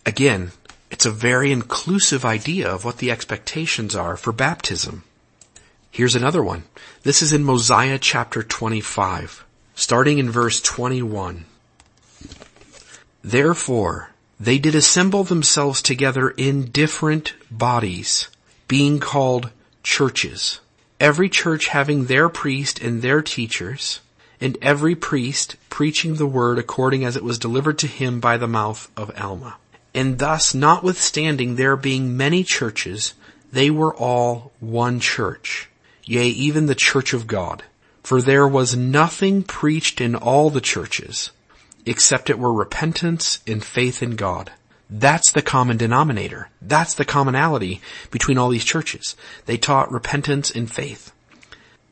Again, 0.05 0.51
it's 0.91 1.05
a 1.05 1.11
very 1.11 1.51
inclusive 1.51 2.23
idea 2.25 2.69
of 2.69 2.85
what 2.85 2.97
the 2.97 3.11
expectations 3.11 3.95
are 3.95 4.15
for 4.17 4.31
baptism. 4.31 5.03
Here's 5.91 6.15
another 6.15 6.43
one. 6.43 6.63
This 7.03 7.21
is 7.21 7.33
in 7.33 7.43
Mosiah 7.43 7.97
chapter 7.97 8.43
25, 8.43 9.45
starting 9.75 10.19
in 10.19 10.29
verse 10.29 10.61
21. 10.61 11.45
Therefore, 13.23 14.11
they 14.39 14.59
did 14.59 14.75
assemble 14.75 15.23
themselves 15.23 15.81
together 15.81 16.29
in 16.29 16.71
different 16.71 17.33
bodies, 17.49 18.27
being 18.67 18.99
called 18.99 19.49
churches, 19.81 20.59
every 20.99 21.29
church 21.29 21.67
having 21.67 22.05
their 22.05 22.27
priest 22.29 22.79
and 22.79 23.01
their 23.01 23.21
teachers, 23.21 24.01
and 24.41 24.57
every 24.61 24.95
priest 24.95 25.55
preaching 25.69 26.15
the 26.15 26.27
word 26.27 26.59
according 26.59 27.05
as 27.05 27.15
it 27.15 27.23
was 27.23 27.39
delivered 27.39 27.79
to 27.79 27.87
him 27.87 28.19
by 28.19 28.37
the 28.37 28.47
mouth 28.47 28.89
of 28.97 29.11
Alma. 29.17 29.55
And 29.95 30.19
thus, 30.19 30.53
notwithstanding 30.53 31.55
there 31.55 31.77
being 31.77 32.17
many 32.17 32.43
churches, 32.43 33.13
they 33.53 33.69
were 33.69 33.95
all 33.95 34.51
one 34.59 34.99
church, 34.99 35.69
yea, 36.03 36.27
even 36.27 36.65
the 36.65 36.75
church 36.75 37.13
of 37.13 37.27
God. 37.27 37.63
For 38.03 38.21
there 38.21 38.47
was 38.47 38.75
nothing 38.75 39.41
preached 39.41 40.01
in 40.01 40.13
all 40.13 40.49
the 40.49 40.59
churches, 40.59 41.31
except 41.85 42.29
it 42.29 42.37
were 42.37 42.51
repentance 42.51 43.39
and 43.47 43.63
faith 43.63 44.03
in 44.03 44.17
God. 44.17 44.51
That's 44.89 45.31
the 45.31 45.41
common 45.41 45.77
denominator. 45.77 46.49
That's 46.61 46.95
the 46.95 47.05
commonality 47.05 47.79
between 48.11 48.37
all 48.37 48.49
these 48.49 48.65
churches. 48.65 49.15
They 49.45 49.57
taught 49.57 49.93
repentance 49.93 50.51
and 50.51 50.69
faith. 50.69 51.13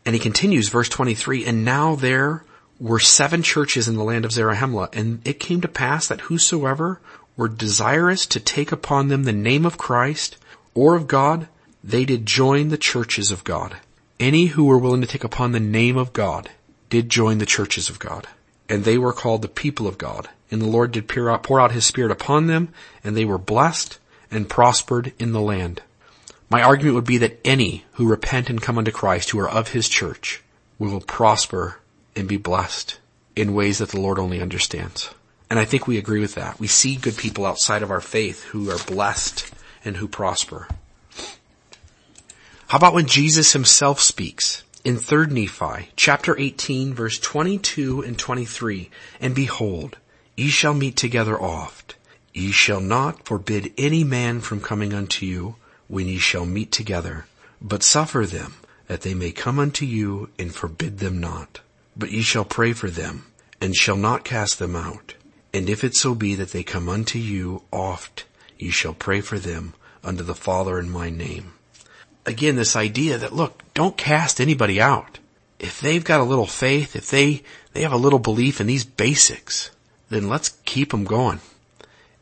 And 0.06 0.13
he 0.13 0.20
continues, 0.20 0.68
verse 0.68 0.89
23, 0.89 1.46
and 1.46 1.63
now 1.63 1.96
there 1.96 2.44
were 2.82 3.00
seven 3.00 3.44
churches 3.44 3.88
in 3.88 3.96
the 3.96 4.04
land 4.04 4.26
of 4.26 4.32
Zarahemla, 4.32 4.94
and 4.94 5.26
it 5.26 5.39
came 5.39 5.62
to 5.62 5.70
pass 5.70 6.08
that 6.08 6.22
whosoever 6.22 7.00
were 7.36 7.48
desirous 7.48 8.26
to 8.28 8.39
take 8.39 8.72
upon 8.72 9.08
them 9.08 9.24
the 9.24 9.34
name 9.34 9.65
of 9.65 9.78
Christ 9.78 10.38
or 10.74 10.96
of 10.96 11.08
God, 11.08 11.48
they 11.84 12.06
did 12.06 12.26
join 12.26 12.69
the 12.69 12.78
churches 12.78 13.32
of 13.32 13.43
God. 13.43 13.78
Any 14.19 14.48
who 14.48 14.65
were 14.65 14.78
willing 14.78 15.02
to 15.02 15.08
take 15.08 15.24
upon 15.24 15.52
the 15.52 15.60
name 15.60 15.98
of 15.98 16.13
God 16.13 16.50
did 16.89 17.10
join 17.10 17.39
the 17.39 17.46
churches 17.46 17.89
of 17.89 18.00
God. 18.00 18.28
And 18.69 18.84
they 18.84 18.98
were 18.98 19.13
called 19.13 19.41
the 19.41 19.48
people 19.48 19.88
of 19.88 19.98
God. 19.98 20.30
And 20.50 20.62
the 20.62 20.67
Lord 20.67 20.91
did 20.91 21.08
pour 21.08 21.60
out, 21.60 21.72
his 21.72 21.86
spirit 21.86 22.12
upon 22.12 22.48
them, 22.48 22.69
and 23.04 23.17
they 23.17 23.26
were 23.26 23.38
blessed 23.38 24.00
and 24.32 24.50
prospered 24.50 25.13
in 25.19 25.32
the 25.32 25.41
land. 25.41 25.82
My 26.50 26.62
argument 26.62 26.96
would 26.96 27.06
be 27.06 27.17
that 27.17 27.39
any 27.43 27.86
who 27.93 28.08
repent 28.08 28.50
and 28.50 28.62
come 28.62 28.78
unto 28.78 28.91
Christ, 28.91 29.32
who 29.32 29.39
are 29.39 29.50
of 29.50 29.69
his 29.69 29.89
church, 29.89 30.43
will 30.78 31.02
prosper 31.02 31.80
and 32.15 32.28
be 32.28 32.38
blessed 32.38 33.00
in 33.36 33.56
ways 33.56 33.80
that 33.80 33.89
the 33.89 34.00
Lord 34.00 34.19
only 34.19 34.39
understands. 34.39 35.10
And 35.54 35.60
I 35.60 35.66
think 35.66 35.86
we 35.86 36.00
agree 36.00 36.20
with 36.20 36.34
that. 36.34 36.60
We 36.60 36.66
see 36.66 36.96
good 36.96 37.16
people 37.16 37.46
outside 37.46 37.84
of 37.84 37.92
our 37.92 38.02
faith 38.02 38.44
who 38.46 38.72
are 38.72 38.84
blessed 38.88 39.54
and 39.86 39.96
who 39.96 40.08
prosper. 40.08 40.68
How 42.70 42.80
about 42.80 42.96
when 42.96 43.06
Jesus 43.06 43.54
himself 43.54 44.00
speaks 44.00 44.63
in 44.84 44.98
3 44.98 45.28
Nephi, 45.28 45.92
chapter 45.96 46.36
18, 46.36 46.96
verse 46.96 47.20
22 47.20 48.02
and 48.02 48.18
23, 48.18 48.89
and 49.22 49.36
behold, 49.36 50.00
ye 50.36 50.48
shall 50.48 50.74
meet 50.74 50.96
together 50.96 51.39
oft. 51.39 51.98
Ye 52.34 52.52
shall 52.52 52.82
not 52.82 53.24
forbid 53.24 53.74
any 53.78 54.04
man 54.04 54.42
from 54.42 54.60
coming 54.60 54.92
unto 54.92 55.24
you 55.24 55.58
when 55.88 56.08
ye 56.08 56.18
shall 56.18 56.48
meet 56.48 56.72
together, 56.72 57.28
but 57.62 57.84
suffer 57.84 58.26
them 58.26 58.56
that 58.88 59.02
they 59.02 59.13
may 59.13 59.32
come 59.32 59.60
unto 59.60 59.86
you 59.86 60.32
and 60.39 60.52
forbid 60.52 60.98
them 60.98 61.20
not. 61.20 61.60
But 61.96 62.10
ye 62.10 62.24
shall 62.24 62.44
pray 62.44 62.74
for 62.74 62.89
them 62.89 63.28
and 63.62 63.76
shall 63.76 63.98
not 63.98 64.24
cast 64.24 64.58
them 64.58 64.76
out. 64.76 65.13
And 65.54 65.70
if 65.70 65.84
it 65.84 65.96
so 65.96 66.16
be 66.16 66.34
that 66.36 66.50
they 66.50 66.63
come 66.63 66.89
unto 66.89 67.20
you 67.20 67.62
oft, 67.72 68.26
ye 68.58 68.72
shall 68.72 68.96
pray 68.96 69.22
for 69.22 69.38
them 69.38 69.76
unto 70.04 70.24
the 70.24 70.34
Father 70.34 70.80
in 70.80 70.89
my 70.89 71.12
name. 71.12 71.54
Again, 72.26 72.56
this 72.56 72.76
idea 72.76 73.20
that 73.20 73.34
look, 73.34 73.62
don't 73.76 73.96
cast 73.96 74.42
anybody 74.42 74.82
out. 74.82 75.20
If 75.60 75.80
they've 75.80 76.04
got 76.04 76.22
a 76.22 76.26
little 76.26 76.48
faith, 76.48 76.96
if 76.96 77.10
they, 77.12 77.44
they 77.74 77.84
have 77.84 77.94
a 77.94 77.98
little 77.98 78.20
belief 78.20 78.60
in 78.60 78.68
these 78.68 78.84
basics, 78.84 79.70
then 80.10 80.28
let's 80.28 80.58
keep 80.66 80.89
them 80.89 81.04
going. 81.04 81.39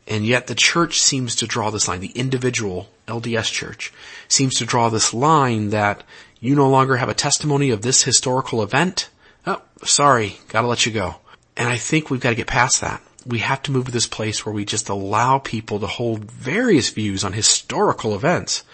And 0.06 0.26
yet 0.26 0.46
the 0.46 0.54
church 0.54 1.00
seems 1.00 1.34
to 1.36 1.46
draw 1.46 1.70
this 1.70 1.88
line, 1.88 2.00
the 2.00 2.08
individual 2.08 2.90
LDS 3.08 3.50
church 3.50 3.92
seems 4.28 4.56
to 4.56 4.66
draw 4.66 4.90
this 4.90 5.14
line 5.14 5.70
that 5.70 6.02
you 6.40 6.54
no 6.54 6.68
longer 6.68 6.96
have 6.96 7.08
a 7.08 7.14
testimony 7.14 7.70
of 7.70 7.82
this 7.82 8.02
historical 8.02 8.62
event. 8.62 9.08
Oh, 9.46 9.62
sorry, 9.84 10.36
gotta 10.48 10.66
let 10.66 10.84
you 10.84 10.92
go. 10.92 11.16
And 11.56 11.68
I 11.68 11.76
think 11.76 12.10
we've 12.10 12.20
got 12.20 12.30
to 12.30 12.36
get 12.36 12.46
past 12.46 12.80
that 12.80 13.00
we 13.26 13.38
have 13.38 13.62
to 13.62 13.72
move 13.72 13.86
to 13.86 13.92
this 13.92 14.06
place 14.06 14.44
where 14.44 14.54
we 14.54 14.64
just 14.64 14.88
allow 14.88 15.38
people 15.38 15.80
to 15.80 15.86
hold 15.86 16.30
various 16.30 16.90
views 16.90 17.24
on 17.24 17.32
historical 17.32 18.14
events. 18.14 18.64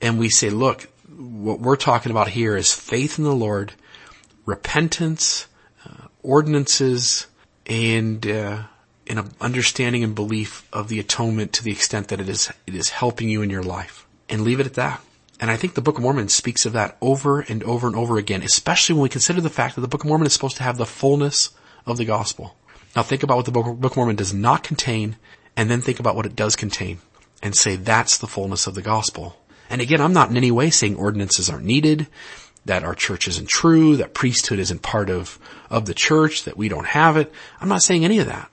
And 0.00 0.18
we 0.18 0.28
say, 0.28 0.50
look, 0.50 0.88
what 1.16 1.60
we're 1.60 1.76
talking 1.76 2.10
about 2.10 2.28
here 2.28 2.56
is 2.56 2.72
faith 2.72 3.18
in 3.18 3.24
the 3.24 3.34
Lord, 3.34 3.72
repentance, 4.46 5.46
uh, 5.86 6.08
ordinances, 6.22 7.26
and, 7.66 8.26
uh, 8.26 8.62
an 9.06 9.30
understanding 9.40 10.02
and 10.02 10.14
belief 10.14 10.66
of 10.72 10.88
the 10.88 10.98
atonement 10.98 11.52
to 11.54 11.64
the 11.64 11.72
extent 11.72 12.08
that 12.08 12.20
it 12.20 12.28
is, 12.28 12.50
it 12.66 12.74
is 12.74 12.88
helping 12.88 13.28
you 13.28 13.42
in 13.42 13.50
your 13.50 13.62
life. 13.62 14.06
And 14.28 14.42
leave 14.42 14.60
it 14.60 14.66
at 14.66 14.74
that. 14.74 15.00
And 15.40 15.50
I 15.50 15.56
think 15.56 15.74
the 15.74 15.82
Book 15.82 15.98
of 15.98 16.02
Mormon 16.02 16.28
speaks 16.28 16.64
of 16.64 16.72
that 16.72 16.96
over 17.00 17.40
and 17.40 17.62
over 17.64 17.86
and 17.86 17.96
over 17.96 18.16
again, 18.16 18.42
especially 18.42 18.94
when 18.94 19.02
we 19.02 19.08
consider 19.08 19.40
the 19.40 19.50
fact 19.50 19.74
that 19.74 19.82
the 19.82 19.88
Book 19.88 20.04
of 20.04 20.08
Mormon 20.08 20.26
is 20.26 20.32
supposed 20.32 20.56
to 20.56 20.62
have 20.62 20.78
the 20.78 20.86
fullness 20.86 21.50
of 21.86 21.98
the 21.98 22.04
gospel. 22.04 22.56
Now 22.94 23.02
think 23.02 23.22
about 23.22 23.36
what 23.36 23.46
the 23.46 23.52
Book 23.52 23.92
of 23.92 23.96
Mormon 23.96 24.16
does 24.16 24.32
not 24.32 24.62
contain, 24.62 25.16
and 25.56 25.70
then 25.70 25.80
think 25.80 26.00
about 26.00 26.16
what 26.16 26.26
it 26.26 26.36
does 26.36 26.56
contain, 26.56 26.98
and 27.42 27.54
say 27.54 27.76
that's 27.76 28.18
the 28.18 28.26
fullness 28.26 28.66
of 28.66 28.74
the 28.74 28.82
gospel. 28.82 29.36
And 29.68 29.80
again, 29.80 30.00
I'm 30.00 30.12
not 30.12 30.30
in 30.30 30.36
any 30.36 30.50
way 30.50 30.70
saying 30.70 30.96
ordinances 30.96 31.50
aren't 31.50 31.64
needed, 31.64 32.06
that 32.64 32.84
our 32.84 32.94
church 32.94 33.28
isn't 33.28 33.48
true, 33.48 33.96
that 33.96 34.14
priesthood 34.14 34.58
isn't 34.58 34.82
part 34.82 35.10
of, 35.10 35.38
of 35.70 35.86
the 35.86 35.94
church, 35.94 36.44
that 36.44 36.56
we 36.56 36.68
don't 36.68 36.86
have 36.86 37.16
it. 37.16 37.32
I'm 37.60 37.68
not 37.68 37.82
saying 37.82 38.04
any 38.04 38.18
of 38.20 38.26
that. 38.26 38.50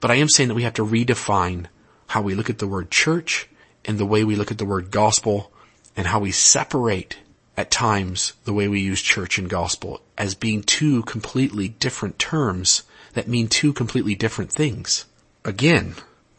But 0.00 0.10
I 0.10 0.16
am 0.16 0.28
saying 0.28 0.48
that 0.48 0.54
we 0.54 0.64
have 0.64 0.74
to 0.74 0.84
redefine 0.84 1.66
how 2.08 2.22
we 2.22 2.34
look 2.34 2.50
at 2.50 2.58
the 2.58 2.68
word 2.68 2.90
church 2.90 3.48
and 3.84 3.98
the 3.98 4.06
way 4.06 4.24
we 4.24 4.36
look 4.36 4.50
at 4.50 4.58
the 4.58 4.64
word 4.64 4.90
gospel 4.90 5.50
and 5.96 6.06
how 6.06 6.20
we 6.20 6.30
separate 6.30 7.18
at 7.56 7.70
times 7.70 8.34
the 8.44 8.52
way 8.52 8.68
we 8.68 8.80
use 8.80 9.00
church 9.00 9.38
and 9.38 9.48
gospel 9.48 10.02
as 10.18 10.34
being 10.34 10.62
two 10.62 11.02
completely 11.02 11.68
different 11.68 12.18
terms 12.18 12.82
that 13.14 13.28
mean 13.28 13.48
two 13.48 13.72
completely 13.72 14.14
different 14.14 14.52
things. 14.52 15.06
Again, 15.44 15.94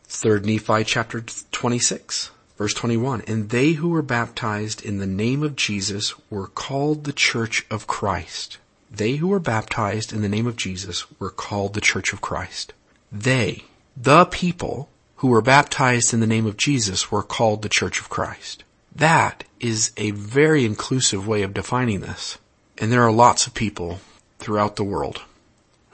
3 0.07 0.41
Nephi 0.41 0.83
chapter 0.83 1.21
26, 1.51 2.31
verse 2.57 2.73
21. 2.73 3.21
And 3.27 3.49
they 3.49 3.73
who 3.73 3.89
were 3.89 4.01
baptized 4.01 4.83
in 4.83 4.99
the 4.99 5.07
name 5.07 5.43
of 5.43 5.55
Jesus 5.55 6.13
were 6.29 6.47
called 6.47 7.03
the 7.03 7.13
church 7.13 7.65
of 7.71 7.87
Christ. 7.87 8.57
They 8.91 9.15
who 9.15 9.27
were 9.27 9.39
baptized 9.39 10.13
in 10.13 10.21
the 10.21 10.29
name 10.29 10.47
of 10.47 10.55
Jesus 10.55 11.05
were 11.19 11.31
called 11.31 11.73
the 11.73 11.81
church 11.81 12.13
of 12.13 12.21
Christ. 12.21 12.73
They, 13.11 13.63
the 13.97 14.25
people 14.25 14.89
who 15.17 15.27
were 15.29 15.41
baptized 15.41 16.13
in 16.13 16.19
the 16.19 16.27
name 16.27 16.45
of 16.45 16.57
Jesus 16.57 17.11
were 17.11 17.23
called 17.23 17.61
the 17.61 17.69
church 17.69 17.99
of 17.99 18.09
Christ. 18.09 18.63
That 18.95 19.43
is 19.59 19.91
a 19.97 20.11
very 20.11 20.65
inclusive 20.65 21.27
way 21.27 21.41
of 21.41 21.53
defining 21.53 22.01
this. 22.01 22.37
And 22.77 22.91
there 22.91 23.03
are 23.03 23.11
lots 23.11 23.47
of 23.47 23.53
people 23.53 23.99
throughout 24.39 24.75
the 24.75 24.83
world 24.83 25.21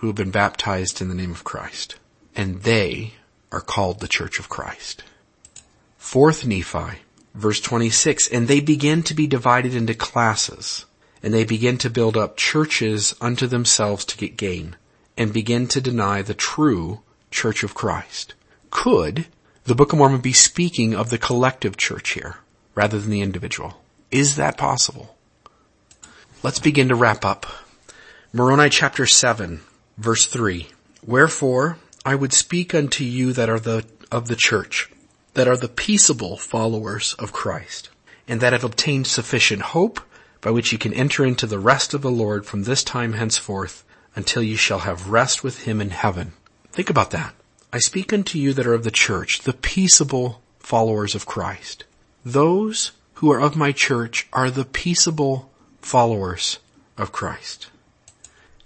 who 0.01 0.07
have 0.07 0.15
been 0.15 0.31
baptized 0.31 0.99
in 0.99 1.09
the 1.09 1.15
name 1.15 1.29
of 1.29 1.43
Christ. 1.43 1.95
And 2.35 2.63
they 2.63 3.13
are 3.51 3.61
called 3.61 3.99
the 3.99 4.07
Church 4.07 4.39
of 4.39 4.49
Christ. 4.49 5.03
Fourth 5.95 6.43
Nephi, 6.43 7.01
verse 7.35 7.61
26, 7.61 8.27
and 8.29 8.47
they 8.47 8.61
begin 8.61 9.03
to 9.03 9.13
be 9.13 9.27
divided 9.27 9.75
into 9.75 9.93
classes, 9.93 10.85
and 11.21 11.31
they 11.31 11.43
begin 11.43 11.77
to 11.77 11.89
build 11.91 12.17
up 12.17 12.35
churches 12.35 13.13
unto 13.21 13.45
themselves 13.45 14.03
to 14.05 14.17
get 14.17 14.37
gain, 14.37 14.75
and 15.15 15.31
begin 15.31 15.67
to 15.67 15.79
deny 15.79 16.23
the 16.23 16.33
true 16.33 17.01
Church 17.29 17.63
of 17.63 17.75
Christ. 17.75 18.33
Could 18.71 19.27
the 19.65 19.75
Book 19.75 19.93
of 19.93 19.99
Mormon 19.99 20.21
be 20.21 20.33
speaking 20.33 20.95
of 20.95 21.11
the 21.11 21.19
collective 21.19 21.77
church 21.77 22.13
here, 22.13 22.37
rather 22.73 22.97
than 22.99 23.11
the 23.11 23.21
individual? 23.21 23.79
Is 24.09 24.35
that 24.37 24.57
possible? 24.57 25.15
Let's 26.41 26.59
begin 26.59 26.87
to 26.87 26.95
wrap 26.95 27.23
up. 27.23 27.45
Moroni 28.33 28.71
chapter 28.71 29.05
7, 29.05 29.61
Verse 29.97 30.25
3. 30.27 30.67
Wherefore 31.05 31.77
I 32.05 32.15
would 32.15 32.33
speak 32.33 32.73
unto 32.73 33.03
you 33.03 33.33
that 33.33 33.49
are 33.49 33.59
the, 33.59 33.85
of 34.11 34.27
the 34.27 34.35
church, 34.35 34.89
that 35.33 35.47
are 35.47 35.57
the 35.57 35.67
peaceable 35.67 36.37
followers 36.37 37.13
of 37.19 37.31
Christ, 37.31 37.89
and 38.27 38.41
that 38.41 38.53
have 38.53 38.63
obtained 38.63 39.07
sufficient 39.07 39.61
hope 39.61 39.99
by 40.41 40.49
which 40.49 40.71
ye 40.71 40.77
can 40.77 40.93
enter 40.93 41.23
into 41.23 41.45
the 41.45 41.59
rest 41.59 41.93
of 41.93 42.01
the 42.01 42.11
Lord 42.11 42.45
from 42.45 42.63
this 42.63 42.83
time 42.83 43.13
henceforth 43.13 43.83
until 44.15 44.43
ye 44.43 44.55
shall 44.55 44.79
have 44.79 45.09
rest 45.09 45.43
with 45.43 45.63
him 45.63 45.79
in 45.79 45.91
heaven. 45.91 46.33
Think 46.71 46.89
about 46.89 47.11
that. 47.11 47.33
I 47.71 47.79
speak 47.79 48.11
unto 48.11 48.37
you 48.37 48.53
that 48.53 48.67
are 48.67 48.73
of 48.73 48.83
the 48.83 48.91
church, 48.91 49.41
the 49.43 49.53
peaceable 49.53 50.41
followers 50.59 51.15
of 51.15 51.25
Christ. 51.25 51.85
Those 52.25 52.91
who 53.15 53.31
are 53.31 53.39
of 53.39 53.55
my 53.55 53.71
church 53.71 54.27
are 54.33 54.51
the 54.51 54.65
peaceable 54.65 55.51
followers 55.81 56.59
of 56.97 57.11
Christ. 57.11 57.67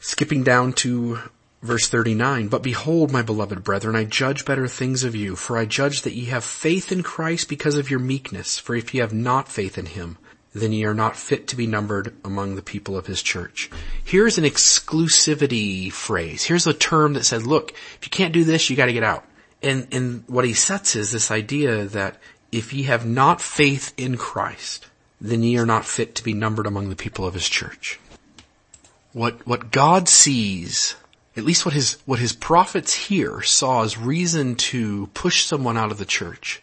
Skipping 0.05 0.43
down 0.43 0.73
to 0.73 1.17
verse 1.63 1.87
39, 1.89 2.47
But 2.47 2.61
behold, 2.61 3.11
my 3.11 3.23
beloved 3.23 3.63
brethren, 3.63 3.95
I 3.95 4.03
judge 4.03 4.45
better 4.45 4.67
things 4.67 5.03
of 5.03 5.15
you, 5.15 5.35
for 5.35 5.57
I 5.57 5.65
judge 5.65 6.03
that 6.03 6.13
ye 6.13 6.25
have 6.25 6.43
faith 6.43 6.91
in 6.91 7.01
Christ 7.01 7.49
because 7.49 7.75
of 7.75 7.89
your 7.89 7.99
meekness, 7.99 8.59
for 8.59 8.75
if 8.75 8.93
ye 8.93 8.99
have 8.99 9.15
not 9.15 9.49
faith 9.49 9.79
in 9.79 9.87
him, 9.87 10.19
then 10.53 10.73
ye 10.73 10.85
are 10.85 10.93
not 10.93 11.17
fit 11.17 11.47
to 11.47 11.55
be 11.55 11.65
numbered 11.65 12.13
among 12.23 12.53
the 12.53 12.61
people 12.61 12.95
of 12.95 13.07
his 13.07 13.23
church. 13.23 13.71
Here's 14.03 14.37
an 14.37 14.43
exclusivity 14.43 15.91
phrase. 15.91 16.43
Here's 16.43 16.67
a 16.67 16.73
term 16.73 17.13
that 17.13 17.25
says, 17.25 17.47
look, 17.47 17.71
if 17.71 18.01
you 18.03 18.11
can't 18.11 18.31
do 18.31 18.43
this, 18.43 18.69
you 18.69 18.75
gotta 18.75 18.93
get 18.93 19.03
out. 19.03 19.25
And, 19.63 19.87
and 19.91 20.23
what 20.27 20.45
he 20.45 20.53
sets 20.53 20.95
is 20.95 21.11
this 21.11 21.31
idea 21.31 21.85
that 21.85 22.17
if 22.51 22.73
ye 22.73 22.83
have 22.83 23.07
not 23.07 23.41
faith 23.41 23.91
in 23.97 24.17
Christ, 24.17 24.85
then 25.19 25.41
ye 25.41 25.57
are 25.57 25.65
not 25.65 25.83
fit 25.83 26.13
to 26.13 26.23
be 26.23 26.35
numbered 26.35 26.67
among 26.67 26.89
the 26.89 26.95
people 26.95 27.25
of 27.25 27.33
his 27.33 27.49
church. 27.49 27.99
What, 29.15 29.47
what 29.47 29.71
God 29.71 30.09
sees, 30.09 30.97
at 31.37 31.45
least 31.45 31.63
what 31.63 31.73
his, 31.73 31.93
what 32.05 32.19
his 32.19 32.33
prophets 32.33 32.93
here 32.93 33.41
saw 33.41 33.81
as 33.81 33.97
reason 33.97 34.55
to 34.55 35.07
push 35.13 35.45
someone 35.45 35.77
out 35.77 35.89
of 35.89 35.97
the 35.97 36.03
church 36.03 36.61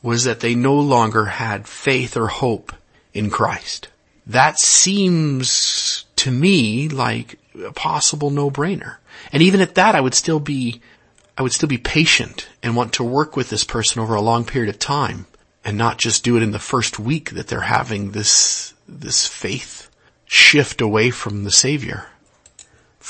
was 0.00 0.22
that 0.22 0.38
they 0.38 0.54
no 0.54 0.76
longer 0.76 1.24
had 1.24 1.66
faith 1.66 2.16
or 2.16 2.28
hope 2.28 2.72
in 3.12 3.28
Christ. 3.28 3.88
That 4.24 4.60
seems 4.60 6.04
to 6.14 6.30
me 6.30 6.88
like 6.88 7.40
a 7.60 7.72
possible 7.72 8.30
no-brainer. 8.30 8.98
And 9.32 9.42
even 9.42 9.60
at 9.60 9.74
that, 9.74 9.96
I 9.96 10.00
would 10.00 10.14
still 10.14 10.38
be, 10.38 10.80
I 11.36 11.42
would 11.42 11.52
still 11.52 11.68
be 11.68 11.76
patient 11.76 12.48
and 12.62 12.76
want 12.76 12.92
to 12.94 13.02
work 13.04 13.34
with 13.34 13.50
this 13.50 13.64
person 13.64 14.00
over 14.00 14.14
a 14.14 14.20
long 14.20 14.44
period 14.44 14.72
of 14.72 14.78
time 14.78 15.26
and 15.64 15.76
not 15.76 15.98
just 15.98 16.22
do 16.22 16.36
it 16.36 16.44
in 16.44 16.52
the 16.52 16.60
first 16.60 17.00
week 17.00 17.30
that 17.30 17.48
they're 17.48 17.62
having 17.62 18.12
this, 18.12 18.74
this 18.86 19.26
faith 19.26 19.89
shift 20.32 20.80
away 20.80 21.10
from 21.10 21.42
the 21.42 21.50
Savior. 21.50 22.06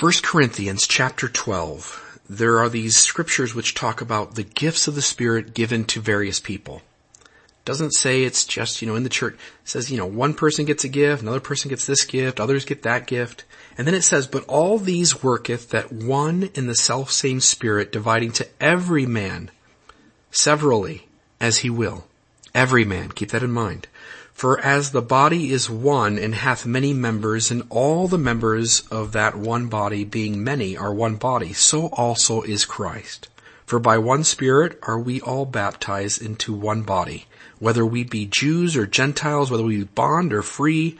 1 0.00 0.12
Corinthians 0.22 0.86
chapter 0.86 1.28
12. 1.28 2.20
There 2.30 2.58
are 2.58 2.70
these 2.70 2.96
scriptures 2.96 3.54
which 3.54 3.74
talk 3.74 4.00
about 4.00 4.36
the 4.36 4.42
gifts 4.42 4.88
of 4.88 4.94
the 4.94 5.02
Spirit 5.02 5.52
given 5.52 5.84
to 5.84 6.00
various 6.00 6.40
people. 6.40 6.80
Doesn't 7.66 7.92
say 7.92 8.22
it's 8.22 8.46
just, 8.46 8.80
you 8.80 8.88
know, 8.88 8.94
in 8.94 9.02
the 9.02 9.10
church. 9.10 9.34
It 9.34 9.68
says, 9.68 9.90
you 9.90 9.98
know, 9.98 10.06
one 10.06 10.32
person 10.32 10.64
gets 10.64 10.84
a 10.84 10.88
gift, 10.88 11.20
another 11.20 11.40
person 11.40 11.68
gets 11.68 11.84
this 11.84 12.06
gift, 12.06 12.40
others 12.40 12.64
get 12.64 12.84
that 12.84 13.06
gift. 13.06 13.44
And 13.76 13.86
then 13.86 13.94
it 13.94 14.02
says, 14.02 14.26
but 14.26 14.46
all 14.46 14.78
these 14.78 15.22
worketh 15.22 15.68
that 15.70 15.92
one 15.92 16.48
in 16.54 16.68
the 16.68 16.74
self 16.74 17.10
same 17.10 17.40
spirit 17.40 17.92
dividing 17.92 18.32
to 18.32 18.48
every 18.62 19.04
man 19.04 19.50
severally 20.30 21.06
as 21.38 21.58
he 21.58 21.68
will. 21.68 22.06
Every 22.54 22.86
man, 22.86 23.10
keep 23.10 23.30
that 23.32 23.42
in 23.42 23.52
mind. 23.52 23.88
For 24.40 24.58
as 24.60 24.92
the 24.92 25.02
body 25.02 25.52
is 25.52 25.68
one 25.68 26.18
and 26.18 26.34
hath 26.34 26.64
many 26.64 26.94
members, 26.94 27.50
and 27.50 27.62
all 27.68 28.08
the 28.08 28.16
members 28.16 28.80
of 28.90 29.12
that 29.12 29.36
one 29.36 29.66
body 29.66 30.02
being 30.02 30.42
many 30.42 30.78
are 30.78 30.94
one 30.94 31.16
body, 31.16 31.52
so 31.52 31.88
also 31.88 32.40
is 32.40 32.64
Christ. 32.64 33.28
For 33.66 33.78
by 33.78 33.98
one 33.98 34.24
Spirit 34.24 34.78
are 34.84 34.98
we 34.98 35.20
all 35.20 35.44
baptized 35.44 36.22
into 36.22 36.54
one 36.54 36.84
body, 36.84 37.26
whether 37.58 37.84
we 37.84 38.02
be 38.02 38.24
Jews 38.24 38.78
or 38.78 38.86
Gentiles, 38.86 39.50
whether 39.50 39.62
we 39.62 39.76
be 39.76 39.84
bond 39.84 40.32
or 40.32 40.40
free, 40.40 40.96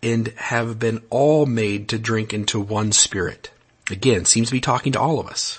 and 0.00 0.28
have 0.36 0.78
been 0.78 1.02
all 1.10 1.46
made 1.46 1.88
to 1.88 1.98
drink 1.98 2.32
into 2.32 2.60
one 2.60 2.92
Spirit. 2.92 3.50
Again, 3.90 4.24
seems 4.24 4.50
to 4.50 4.54
be 4.54 4.60
talking 4.60 4.92
to 4.92 5.00
all 5.00 5.18
of 5.18 5.26
us. 5.26 5.58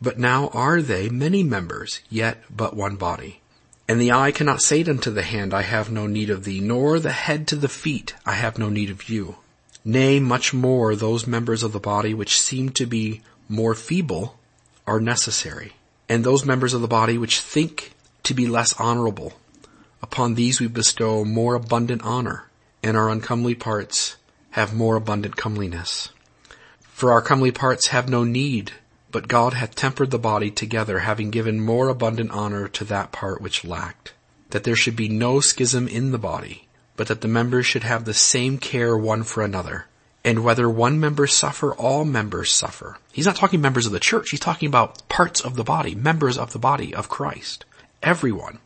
But 0.00 0.18
now 0.18 0.48
are 0.48 0.82
they 0.82 1.08
many 1.08 1.42
members, 1.42 2.00
yet 2.10 2.42
but 2.54 2.76
one 2.76 2.96
body. 2.96 3.40
And 3.88 4.00
the 4.00 4.12
eye 4.12 4.32
cannot 4.32 4.62
say 4.62 4.82
unto 4.84 5.10
the 5.10 5.22
hand, 5.22 5.52
I 5.52 5.62
have 5.62 5.90
no 5.90 6.06
need 6.06 6.30
of 6.30 6.44
thee, 6.44 6.60
nor 6.60 6.98
the 6.98 7.12
head 7.12 7.46
to 7.48 7.56
the 7.56 7.68
feet, 7.68 8.14
I 8.24 8.32
have 8.32 8.58
no 8.58 8.70
need 8.70 8.90
of 8.90 9.08
you. 9.08 9.36
Nay, 9.84 10.18
much 10.18 10.54
more 10.54 10.96
those 10.96 11.26
members 11.26 11.62
of 11.62 11.72
the 11.72 11.80
body 11.80 12.14
which 12.14 12.40
seem 12.40 12.70
to 12.70 12.86
be 12.86 13.20
more 13.48 13.74
feeble 13.74 14.38
are 14.86 15.00
necessary. 15.00 15.74
And 16.08 16.24
those 16.24 16.44
members 16.44 16.72
of 16.72 16.80
the 16.80 16.88
body 16.88 17.18
which 17.18 17.40
think 17.40 17.92
to 18.22 18.32
be 18.32 18.46
less 18.46 18.78
honorable, 18.80 19.34
upon 20.02 20.34
these 20.34 20.60
we 20.60 20.66
bestow 20.66 21.24
more 21.24 21.54
abundant 21.54 22.02
honor, 22.02 22.48
and 22.82 22.96
our 22.96 23.10
uncomely 23.10 23.54
parts 23.54 24.16
have 24.52 24.74
more 24.74 24.96
abundant 24.96 25.36
comeliness. 25.36 26.08
For 26.80 27.12
our 27.12 27.20
comely 27.20 27.50
parts 27.50 27.88
have 27.88 28.08
no 28.08 28.24
need 28.24 28.72
but 29.14 29.28
God 29.28 29.52
hath 29.52 29.76
tempered 29.76 30.10
the 30.10 30.18
body 30.18 30.50
together, 30.50 30.98
having 30.98 31.30
given 31.30 31.64
more 31.64 31.88
abundant 31.88 32.32
honor 32.32 32.66
to 32.66 32.84
that 32.86 33.12
part 33.12 33.40
which 33.40 33.64
lacked. 33.64 34.12
That 34.50 34.64
there 34.64 34.74
should 34.74 34.96
be 34.96 35.08
no 35.08 35.38
schism 35.38 35.86
in 35.86 36.10
the 36.10 36.18
body, 36.18 36.66
but 36.96 37.06
that 37.06 37.20
the 37.20 37.28
members 37.28 37.64
should 37.64 37.84
have 37.84 38.04
the 38.04 38.12
same 38.12 38.58
care 38.58 38.98
one 38.98 39.22
for 39.22 39.44
another. 39.44 39.86
And 40.24 40.42
whether 40.42 40.68
one 40.68 40.98
member 40.98 41.28
suffer, 41.28 41.72
all 41.72 42.04
members 42.04 42.50
suffer. 42.50 42.98
He's 43.12 43.26
not 43.26 43.36
talking 43.36 43.60
members 43.60 43.86
of 43.86 43.92
the 43.92 44.00
church, 44.00 44.30
he's 44.30 44.40
talking 44.40 44.66
about 44.66 45.08
parts 45.08 45.40
of 45.40 45.54
the 45.54 45.62
body, 45.62 45.94
members 45.94 46.36
of 46.36 46.52
the 46.52 46.58
body 46.58 46.92
of 46.92 47.08
Christ. 47.08 47.64
Everyone. 48.02 48.58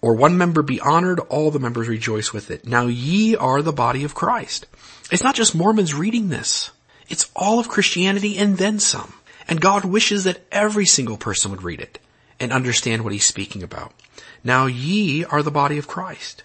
Or 0.00 0.14
one 0.14 0.38
member 0.38 0.62
be 0.62 0.80
honored, 0.80 1.20
all 1.20 1.50
the 1.50 1.60
members 1.60 1.88
rejoice 1.88 2.32
with 2.32 2.50
it. 2.50 2.66
Now 2.66 2.86
ye 2.86 3.36
are 3.36 3.60
the 3.60 3.70
body 3.70 4.02
of 4.04 4.14
Christ. 4.14 4.64
It's 5.10 5.22
not 5.22 5.34
just 5.34 5.54
Mormons 5.54 5.92
reading 5.92 6.30
this. 6.30 6.70
It's 7.10 7.30
all 7.36 7.58
of 7.58 7.68
Christianity 7.68 8.38
and 8.38 8.56
then 8.56 8.80
some. 8.80 9.12
And 9.48 9.60
God 9.60 9.84
wishes 9.84 10.24
that 10.24 10.40
every 10.50 10.86
single 10.86 11.16
person 11.16 11.50
would 11.50 11.62
read 11.62 11.80
it 11.80 11.98
and 12.40 12.52
understand 12.52 13.02
what 13.02 13.12
he's 13.12 13.26
speaking 13.26 13.62
about. 13.62 13.92
Now 14.42 14.66
ye 14.66 15.24
are 15.24 15.42
the 15.42 15.50
body 15.50 15.78
of 15.78 15.88
Christ 15.88 16.42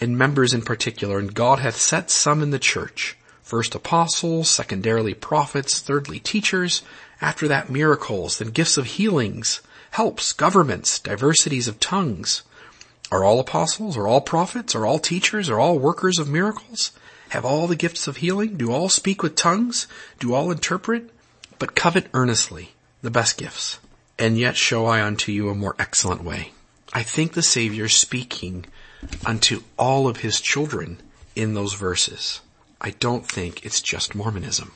and 0.00 0.16
members 0.16 0.54
in 0.54 0.62
particular, 0.62 1.18
and 1.18 1.34
God 1.34 1.58
hath 1.58 1.76
set 1.76 2.10
some 2.10 2.42
in 2.42 2.50
the 2.50 2.58
church. 2.58 3.16
First 3.42 3.74
apostles, 3.74 4.50
secondarily 4.50 5.14
prophets, 5.14 5.80
thirdly 5.80 6.20
teachers, 6.20 6.82
after 7.20 7.48
that 7.48 7.70
miracles, 7.70 8.38
then 8.38 8.48
gifts 8.48 8.76
of 8.76 8.86
healings, 8.86 9.60
helps, 9.92 10.32
governments, 10.32 10.98
diversities 10.98 11.66
of 11.66 11.80
tongues. 11.80 12.42
Are 13.10 13.24
all 13.24 13.40
apostles? 13.40 13.96
Are 13.96 14.06
all 14.06 14.20
prophets? 14.20 14.74
Are 14.74 14.84
all 14.84 14.98
teachers? 14.98 15.48
Are 15.48 15.58
all 15.58 15.78
workers 15.78 16.18
of 16.18 16.28
miracles? 16.28 16.92
Have 17.30 17.44
all 17.44 17.66
the 17.66 17.76
gifts 17.76 18.06
of 18.06 18.18
healing? 18.18 18.56
Do 18.56 18.70
all 18.70 18.88
speak 18.88 19.22
with 19.22 19.34
tongues? 19.34 19.86
Do 20.20 20.34
all 20.34 20.50
interpret? 20.50 21.10
But 21.58 21.74
covet 21.74 22.06
earnestly 22.14 22.74
the 23.02 23.10
best 23.10 23.36
gifts, 23.36 23.78
and 24.18 24.38
yet 24.38 24.56
show 24.56 24.86
I 24.86 25.02
unto 25.02 25.32
you 25.32 25.48
a 25.48 25.54
more 25.54 25.74
excellent 25.78 26.22
way. 26.22 26.52
I 26.92 27.02
think 27.02 27.32
the 27.32 27.42
Savior 27.42 27.88
speaking 27.88 28.66
unto 29.24 29.62
all 29.78 30.08
of 30.08 30.18
his 30.18 30.40
children 30.40 31.00
in 31.36 31.54
those 31.54 31.74
verses. 31.74 32.40
I 32.80 32.90
don't 32.90 33.26
think 33.26 33.64
it's 33.64 33.80
just 33.80 34.14
Mormonism. 34.14 34.72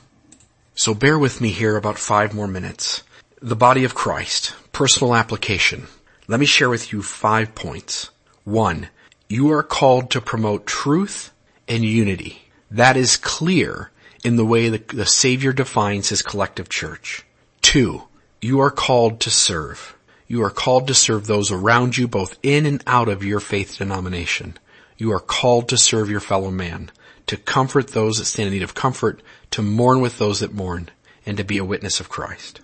So 0.75 0.93
bear 0.93 1.17
with 1.17 1.39
me 1.39 1.49
here 1.49 1.77
about 1.77 1.97
five 1.97 2.33
more 2.33 2.47
minutes. 2.47 3.03
The 3.41 3.55
body 3.55 3.83
of 3.83 3.95
Christ, 3.95 4.53
personal 4.71 5.15
application. 5.15 5.87
Let 6.27 6.39
me 6.39 6.45
share 6.45 6.69
with 6.69 6.91
you 6.91 7.01
five 7.01 7.55
points. 7.55 8.09
One, 8.43 8.89
you 9.29 9.51
are 9.51 9.63
called 9.63 10.09
to 10.11 10.21
promote 10.21 10.65
truth 10.65 11.31
and 11.67 11.83
unity. 11.83 12.49
That 12.71 12.97
is 12.97 13.17
clear 13.17 13.91
in 14.23 14.35
the 14.37 14.45
way 14.45 14.69
the, 14.69 14.77
the 14.93 15.05
Savior 15.05 15.53
defines 15.53 16.09
his 16.09 16.21
collective 16.21 16.69
church. 16.69 17.25
Two, 17.61 18.03
you 18.41 18.59
are 18.61 18.71
called 18.71 19.19
to 19.21 19.29
serve. 19.29 19.95
You 20.27 20.43
are 20.43 20.49
called 20.49 20.87
to 20.87 20.93
serve 20.93 21.27
those 21.27 21.51
around 21.51 21.97
you 21.97 22.07
both 22.07 22.37
in 22.41 22.65
and 22.65 22.83
out 22.87 23.09
of 23.09 23.23
your 23.23 23.39
faith 23.39 23.77
denomination. 23.77 24.57
You 24.97 25.11
are 25.11 25.19
called 25.19 25.69
to 25.69 25.77
serve 25.77 26.09
your 26.09 26.19
fellow 26.19 26.51
man, 26.51 26.91
to 27.27 27.37
comfort 27.37 27.89
those 27.89 28.17
that 28.17 28.25
stand 28.25 28.47
in 28.47 28.53
need 28.53 28.63
of 28.63 28.73
comfort, 28.73 29.21
to 29.51 29.61
mourn 29.61 30.01
with 30.01 30.17
those 30.17 30.39
that 30.39 30.53
mourn, 30.53 30.89
and 31.25 31.37
to 31.37 31.43
be 31.43 31.57
a 31.57 31.65
witness 31.65 31.99
of 31.99 32.09
Christ. 32.09 32.61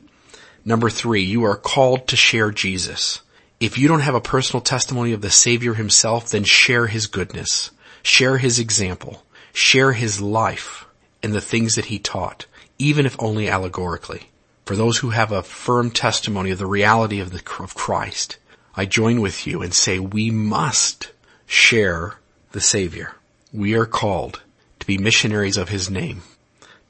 Number 0.66 0.90
three, 0.90 1.24
you 1.24 1.44
are 1.44 1.56
called 1.56 2.08
to 2.08 2.16
share 2.16 2.52
Jesus. 2.52 3.22
If 3.60 3.78
you 3.78 3.88
don't 3.88 4.02
have 4.02 4.16
a 4.16 4.22
personal 4.22 4.62
testimony 4.62 5.12
of 5.12 5.22
the 5.22 5.30
Savior 5.30 5.74
himself, 5.74 6.30
then 6.30 6.44
share 6.44 6.88
his 6.88 7.08
goodness. 7.08 7.72
Share 8.04 8.38
his 8.38 8.60
example. 8.60 9.24
Share 9.54 9.92
his 9.92 10.22
life 10.22 10.86
and 11.22 11.34
the 11.34 11.42
things 11.42 11.76
that 11.76 11.86
he 11.86 12.00
taught, 12.00 12.46
even 12.78 13.06
if 13.06 13.16
only 13.20 13.50
allegorically. 13.50 14.30
For 14.66 14.76
those 14.76 15.00
who 15.00 15.10
have 15.10 15.32
a 15.32 15.44
firm 15.44 15.92
testimony 15.92 16.52
of 16.52 16.60
the 16.60 16.66
reality 16.66 17.20
of 17.20 17.32
the, 17.32 17.42
of 17.62 17.76
Christ, 17.76 18.38
I 18.76 18.86
join 18.86 19.20
with 19.20 19.48
you 19.48 19.62
and 19.62 19.74
say 19.74 20.00
we 20.00 20.32
must 20.32 21.12
share 21.46 22.20
the 22.52 22.62
Savior. 22.62 23.16
We 23.52 23.74
are 23.74 23.86
called 23.86 24.42
to 24.80 24.86
be 24.86 24.98
missionaries 24.98 25.58
of 25.58 25.70
His 25.70 25.90
name. 25.90 26.22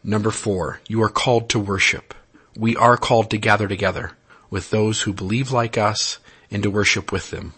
Number 0.03 0.31
four, 0.31 0.81
you 0.87 1.01
are 1.03 1.09
called 1.09 1.49
to 1.49 1.59
worship. 1.59 2.13
We 2.55 2.75
are 2.75 2.97
called 2.97 3.29
to 3.31 3.37
gather 3.37 3.67
together 3.67 4.11
with 4.49 4.69
those 4.69 5.01
who 5.01 5.13
believe 5.13 5.51
like 5.51 5.77
us 5.77 6.19
and 6.51 6.63
to 6.63 6.71
worship 6.71 7.11
with 7.11 7.31
them. 7.31 7.53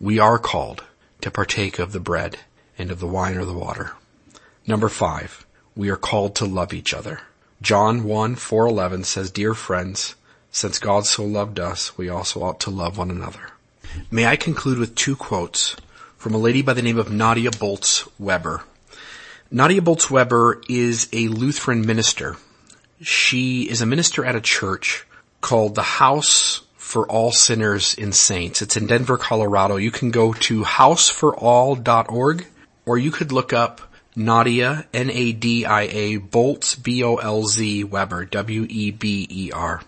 We 0.00 0.18
are 0.18 0.38
called 0.38 0.84
to 1.20 1.30
partake 1.30 1.78
of 1.78 1.92
the 1.92 2.00
bread 2.00 2.38
and 2.76 2.90
of 2.90 2.98
the 2.98 3.06
wine 3.06 3.36
or 3.36 3.44
the 3.44 3.52
water. 3.52 3.92
Number 4.66 4.88
five, 4.88 5.46
we 5.74 5.90
are 5.90 5.96
called 5.96 6.36
to 6.36 6.44
love 6.44 6.72
each 6.72 6.94
other. 6.94 7.20
John 7.60 8.04
1, 8.04 8.34
411 8.36 9.04
says, 9.04 9.30
Dear 9.30 9.54
friends, 9.54 10.14
since 10.50 10.78
God 10.78 11.06
so 11.06 11.24
loved 11.24 11.58
us, 11.60 11.96
we 11.96 12.08
also 12.08 12.42
ought 12.42 12.60
to 12.60 12.70
love 12.70 12.98
one 12.98 13.10
another. 13.10 13.50
May 14.10 14.26
I 14.26 14.36
conclude 14.36 14.78
with 14.78 14.94
two 14.94 15.16
quotes 15.16 15.76
from 16.16 16.34
a 16.34 16.38
lady 16.38 16.62
by 16.62 16.72
the 16.72 16.82
name 16.82 16.98
of 16.98 17.10
Nadia 17.10 17.50
Bolz 17.50 18.08
Weber. 18.18 18.64
Nadia 19.50 19.80
Bolz 19.80 20.10
Weber 20.10 20.60
is 20.68 21.08
a 21.12 21.28
Lutheran 21.28 21.86
minister. 21.86 22.36
She 23.00 23.68
is 23.68 23.80
a 23.82 23.86
minister 23.86 24.24
at 24.24 24.36
a 24.36 24.40
church 24.40 25.06
called 25.40 25.74
the 25.74 25.82
House 25.82 26.62
for 26.76 27.06
All 27.08 27.32
Sinners 27.32 27.94
and 27.98 28.14
Saints. 28.14 28.62
It's 28.62 28.76
in 28.76 28.86
Denver, 28.86 29.16
Colorado. 29.16 29.76
You 29.76 29.90
can 29.90 30.10
go 30.10 30.32
to 30.32 30.62
houseforall.org 30.62 32.46
or 32.84 32.98
you 32.98 33.10
could 33.10 33.32
look 33.32 33.52
up 33.52 33.91
Nadia, 34.14 34.86
N-A-D-I-A, 34.92 36.18
Bolz, 36.18 36.82
B-O-L-Z, 36.82 37.84
Weber, 37.84 38.24
W-E-B-E-R. 38.26 39.82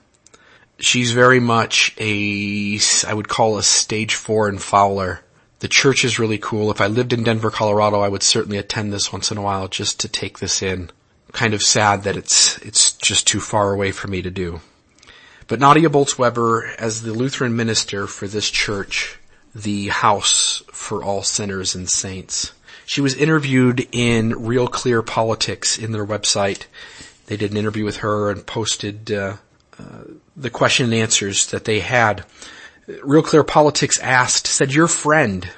She's 0.78 1.12
very 1.12 1.40
much 1.40 1.94
a, 1.98 2.78
I 3.06 3.14
would 3.14 3.28
call 3.28 3.58
a 3.58 3.62
stage 3.62 4.14
four 4.14 4.48
and 4.48 4.60
Fowler 4.60 5.24
the 5.64 5.68
church 5.68 6.04
is 6.04 6.18
really 6.18 6.36
cool. 6.36 6.70
If 6.70 6.82
I 6.82 6.88
lived 6.88 7.14
in 7.14 7.22
Denver, 7.22 7.50
Colorado, 7.50 8.00
I 8.00 8.08
would 8.08 8.22
certainly 8.22 8.58
attend 8.58 8.92
this 8.92 9.10
once 9.10 9.30
in 9.30 9.38
a 9.38 9.42
while 9.42 9.66
just 9.66 10.00
to 10.00 10.08
take 10.08 10.38
this 10.38 10.60
in. 10.60 10.90
Kind 11.32 11.54
of 11.54 11.62
sad 11.62 12.02
that 12.02 12.18
it's, 12.18 12.58
it's 12.58 12.92
just 12.92 13.26
too 13.26 13.40
far 13.40 13.72
away 13.72 13.90
for 13.90 14.06
me 14.06 14.20
to 14.20 14.30
do. 14.30 14.60
But 15.48 15.60
Nadia 15.60 15.88
Bolz 15.88 16.18
Weber, 16.18 16.66
as 16.78 17.00
the 17.00 17.14
Lutheran 17.14 17.56
minister 17.56 18.06
for 18.06 18.28
this 18.28 18.50
church, 18.50 19.18
the 19.54 19.88
house 19.88 20.62
for 20.70 21.02
all 21.02 21.22
sinners 21.22 21.74
and 21.74 21.88
saints, 21.88 22.52
she 22.86 23.00
was 23.00 23.14
interviewed 23.14 23.86
in 23.92 24.44
Real 24.44 24.68
Clear 24.68 25.02
Politics 25.02 25.78
in 25.78 25.92
their 25.92 26.04
website. 26.04 26.66
They 27.26 27.36
did 27.36 27.50
an 27.50 27.56
interview 27.56 27.84
with 27.84 27.98
her 27.98 28.30
and 28.30 28.46
posted 28.46 29.10
uh, 29.10 29.36
uh, 29.78 29.84
the 30.36 30.50
question 30.50 30.86
and 30.86 30.94
answers 30.94 31.46
that 31.46 31.64
they 31.64 31.80
had. 31.80 32.24
Real 33.02 33.22
Clear 33.22 33.44
Politics 33.44 33.98
asked, 34.00 34.46
said 34.46 34.72
your 34.74 34.88
friend, 34.88 35.48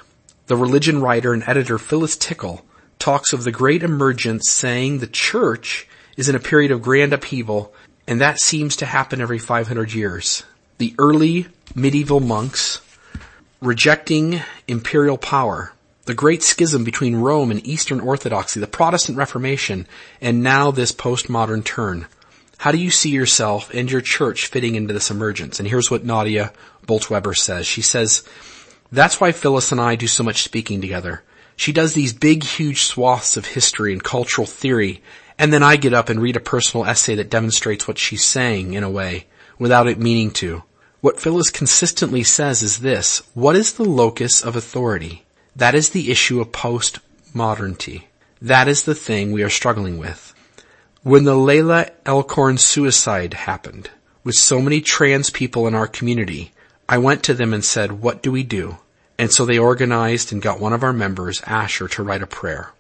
the 0.46 0.56
religion 0.56 1.00
writer 1.00 1.32
and 1.32 1.42
editor 1.46 1.78
Phyllis 1.78 2.16
Tickle, 2.16 2.64
talks 2.98 3.32
of 3.32 3.44
the 3.44 3.52
great 3.52 3.82
emergence 3.82 4.50
saying 4.50 4.98
the 4.98 5.06
church 5.06 5.88
is 6.16 6.28
in 6.28 6.36
a 6.36 6.40
period 6.40 6.70
of 6.70 6.82
grand 6.82 7.12
upheaval 7.12 7.74
and 8.06 8.20
that 8.20 8.38
seems 8.38 8.76
to 8.76 8.86
happen 8.86 9.20
every 9.20 9.38
500 9.38 9.92
years. 9.92 10.44
The 10.78 10.94
early 10.98 11.46
medieval 11.74 12.20
monks 12.20 12.80
rejecting 13.60 14.42
imperial 14.68 15.18
power, 15.18 15.72
the 16.06 16.14
great 16.14 16.42
schism 16.42 16.84
between 16.84 17.16
Rome 17.16 17.50
and 17.50 17.66
Eastern 17.66 18.00
Orthodoxy, 18.00 18.60
the 18.60 18.66
Protestant 18.66 19.18
Reformation, 19.18 19.86
and 20.20 20.42
now 20.42 20.70
this 20.70 20.92
postmodern 20.92 21.64
turn. 21.64 22.06
How 22.58 22.72
do 22.72 22.78
you 22.78 22.90
see 22.90 23.10
yourself 23.10 23.70
and 23.74 23.90
your 23.90 24.00
church 24.00 24.46
fitting 24.46 24.76
into 24.76 24.94
this 24.94 25.10
emergence? 25.10 25.58
And 25.58 25.68
here's 25.68 25.90
what 25.90 26.04
Nadia 26.04 26.52
Bolz-Weber 26.86 27.34
says. 27.34 27.66
She 27.66 27.82
says, 27.82 28.24
that's 28.90 29.20
why 29.20 29.32
Phyllis 29.32 29.72
and 29.72 29.80
I 29.80 29.96
do 29.96 30.06
so 30.06 30.22
much 30.22 30.42
speaking 30.42 30.80
together. 30.80 31.22
She 31.56 31.72
does 31.72 31.92
these 31.92 32.12
big, 32.12 32.44
huge 32.44 32.82
swaths 32.82 33.36
of 33.36 33.44
history 33.44 33.92
and 33.92 34.02
cultural 34.02 34.46
theory, 34.46 35.02
and 35.38 35.52
then 35.52 35.62
I 35.62 35.76
get 35.76 35.92
up 35.92 36.08
and 36.08 36.22
read 36.22 36.36
a 36.36 36.40
personal 36.40 36.86
essay 36.86 37.16
that 37.16 37.30
demonstrates 37.30 37.88
what 37.88 37.98
she's 37.98 38.24
saying 38.24 38.74
in 38.74 38.84
a 38.84 38.90
way, 38.90 39.26
without 39.58 39.88
it 39.88 39.98
meaning 39.98 40.30
to. 40.32 40.62
What 41.00 41.20
Phyllis 41.20 41.50
consistently 41.50 42.22
says 42.22 42.62
is 42.62 42.78
this, 42.78 43.22
what 43.34 43.56
is 43.56 43.74
the 43.74 43.84
locus 43.84 44.42
of 44.42 44.54
authority? 44.54 45.25
That 45.56 45.74
is 45.74 45.90
the 45.90 46.10
issue 46.10 46.40
of 46.40 46.52
post-modernity. 46.52 48.08
That 48.42 48.68
is 48.68 48.82
the 48.82 48.94
thing 48.94 49.32
we 49.32 49.42
are 49.42 49.48
struggling 49.48 49.96
with. 49.96 50.34
When 51.02 51.24
the 51.24 51.34
Leelah 51.34 51.92
Alcorn 52.06 52.58
suicide 52.58 53.32
happened, 53.32 53.88
with 54.22 54.34
so 54.34 54.60
many 54.60 54.82
trans 54.82 55.30
people 55.30 55.66
in 55.66 55.74
our 55.74 55.86
community, 55.86 56.52
I 56.88 56.98
went 56.98 57.22
to 57.24 57.34
them 57.34 57.54
and 57.54 57.64
said, 57.64 58.02
what 58.02 58.22
do 58.22 58.30
we 58.30 58.42
do? 58.42 58.76
And 59.18 59.32
so 59.32 59.46
they 59.46 59.58
organized 59.58 60.30
and 60.30 60.42
got 60.42 60.60
one 60.60 60.74
of 60.74 60.82
our 60.82 60.92
members, 60.92 61.40
Asher, 61.46 61.88
to 61.88 62.02
write 62.02 62.22
a 62.22 62.26
prayer. 62.26 62.72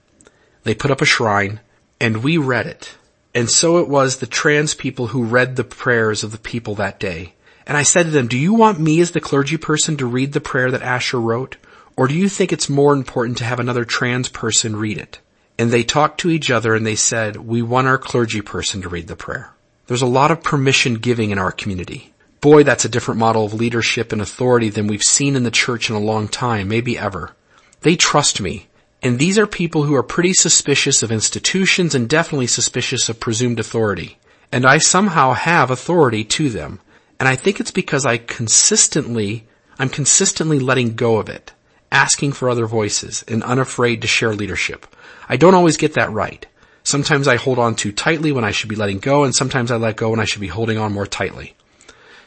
They 0.64 0.74
put 0.74 0.90
up 0.90 1.00
a 1.00 1.06
shrine 1.06 1.60
and 1.98 2.22
we 2.22 2.36
read 2.36 2.66
it. 2.66 2.94
And 3.34 3.48
so 3.48 3.78
it 3.78 3.88
was 3.88 4.16
the 4.16 4.26
trans 4.26 4.74
people 4.74 5.08
who 5.08 5.24
read 5.24 5.56
the 5.56 5.64
prayers 5.64 6.22
of 6.22 6.32
the 6.32 6.38
people 6.38 6.74
that 6.74 7.00
day. 7.00 7.32
And 7.66 7.76
I 7.76 7.84
said 7.84 8.04
to 8.04 8.10
them, 8.10 8.28
do 8.28 8.36
you 8.36 8.52
want 8.52 8.78
me 8.78 9.00
as 9.00 9.12
the 9.12 9.20
clergy 9.20 9.56
person 9.56 9.96
to 9.96 10.04
read 10.04 10.34
the 10.34 10.40
prayer 10.42 10.70
that 10.70 10.82
Asher 10.82 11.20
wrote? 11.20 11.56
Or 11.96 12.08
do 12.08 12.14
you 12.14 12.28
think 12.28 12.52
it's 12.52 12.68
more 12.68 12.92
important 12.92 13.38
to 13.38 13.44
have 13.44 13.60
another 13.60 13.84
trans 13.84 14.28
person 14.28 14.76
read 14.76 14.98
it? 14.98 15.20
And 15.58 15.70
they 15.70 15.82
talked 15.82 16.20
to 16.20 16.30
each 16.30 16.50
other 16.50 16.74
and 16.74 16.86
they 16.86 16.96
said, 16.96 17.36
we 17.36 17.62
want 17.62 17.86
our 17.86 17.98
clergy 17.98 18.42
person 18.42 18.82
to 18.82 18.88
read 18.88 19.08
the 19.08 19.16
prayer. 19.16 19.52
There's 19.86 20.02
a 20.02 20.06
lot 20.06 20.30
of 20.30 20.42
permission 20.42 20.94
giving 20.94 21.30
in 21.30 21.38
our 21.38 21.52
community 21.52 22.12
boy, 22.46 22.62
that's 22.62 22.84
a 22.84 22.88
different 22.88 23.18
model 23.18 23.44
of 23.44 23.54
leadership 23.54 24.12
and 24.12 24.22
authority 24.22 24.68
than 24.68 24.86
we've 24.86 25.02
seen 25.02 25.34
in 25.34 25.42
the 25.42 25.50
church 25.50 25.90
in 25.90 25.96
a 25.96 25.98
long 25.98 26.28
time, 26.28 26.68
maybe 26.68 26.96
ever. 26.96 27.34
They 27.80 27.96
trust 27.96 28.40
me. 28.40 28.68
And 29.02 29.18
these 29.18 29.36
are 29.36 29.48
people 29.48 29.82
who 29.82 29.96
are 29.96 30.02
pretty 30.04 30.32
suspicious 30.32 31.02
of 31.02 31.10
institutions 31.10 31.92
and 31.92 32.08
definitely 32.08 32.46
suspicious 32.46 33.08
of 33.08 33.18
presumed 33.18 33.58
authority. 33.58 34.18
And 34.52 34.64
I 34.64 34.78
somehow 34.78 35.32
have 35.32 35.72
authority 35.72 36.22
to 36.24 36.48
them. 36.48 36.78
And 37.18 37.28
I 37.28 37.34
think 37.34 37.58
it's 37.58 37.72
because 37.72 38.06
I 38.06 38.16
consistently, 38.18 39.48
I'm 39.76 39.88
consistently 39.88 40.60
letting 40.60 40.94
go 40.94 41.16
of 41.16 41.28
it, 41.28 41.52
asking 41.90 42.32
for 42.32 42.50
other 42.50 42.66
voices 42.66 43.24
and 43.28 43.42
unafraid 43.42 44.02
to 44.02 44.08
share 44.08 44.34
leadership. 44.34 44.86
I 45.28 45.36
don't 45.36 45.54
always 45.54 45.76
get 45.76 45.94
that 45.94 46.12
right. 46.12 46.46
Sometimes 46.82 47.26
I 47.26 47.36
hold 47.36 47.58
on 47.58 47.74
too 47.74 47.92
tightly 47.92 48.32
when 48.32 48.44
I 48.44 48.52
should 48.52 48.68
be 48.68 48.76
letting 48.76 48.98
go 48.98 49.24
and 49.24 49.34
sometimes 49.34 49.70
I 49.70 49.76
let 49.76 49.96
go 49.96 50.10
when 50.10 50.20
I 50.20 50.24
should 50.24 50.40
be 50.40 50.46
holding 50.46 50.78
on 50.78 50.92
more 50.92 51.06
tightly. 51.06 51.54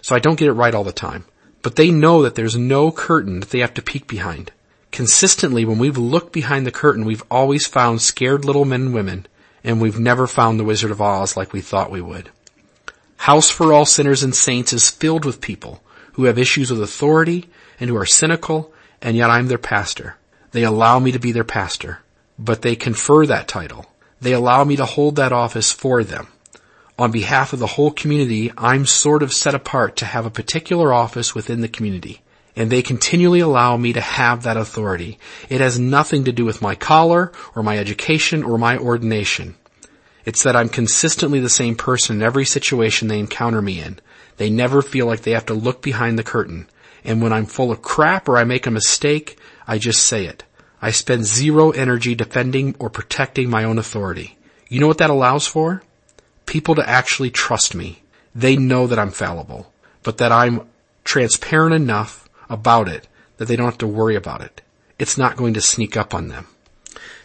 So 0.02 0.16
I 0.16 0.20
don't 0.20 0.38
get 0.38 0.48
it 0.48 0.54
right 0.54 0.74
all 0.74 0.84
the 0.84 0.92
time. 0.92 1.26
But 1.62 1.76
they 1.76 1.92
know 1.92 2.24
that 2.24 2.36
there's 2.36 2.58
no 2.58 2.92
curtain 2.92 3.42
that 3.42 3.50
they 3.50 3.60
have 3.60 3.74
to 3.76 3.82
peek 3.82 4.08
behind. 4.08 4.52
Consistently, 4.92 5.66
when 5.66 5.78
we've 5.78 5.98
looked 5.98 6.34
behind 6.34 6.66
the 6.66 6.72
curtain, 6.72 7.06
we've 7.06 7.24
always 7.30 7.68
found 7.68 8.02
scared 8.02 8.46
little 8.46 8.66
men 8.66 8.82
and 8.82 8.94
women, 8.94 9.28
and 9.64 9.82
we've 9.82 10.00
never 10.00 10.26
found 10.26 10.60
the 10.60 10.64
Wizard 10.64 10.92
of 10.92 11.02
Oz 11.02 11.38
like 11.38 11.54
we 11.54 11.62
thought 11.62 11.92
we 11.92 12.02
would. 12.02 12.30
House 13.18 13.50
for 13.50 13.74
All 13.74 13.86
Sinners 13.86 14.24
and 14.24 14.34
Saints 14.34 14.72
is 14.72 14.90
filled 14.90 15.26
with 15.26 15.42
people 15.42 15.84
who 16.14 16.24
have 16.24 16.40
issues 16.40 16.72
with 16.72 16.82
authority 16.82 17.50
and 17.80 17.90
who 17.90 17.98
are 17.98 18.06
cynical, 18.06 18.74
and 19.02 19.16
yet 19.16 19.30
I'm 19.30 19.48
their 19.48 19.58
pastor. 19.58 20.18
They 20.52 20.64
allow 20.64 21.00
me 21.00 21.12
to 21.12 21.20
be 21.20 21.32
their 21.32 21.44
pastor, 21.44 22.00
but 22.38 22.62
they 22.62 22.76
confer 22.76 23.26
that 23.26 23.48
title. 23.48 23.86
They 24.22 24.34
allow 24.34 24.64
me 24.64 24.76
to 24.76 24.86
hold 24.86 25.16
that 25.16 25.32
office 25.32 25.72
for 25.72 26.04
them 26.04 26.28
on 27.00 27.12
behalf 27.12 27.54
of 27.54 27.60
the 27.60 27.68
whole 27.68 27.92
community, 27.92 28.52
I'm 28.58 28.86
sort 28.86 29.24
of 29.24 29.32
set 29.32 29.56
apart 29.56 29.96
to 29.98 30.06
have 30.06 30.26
a 30.26 30.30
particular 30.30 30.94
office 30.94 31.34
within 31.34 31.62
the 31.62 31.70
community. 31.70 32.22
And 32.58 32.70
they 32.70 32.82
continually 32.82 33.40
allow 33.40 33.78
me 33.78 33.94
to 33.94 34.02
have 34.02 34.44
that 34.44 34.58
authority. 34.58 35.18
It 35.48 35.62
has 35.62 35.80
nothing 35.80 36.26
to 36.26 36.34
do 36.34 36.44
with 36.44 36.62
my 36.62 36.76
collar 36.76 37.32
or 37.56 37.64
my 37.64 37.78
education 37.78 38.44
or 38.44 38.58
my 38.58 38.78
ordination. 38.78 39.56
It's 40.26 40.44
that 40.44 40.58
I'm 40.58 40.68
consistently 40.68 41.40
the 41.40 41.48
same 41.48 41.76
person 41.76 42.18
in 42.18 42.22
every 42.22 42.44
situation 42.44 43.08
they 43.08 43.20
encounter 43.20 43.62
me 43.62 43.80
in. 43.80 44.00
They 44.36 44.50
never 44.50 44.82
feel 44.82 45.06
like 45.06 45.22
they 45.22 45.32
have 45.32 45.46
to 45.46 45.54
look 45.54 45.82
behind 45.82 46.20
the 46.20 46.24
curtain. 46.24 46.68
And 47.10 47.22
when 47.22 47.34
I'm 47.34 47.46
full 47.46 47.72
of 47.72 47.82
crap 47.82 48.30
or 48.30 48.38
I 48.38 48.46
make 48.46 48.68
a 48.68 48.72
mistake, 48.72 49.38
I 49.68 49.78
just 49.78 50.06
say 50.06 50.26
it. 50.26 50.46
I 50.82 50.92
spend 50.92 51.26
zero 51.26 51.72
energy 51.72 52.16
defending 52.16 52.76
or 52.80 52.90
protecting 52.90 53.50
my 53.50 53.66
own 53.66 53.78
authority. 53.78 54.38
You 54.70 54.80
know 54.80 54.88
what 54.88 55.00
that 55.00 55.10
allows 55.10 55.46
for? 55.46 55.84
people 56.50 56.74
to 56.74 56.90
actually 56.90 57.30
trust 57.30 57.76
me. 57.76 58.02
They 58.34 58.58
know 58.58 58.88
that 58.88 59.00
I'm 59.00 59.12
fallible, 59.12 59.72
but 60.02 60.18
that 60.18 60.32
I'm 60.32 60.68
transparent 61.04 61.76
enough 61.76 62.28
about 62.50 62.90
it 62.90 63.08
that 63.38 63.48
they 63.48 63.56
don't 63.56 63.68
have 63.68 63.78
to 63.78 63.88
worry 63.88 64.16
about 64.16 64.42
it. 64.42 64.62
It's 64.98 65.18
not 65.18 65.38
going 65.38 65.54
to 65.54 65.62
sneak 65.62 65.96
up 65.96 66.14
on 66.14 66.28
them. 66.28 66.48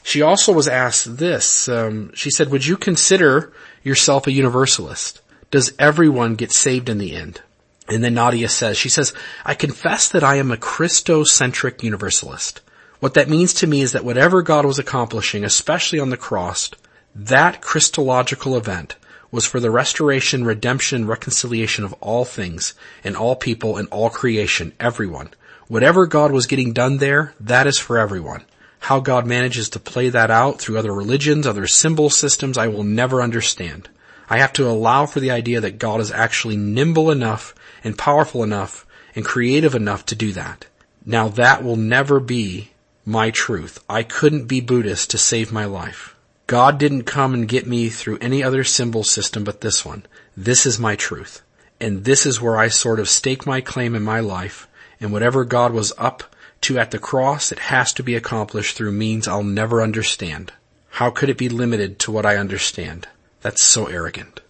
She 0.03 0.21
also 0.21 0.53
was 0.53 0.69
asked 0.69 1.17
this. 1.17 1.69
Um, 1.69 2.13
she 2.15 2.31
said, 2.31 2.51
would 2.51 2.67
you 2.67 2.77
consider 2.77 3.53
yourself 3.83 4.27
a 4.27 4.33
universalist? 4.33 5.23
Does 5.51 5.73
everyone 5.79 6.35
get 6.35 6.53
saved 6.53 6.91
in 6.91 6.99
the 6.99 7.17
end? 7.17 7.41
And 7.89 8.03
then 8.03 8.15
Nadia 8.15 8.49
says, 8.49 8.79
she 8.79 8.89
says, 8.89 9.13
I 9.45 9.55
confess 9.55 10.09
that 10.09 10.25
I 10.25 10.37
am 10.37 10.51
a 10.51 10.57
Christocentric 10.57 11.83
universalist. 11.83 12.61
What 13.01 13.15
that 13.15 13.29
means 13.29 13.53
to 13.55 13.67
me 13.67 13.83
is 13.83 13.93
that 13.93 14.05
whatever 14.05 14.41
God 14.41 14.65
was 14.65 14.79
accomplishing, 14.79 15.45
especially 15.45 16.01
on 16.01 16.09
the 16.09 16.17
cross, 16.17 16.71
that 17.15 17.61
Christological 17.61 18.57
event 18.57 18.97
was 19.31 19.45
for 19.45 19.61
the 19.61 19.71
restoration, 19.71 20.45
redemption, 20.45 21.07
reconciliation 21.07 21.85
of 21.85 21.93
all 21.95 22.25
things 22.25 22.73
and 23.03 23.17
all 23.17 23.37
people 23.37 23.77
and 23.77 23.89
all 23.89 24.09
creation, 24.09 24.73
everyone. 24.81 25.29
Whatever 25.67 26.07
God 26.07 26.33
was 26.33 26.47
getting 26.47 26.73
done 26.73 26.99
there, 26.99 27.35
that 27.41 27.67
is 27.67 27.79
for 27.79 27.99
everyone. 27.99 28.45
How 28.79 29.01
God 29.01 29.27
manages 29.27 29.69
to 29.71 29.79
play 29.81 30.09
that 30.11 30.31
out 30.31 30.61
through 30.61 30.79
other 30.79 30.93
religions, 30.93 31.47
other 31.47 31.67
symbol 31.67 32.11
systems, 32.11 32.57
I 32.57 32.69
will 32.69 32.85
never 32.85 33.23
understand. 33.23 33.89
I 34.29 34.39
have 34.39 34.53
to 34.55 34.69
allow 34.69 35.07
for 35.07 35.21
the 35.21 35.31
idea 35.31 35.61
that 35.61 35.79
God 35.79 36.01
is 36.01 36.11
actually 36.11 36.57
nimble 36.57 37.11
enough 37.11 37.55
and 37.83 37.99
powerful 37.99 38.43
enough 38.43 38.87
and 39.15 39.25
creative 39.25 39.75
enough 39.75 40.07
to 40.07 40.15
do 40.15 40.33
that. 40.33 40.67
Now 41.05 41.29
that 41.29 41.63
will 41.63 41.77
never 41.77 42.21
be 42.21 42.71
my 43.05 43.31
truth. 43.31 43.83
I 43.89 44.03
couldn't 44.03 44.47
be 44.47 44.61
Buddhist 44.61 45.11
to 45.11 45.19
save 45.19 45.53
my 45.53 45.67
life. 45.67 46.15
God 46.47 46.79
didn't 46.79 47.05
come 47.05 47.35
and 47.35 47.49
get 47.49 47.67
me 47.67 47.89
through 47.89 48.19
any 48.21 48.43
other 48.43 48.65
symbol 48.65 49.05
system 49.05 49.45
but 49.45 49.61
this 49.61 49.85
one. 49.85 50.07
This 50.37 50.67
is 50.67 50.79
my 50.79 50.97
truth. 50.97 51.43
And 51.81 52.05
this 52.05 52.25
is 52.25 52.41
where 52.41 52.57
I 52.57 52.69
sort 52.69 53.01
of 53.01 53.09
stake 53.09 53.47
my 53.47 53.61
claim 53.61 53.95
in 53.95 54.03
my 54.03 54.21
life. 54.21 54.69
And 55.01 55.13
whatever 55.13 55.45
God 55.45 55.73
was 55.73 55.93
up 55.99 56.23
to 56.63 56.79
at 56.79 56.91
the 56.91 56.99
cross, 56.99 57.53
it 57.53 57.59
has 57.59 57.93
to 57.95 58.03
be 58.03 58.15
accomplished 58.15 58.77
through 58.77 58.93
means 58.93 59.29
I'll 59.29 59.43
never 59.43 59.83
understand. 59.83 60.53
How 60.91 61.11
could 61.11 61.29
it 61.29 61.37
be 61.37 61.49
limited 61.49 61.99
to 62.01 62.13
what 62.13 62.25
I 62.25 62.37
understand? 62.37 63.09
That's 63.45 63.61
so 63.61 63.85
arrogant. 63.89 64.41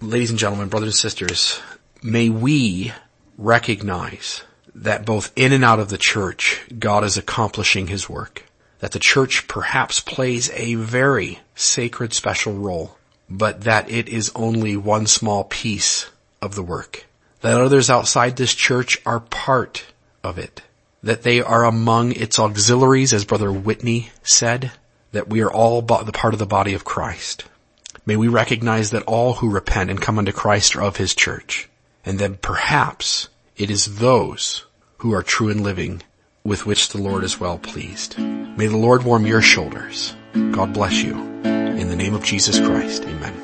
Ladies 0.00 0.30
and 0.30 0.40
gentlemen, 0.40 0.68
brothers 0.68 0.88
and 0.88 0.94
sisters, 0.96 1.60
may 2.02 2.28
we 2.28 2.92
recognize 3.36 4.42
that 4.74 5.06
both 5.06 5.30
in 5.36 5.52
and 5.52 5.64
out 5.64 5.78
of 5.78 5.88
the 5.88 5.98
church, 5.98 6.62
God 6.76 7.04
is 7.04 7.16
accomplishing 7.16 7.86
His 7.86 8.08
work. 8.08 8.44
That 8.80 8.90
the 8.90 8.98
church 8.98 9.46
perhaps 9.46 10.00
plays 10.00 10.50
a 10.50 10.74
very 10.74 11.38
sacred 11.54 12.12
special 12.12 12.54
role, 12.54 12.98
but 13.30 13.60
that 13.60 13.88
it 13.88 14.08
is 14.08 14.32
only 14.34 14.76
one 14.76 15.06
small 15.06 15.44
piece 15.44 16.10
of 16.42 16.56
the 16.56 16.62
work. 16.64 17.06
That 17.42 17.60
others 17.60 17.88
outside 17.88 18.34
this 18.34 18.52
church 18.52 19.00
are 19.06 19.20
part 19.20 19.84
of 20.24 20.38
it. 20.38 20.62
That 21.04 21.22
they 21.22 21.40
are 21.40 21.64
among 21.64 22.10
its 22.10 22.40
auxiliaries, 22.40 23.14
as 23.14 23.24
Brother 23.24 23.52
Whitney 23.52 24.10
said. 24.24 24.72
That 25.12 25.28
we 25.28 25.40
are 25.40 25.52
all 25.52 25.82
the 25.82 26.10
part 26.12 26.34
of 26.34 26.40
the 26.40 26.46
body 26.46 26.74
of 26.74 26.84
Christ. 26.84 27.44
May 28.08 28.16
we 28.16 28.28
recognize 28.28 28.88
that 28.92 29.02
all 29.02 29.34
who 29.34 29.50
repent 29.50 29.90
and 29.90 30.00
come 30.00 30.18
unto 30.18 30.32
Christ 30.32 30.74
are 30.74 30.82
of 30.82 30.96
His 30.96 31.14
church. 31.14 31.68
And 32.06 32.18
that 32.20 32.40
perhaps 32.40 33.28
it 33.58 33.70
is 33.70 33.98
those 33.98 34.64
who 34.96 35.12
are 35.12 35.22
true 35.22 35.50
and 35.50 35.62
living 35.62 36.00
with 36.42 36.64
which 36.64 36.88
the 36.88 37.02
Lord 37.02 37.22
is 37.22 37.38
well 37.38 37.58
pleased. 37.58 38.18
May 38.18 38.66
the 38.66 38.78
Lord 38.78 39.02
warm 39.02 39.26
your 39.26 39.42
shoulders. 39.42 40.16
God 40.52 40.72
bless 40.72 41.02
you. 41.02 41.18
In 41.44 41.90
the 41.90 41.96
name 41.96 42.14
of 42.14 42.24
Jesus 42.24 42.58
Christ, 42.58 43.02
amen. 43.02 43.37